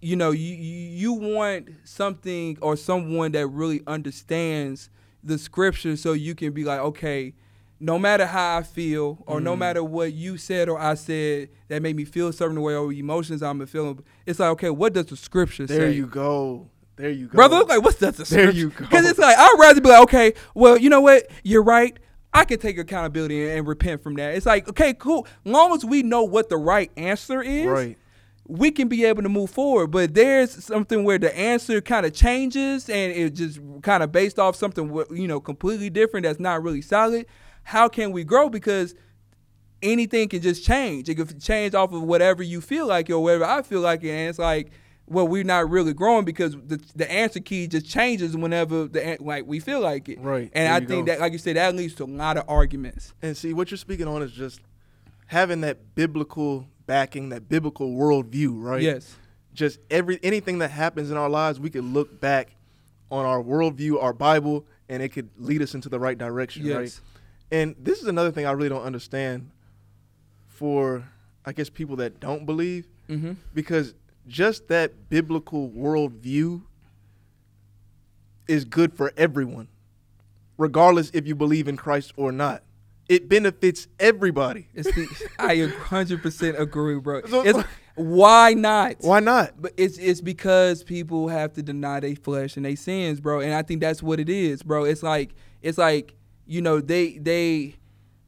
[0.00, 4.88] you know, you you want something or someone that really understands
[5.22, 7.34] the scripture, so you can be like, okay.
[7.82, 9.58] No matter how I feel, or no Mm.
[9.58, 12.92] matter what you said or I said that made me feel a certain way, or
[12.92, 15.78] emotions I'm feeling, it's like, okay, what does the scripture say?
[15.78, 16.68] There you go.
[16.96, 17.36] There you go.
[17.36, 17.64] brother.
[17.64, 18.16] Like, what's that?
[18.16, 18.80] There you go.
[18.84, 21.26] Because it's like I'd rather be like, okay, well, you know what?
[21.42, 21.96] You're right.
[22.34, 24.34] I can take accountability and, and repent from that.
[24.34, 25.26] It's like, okay, cool.
[25.46, 27.96] Long as we know what the right answer is, Right.
[28.46, 29.86] we can be able to move forward.
[29.88, 34.38] But there's something where the answer kind of changes and it just kind of based
[34.38, 37.24] off something you know completely different that's not really solid.
[37.62, 38.48] How can we grow?
[38.48, 38.94] Because
[39.82, 41.08] anything can just change.
[41.08, 44.28] It can change off of whatever you feel like or whatever I feel like, and
[44.28, 44.70] it's like,
[45.06, 49.44] well, we're not really growing because the the answer key just changes whenever the like
[49.46, 50.20] we feel like it.
[50.20, 50.50] Right.
[50.52, 51.12] And There I think go.
[51.12, 53.12] that, like you said, that leads to a lot of arguments.
[53.20, 54.60] And see, what you're speaking on is just
[55.26, 58.82] having that biblical backing, that biblical worldview, right?
[58.82, 59.16] Yes.
[59.52, 62.54] Just every anything that happens in our lives, we could look back
[63.10, 67.00] on our worldview, our Bible, and it could lead us into the right direction, right?
[67.52, 69.50] And this is another thing I really don't understand
[70.46, 71.04] for,
[71.44, 73.32] I guess, people that don't believe, Mm-hmm.
[73.54, 73.94] because
[74.28, 76.62] just that biblical worldview
[78.46, 79.66] is good for everyone,
[80.58, 82.62] regardless if you believe in Christ or not.
[83.08, 84.68] It benefits everybody.
[84.74, 87.22] It's the, I 100% agree, bro.
[87.26, 87.58] So- It's,
[87.96, 88.94] why not?
[89.00, 89.60] Why not?
[89.60, 93.40] But it's it's because people have to deny their flesh and their sins, bro.
[93.40, 94.84] And I think that's what it is, bro.
[94.84, 96.14] It's like it's like
[96.50, 97.76] you know they they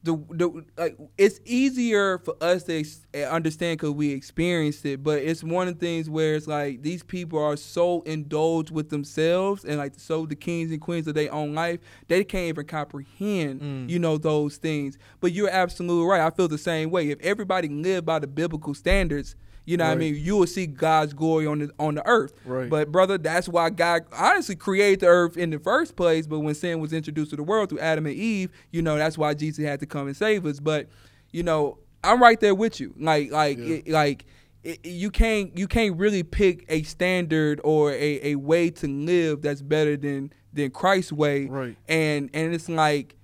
[0.04, 5.02] the the like it's easier for us to ex- understand because we experienced it.
[5.02, 8.90] But it's one of the things where it's like these people are so indulged with
[8.90, 11.78] themselves and like so the kings and queens of their own life
[12.08, 13.88] they can't even comprehend Mm.
[13.88, 14.98] you know those things.
[15.20, 16.20] But you're absolutely right.
[16.20, 17.10] I feel the same way.
[17.10, 19.36] If everybody lived by the biblical standards.
[19.64, 20.16] You know what I mean?
[20.16, 22.32] You will see God's glory on the on the earth.
[22.44, 22.68] Right.
[22.68, 26.26] But brother, that's why God honestly created the earth in the first place.
[26.26, 29.16] But when sin was introduced to the world through Adam and Eve, you know that's
[29.16, 30.58] why Jesus had to come and save us.
[30.58, 30.88] But
[31.30, 32.92] you know, I'm right there with you.
[32.98, 33.74] Like like Yeah.
[33.76, 34.24] it, like
[34.64, 39.42] it, you can't you can't really pick a standard or a, a way to live
[39.42, 41.46] that's better than than Christ's way.
[41.46, 41.76] Right.
[41.88, 43.14] And and it's like,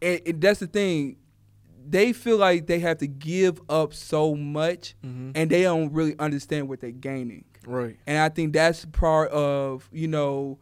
[0.00, 1.16] and, and that's the thing.
[1.90, 5.32] They feel like they have to give up so much, Mhm.
[5.34, 7.44] and they don't really understand what they're gaining.
[7.66, 7.96] Right.
[8.06, 10.58] And I think that's part of, you know,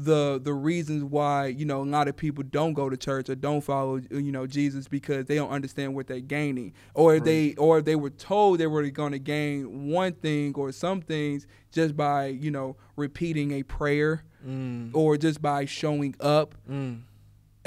[0.00, 3.34] the the reasons why you know a lot of people don't go to church or
[3.34, 7.54] don't follow you know Jesus because they don't understand what they're gaining or if they
[7.54, 11.48] or if they were told they were going to gain one thing or some things
[11.72, 14.90] just by you know repeating a prayer Mm.
[14.94, 17.00] or just by showing up Mm.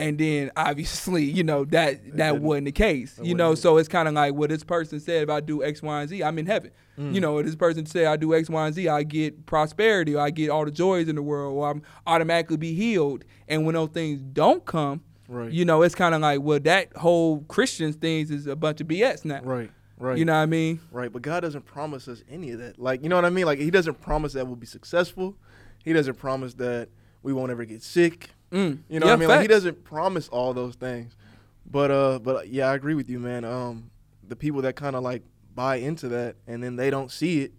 [0.02, 4.07] And then obviously you know that that wasn't the case you know so it's kind
[4.07, 6.45] of like what this person said if i do x y and z i'm in
[6.45, 7.14] heaven Mm.
[7.15, 10.14] you know if this person said i do x y and z i get prosperity
[10.14, 13.65] or i get all the joys in the world or i'm automatically be healed and
[13.65, 15.49] when those things don't come Right.
[15.53, 18.88] you know it's kind of like well that whole christian things is a bunch of
[18.88, 19.72] bs now Right.
[19.98, 20.18] Right.
[20.18, 22.78] you know what i mean Right, but God doesn't promise us any of that.
[22.78, 23.45] Like, you know what I mean?
[23.45, 25.38] Like, He doesn't promise that we'll be successful.
[25.86, 26.90] He doesn't promise that
[27.23, 28.32] we won't ever get sick.
[28.52, 28.80] Mm.
[28.90, 29.30] You know Yeah, what I mean?
[29.30, 31.15] Like, He doesn't promise all those things.
[31.69, 33.45] But uh, but yeah, I agree with you, man.
[33.45, 33.91] Um,
[34.28, 35.23] the people that kind of like
[35.56, 37.53] buy into that and then they don't see it,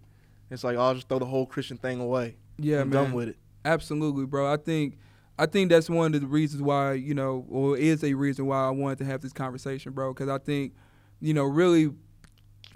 [0.51, 2.35] it's like oh, I'll just throw the whole Christian thing away.
[2.57, 3.37] yeah I'm man done with it.
[3.65, 4.51] Absolutely, bro.
[4.51, 4.97] I think
[5.39, 8.67] I think that's one of the reasons why you know, or is a reason why
[8.67, 10.13] I wanted to have this conversation, bro.
[10.13, 10.73] Because I think,
[11.19, 11.91] you know, really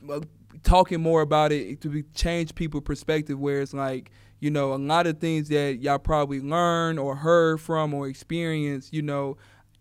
[0.10, 0.22] uh,
[0.64, 4.76] talking more about it to be, change people's perspective, where it's like, you know, a
[4.76, 9.38] lot of things that y'all probably learned or heard from or experienced, you know,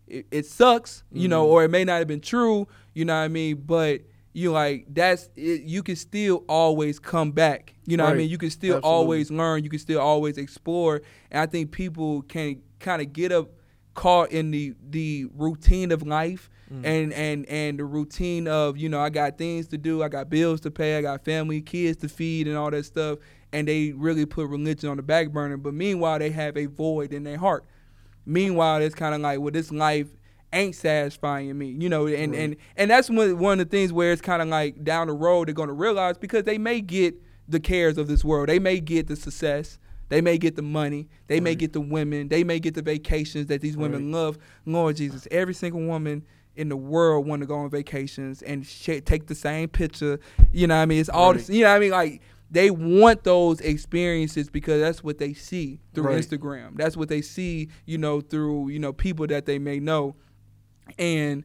[0.07, 1.49] it, it sucks, you know, Mhm.
[1.49, 4.01] or it may not have been true, you know what I mean, but.
[4.33, 7.73] You like that's it, you can still always come back.
[7.87, 8.29] You know what I mean?
[8.29, 8.87] You can still Absolutely.
[8.95, 9.63] always learn.
[9.63, 11.01] You can still always explore.
[11.31, 13.49] And I think people can kind of get up
[13.95, 16.85] caught in the the routine of life Mm.
[16.85, 20.29] and and and the routine of you know I got things to do, I got
[20.29, 23.17] bills to pay, I got family, kids to feed, and all that stuff.
[23.53, 25.57] And they really put religion on the back burner.
[25.57, 27.63] But meanwhile, they have a void in their heart.
[28.25, 30.07] Meanwhile, it's kind of like, well, this life
[30.53, 32.39] ain't satisfying me, you know, and Right.
[32.41, 35.13] and and that's one one of the things where it's kind of like down the
[35.13, 37.15] road they're gonna realize because they may get
[37.49, 39.77] the cares of this world, they may get the success,
[40.09, 43.47] they may get the money, they may get the women, they may get the vacations
[43.47, 44.37] that these women love.
[44.65, 46.23] Lord Jesus, every single woman
[46.55, 50.19] in the world want to go on vacations and sh- take the same picture.
[50.51, 50.99] You know what I mean?
[50.99, 51.41] It's all Right.
[51.45, 55.33] the, you know what I mean like they want those experiences because that's what they
[55.33, 56.23] see through Right.
[56.23, 56.77] Instagram.
[56.77, 60.15] That's what they see, you know, through, you know, people that they may know.
[60.97, 61.43] And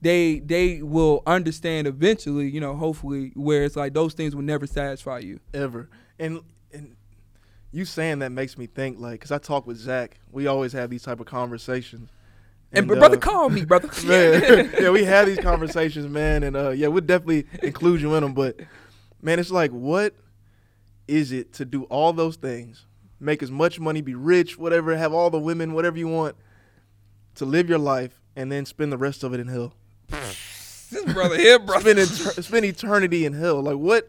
[0.00, 4.66] they they will understand eventually, you know, hopefully, where it's like those things will never
[4.66, 5.40] satisfy you.
[5.52, 5.90] ever.
[6.18, 6.40] And
[6.72, 6.96] and
[7.72, 10.18] you saying that makes me think like, cause I talk with Zach.
[10.32, 12.08] We always have these type of conversations.
[12.72, 13.90] And, brother, uh, call me, brother.
[14.06, 18.22] man, yeah, we have these conversations, man, and uh, yeah, we'll definitely include you in
[18.22, 18.32] them.
[18.32, 18.60] But
[19.20, 20.14] man, it's like, what
[21.10, 22.86] is it to do all those things,
[23.18, 26.36] make as much money, be rich, whatever, have all the women, whatever you want,
[27.34, 29.74] to live your life, and then spend the rest of it in hell?
[30.08, 32.04] this brother here, brother.
[32.06, 33.62] Spend spend eternity in hell.
[33.62, 34.08] Like what?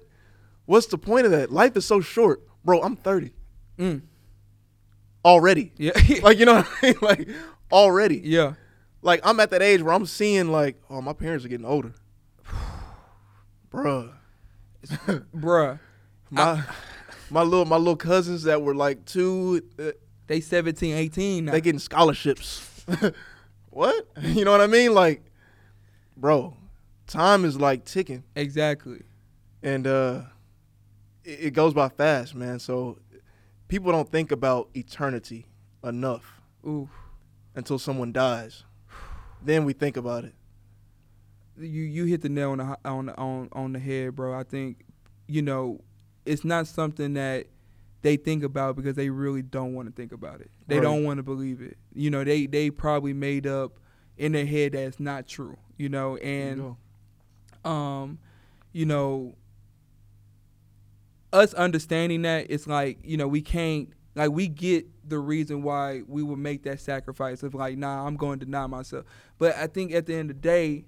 [0.66, 1.52] What's the point of that?
[1.52, 2.82] Life is so short, bro.
[2.82, 3.32] I'm 30
[3.78, 4.02] Mm.
[5.26, 5.74] already.
[5.78, 5.92] Yeah,
[6.24, 6.96] Like you know what I mean?
[7.02, 7.28] Like
[7.72, 8.22] already.
[8.24, 8.54] yeah,
[9.02, 11.94] like I'm at that age where I'm seeing like, oh, my parents are getting older.
[13.72, 14.12] Bruh.
[15.36, 15.80] bruh.
[16.30, 16.64] My
[17.32, 19.92] my little my little cousins that were like two, uh,
[20.28, 21.52] They 17, 18 now.
[21.54, 22.84] they getting scholarships.
[23.70, 24.06] what?
[24.22, 24.94] You know what I mean?
[24.94, 25.24] Like,
[26.16, 26.56] bro,
[27.08, 29.02] time is like ticking, exactly.
[29.64, 30.22] and uh,
[31.24, 32.60] it, it goes by fast, man.
[32.60, 33.00] So
[33.68, 35.46] people don't think about eternity
[35.84, 36.90] enough Ooh,
[37.56, 38.64] until someone dies.
[39.44, 40.36] Then we think about it.
[41.58, 44.38] you you hit the nail on the on the, on on the head, bro.
[44.38, 44.86] I think
[45.28, 45.82] you know
[46.26, 47.48] it's not something that
[48.02, 50.52] they think about because they really don't want to think about it.
[50.68, 50.84] They Right.
[50.84, 51.78] don't want to believe it.
[51.94, 53.80] You know, they they probably made up
[54.18, 55.58] in their head that it's not true.
[55.78, 56.76] You know, There you and
[57.66, 58.20] um,
[58.72, 59.36] you know,
[61.34, 66.02] us understanding that it's like you know we can't like we get the reason why
[66.08, 69.06] we would make that sacrifice of like nah I'm going to deny myself,
[69.38, 70.86] but I think at the end of the day,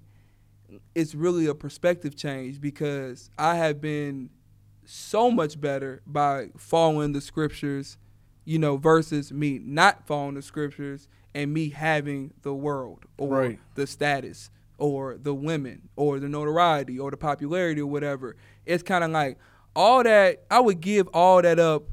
[0.95, 4.29] it's really a perspective change because I have been
[4.85, 7.97] so much better by following the scriptures,
[8.45, 13.59] you know, versus me not following the scriptures and me having the world or Right.
[13.75, 18.35] the status or the women or the notoriety or the popularity or whatever.
[18.65, 19.37] It's kind of like
[19.75, 21.83] all that I would give all that up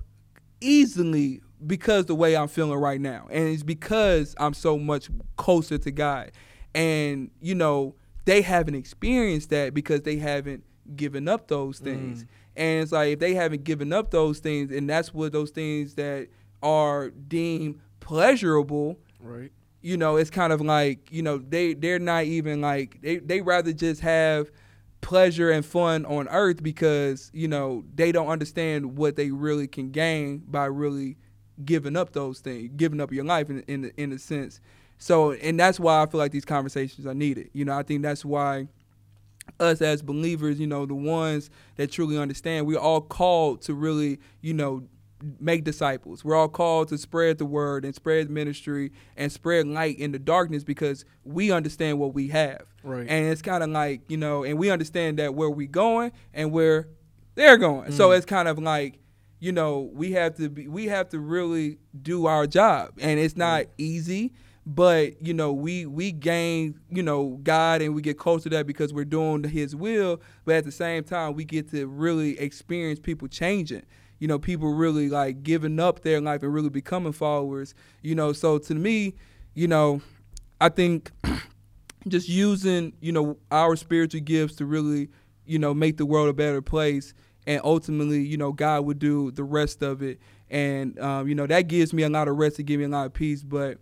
[0.60, 3.26] easily because the way I'm feeling right now.
[3.30, 6.32] And it's because I'm so much closer to God.
[6.74, 7.94] And, you know,
[8.24, 10.64] they haven't experienced that because they haven't
[10.96, 12.24] given up those things.
[12.24, 12.28] Mm.
[12.60, 15.94] And it's like if they haven't given up those things and that's what those things
[15.94, 16.28] that
[16.62, 19.50] are deemed pleasurable, Right.
[19.80, 23.40] you know, it's kind of like, you know, they they're not even like they they
[23.40, 24.50] rather just have
[25.00, 29.90] pleasure and fun on earth because, you know, they don't understand what they really can
[29.90, 31.16] gain by really
[31.64, 34.60] giving up those things, giving up your life in in in a sense.
[34.98, 37.48] So, and that's why I feel like these conversations are needed.
[37.54, 38.68] You know, I think that's why
[39.60, 44.18] us as believers, you know, the ones that truly understand, we're all called to really,
[44.40, 44.82] you know,
[45.38, 46.24] make disciples.
[46.24, 50.18] We're all called to spread the word and spread ministry and spread light in the
[50.18, 52.62] darkness because we understand what we have.
[52.82, 53.06] Right.
[53.08, 56.52] And it's kind of like, you know, and we understand that where we're going and
[56.52, 56.88] where
[57.34, 57.92] they're going.
[57.92, 58.16] So mm.
[58.16, 58.98] it's kind of like,
[59.38, 62.92] you know, we have to be we have to really do our job.
[62.98, 64.32] And it's not easy,
[64.74, 68.66] but you know, we we gain, you know, God and we get close to that
[68.66, 73.00] because we're doing his will, but at the same time we get to really experience
[73.00, 73.82] people changing
[74.20, 78.34] you know, people really like giving up their life and really becoming followers, you know.
[78.34, 79.14] So to me,
[79.54, 80.02] you know,
[80.60, 81.10] I think
[82.08, 85.08] just using, you know, our spiritual gifts to really,
[85.46, 87.14] you know, make the world a better place
[87.46, 90.20] and ultimately, you know, God would do the rest of it.
[90.50, 92.88] And um, you know, that gives me a lot of rest and give me a
[92.88, 93.42] lot of peace.
[93.42, 93.78] But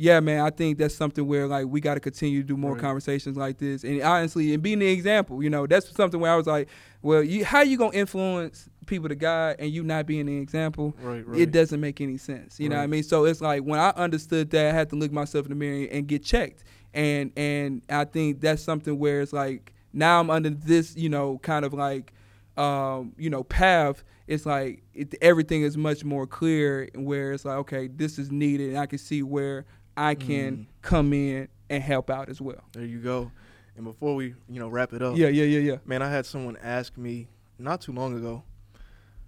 [0.00, 2.72] yeah, man, I think that's something where like we got to continue to do more
[2.74, 2.80] Right.
[2.80, 5.42] conversations like this, and honestly, and being the example.
[5.42, 6.68] You know, that's something where I was like,
[7.02, 10.94] well, you, how you gonna influence people to God and you not being the example?
[11.02, 11.40] Right, right.
[11.40, 12.60] It doesn't make any sense.
[12.60, 13.02] You know what I mean?
[13.02, 15.88] So it's like when I understood that, I had to look myself in the mirror
[15.90, 16.62] and get checked,
[16.94, 21.38] and and I think that's something where it's like now I'm under this, you know,
[21.38, 22.12] kind of like.
[22.56, 24.02] Um, you know, path.
[24.26, 26.88] It's like it, everything is much more clear.
[26.96, 29.64] Where it's like, okay, this is needed, and I can see where
[29.98, 30.66] I can Mm.
[30.82, 32.62] come in and help out as well.
[32.72, 33.32] There you go.
[33.76, 35.76] And before we, you know, wrap it up, Yeah, yeah, yeah, yeah.
[35.84, 38.44] man, I had someone ask me not too long ago,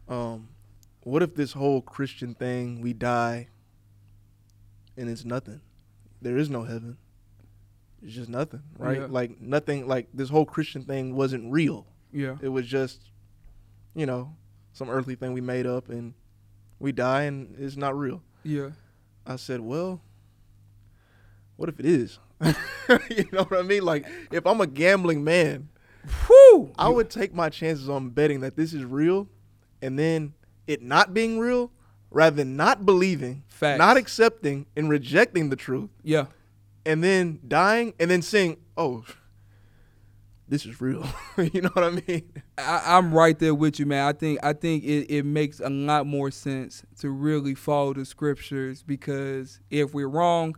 [0.09, 0.49] um,
[1.03, 3.49] what if this whole Christian thing, we die
[4.97, 5.61] and it's nothing?
[6.23, 6.97] There is no heaven.
[8.03, 8.99] It's just nothing, right?
[9.01, 9.07] Yeah.
[9.11, 11.87] Like nothing, like this whole Christian thing wasn't real.
[12.13, 12.37] Yeah.
[12.41, 13.11] It was just,
[13.95, 14.37] you know,
[14.73, 16.15] some earthly thing we made up and
[16.79, 18.23] we die and it's not real.
[18.43, 18.71] Yeah.
[19.27, 20.01] I said, well,
[21.61, 22.19] what if it is?
[23.11, 23.83] you know what I mean?
[23.85, 25.69] Like, if I'm a gambling man,
[26.27, 26.73] Whew.
[26.79, 29.29] I would take my chances on betting that this is real
[29.83, 30.33] and then
[30.67, 31.71] it not being real
[32.11, 33.79] rather than not believing, Facts.
[33.79, 36.27] not accepting, and rejecting the truth Yeah.
[36.87, 39.05] and then dying and then saying, oh,
[40.49, 41.07] this is real.
[41.53, 42.33] you know what I mean?
[42.57, 44.07] I, I'm right there with you, man.
[44.09, 48.07] I think I think it, it makes a lot more sense to really follow the
[48.07, 50.57] scriptures because if we're wrong,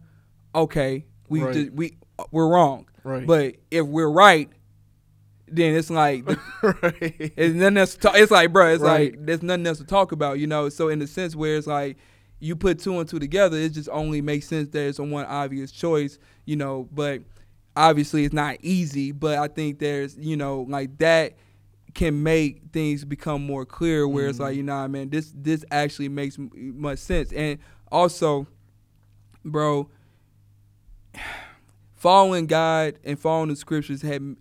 [0.55, 1.55] okay, we Right.
[1.55, 1.97] just, we
[2.31, 2.89] we're wrong.
[3.05, 3.27] Right.
[3.27, 4.51] But if we're right,
[5.49, 6.27] then it's like
[6.63, 7.33] right.
[7.37, 7.95] it's nothing else.
[7.95, 9.13] To talk, it's like, bro, it's Right.
[9.13, 10.69] like there's nothing else to talk about, you know.
[10.69, 11.97] So in the sense where it's like
[12.41, 15.25] you put two and two together, it just only makes sense that it's a one
[15.27, 16.89] obvious choice, you know.
[16.93, 17.23] But
[17.77, 19.13] obviously, it's not easy.
[19.13, 21.35] But I think there's, you know, like that
[21.95, 24.09] can make things become more clear.
[24.09, 24.57] Where it's like, mm-hmm.
[24.59, 27.33] you know, I man, this this actually makes m- much sense.
[27.33, 27.59] And
[27.91, 28.47] also,
[29.45, 29.89] bro,
[31.95, 34.37] following God and following the scriptures had,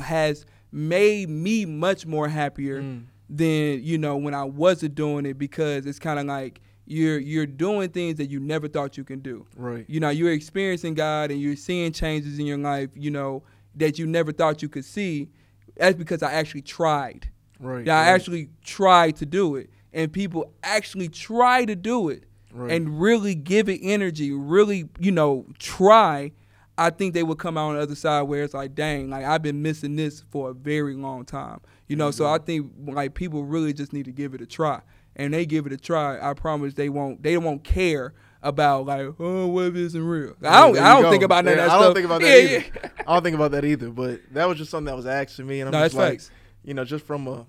[0.00, 3.04] has made me much more happier Mm.
[3.28, 7.46] than you know when I wasn't doing it because it's kind of like you're you're
[7.46, 9.46] doing things that you never thought you can do.
[9.56, 9.84] Right.
[9.88, 12.90] You know, you're experiencing God and you're seeing changes in your life.
[12.94, 13.42] You know
[13.74, 15.28] that you never thought you could see.
[15.76, 17.28] That's because I actually tried.
[17.58, 17.84] Right.
[17.86, 18.14] Yeah, I right.
[18.14, 22.24] actually tried to do it, and people actually try to do it
[22.56, 22.72] Right.
[22.72, 26.32] and really give it energy, really, you know, try.
[26.78, 29.24] I think they would come out on the other side where it's like, dang, like
[29.24, 32.10] I've been missing this for a very long time, you know.
[32.10, 32.44] So I mm-hmm.
[32.46, 34.80] think like people really just need to give it a try,
[35.14, 36.18] and they give it a try.
[36.20, 37.22] I promise they won't.
[37.22, 38.12] They won't care
[38.42, 40.34] about like, oh, what if it isn't real?
[40.42, 40.78] I don't.
[40.78, 41.10] I don't go.
[41.10, 41.82] think about none of Yeah, that I stuff.
[41.82, 42.64] don't think about that Yeah, either.
[42.84, 42.90] yeah.
[43.06, 43.90] I don't think about that either.
[43.90, 46.12] But that was just something that was asked to me, and I'm No, just like,
[46.12, 46.30] facts.
[46.62, 47.46] you know, just from a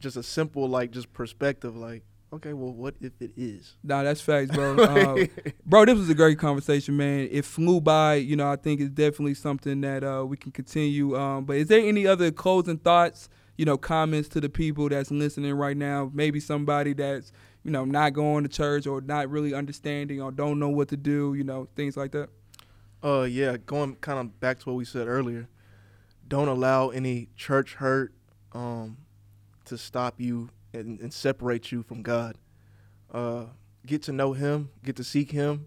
[0.00, 2.02] just a simple like just perspective, like,
[2.32, 3.74] okay, well, what if it is?
[3.82, 4.76] Nah, that's facts, bro.
[4.86, 5.26] Uh,
[5.64, 7.28] bro, this was a great conversation, man.
[7.30, 8.14] It flew by.
[8.14, 11.16] You know, I think it's definitely something that uh, we can continue.
[11.16, 13.28] Um, but is there any other closing thoughts?
[13.56, 16.10] You know, comments to the people that's listening right now.
[16.12, 17.32] Maybe somebody that's
[17.62, 20.96] you know not going to church or not really understanding or don't know what to
[20.96, 21.34] do.
[21.34, 22.28] You know, things like that.
[23.02, 25.48] Uh, yeah, going kind of back to what we said earlier.
[26.28, 28.12] Don't allow any church hurt
[28.52, 28.96] um,
[29.66, 32.36] to stop you and, and separate you from God.
[33.12, 33.44] Uh,
[33.86, 35.66] get to know Him, get to seek Him.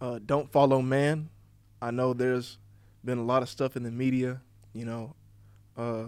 [0.00, 1.30] Uh, don't follow man.
[1.80, 2.58] I know there's
[3.04, 4.40] been a lot of stuff in the media,
[4.72, 5.14] you know,
[5.76, 6.06] uh,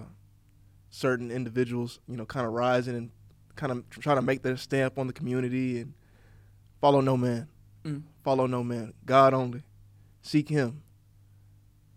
[0.91, 3.11] certain individuals, you know, kind of rising and
[3.57, 5.95] kind of trying to make their stamp on the community and
[6.81, 7.49] follow no man.
[7.85, 8.03] Mm.
[8.25, 8.95] Follow no man.
[9.05, 9.63] God only
[10.23, 10.83] seek him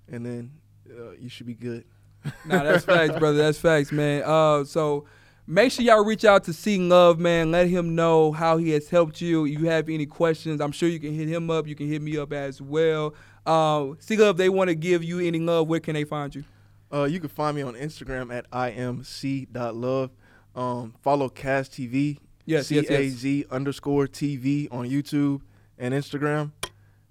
[0.08, 0.52] and then
[0.90, 1.86] uh, you should be good
[2.46, 3.38] Nah, that's facts, brother.
[3.38, 4.24] That's facts, man.
[4.24, 5.06] Uh, so
[5.52, 7.52] Make sure y'all reach out to C.Love, man.
[7.52, 9.44] Let him know how he has helped you.
[9.44, 11.68] If you have any questions, I'm sure you can hit him up.
[11.68, 13.14] You can hit me up as well.
[13.46, 15.68] Uh, C.Love, they want to give you any love.
[15.68, 16.46] Where can they find you?
[16.90, 20.12] Uh, you can find me on Instagram at imc.love.
[20.56, 22.18] Um, follow Caz TV.
[22.46, 23.00] Yes, yes, yes.
[23.00, 25.42] C-A-Z underscore TV on YouTube
[25.78, 26.54] and Instagram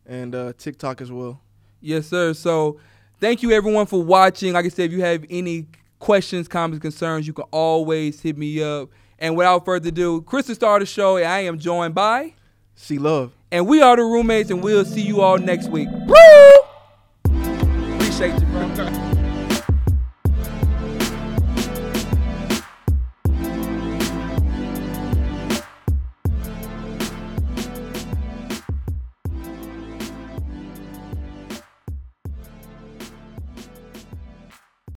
[0.07, 1.43] and uh, TikTok as well.
[1.83, 2.33] Yes, sir.
[2.33, 2.81] So
[3.21, 4.55] thank you everyone for watching.
[4.55, 5.67] Like I said, if you have any
[6.01, 8.89] questions, comments, concerns, you can always hit me up.
[9.21, 11.19] And without further ado, Chris the Star of the show.
[11.19, 12.35] and I am joined by
[12.75, 13.33] C.Love.
[13.53, 15.89] and we are the roommates, and we'll see you all next week.
[16.07, 16.17] Woo!
[17.95, 19.10] Appreciate you, bro.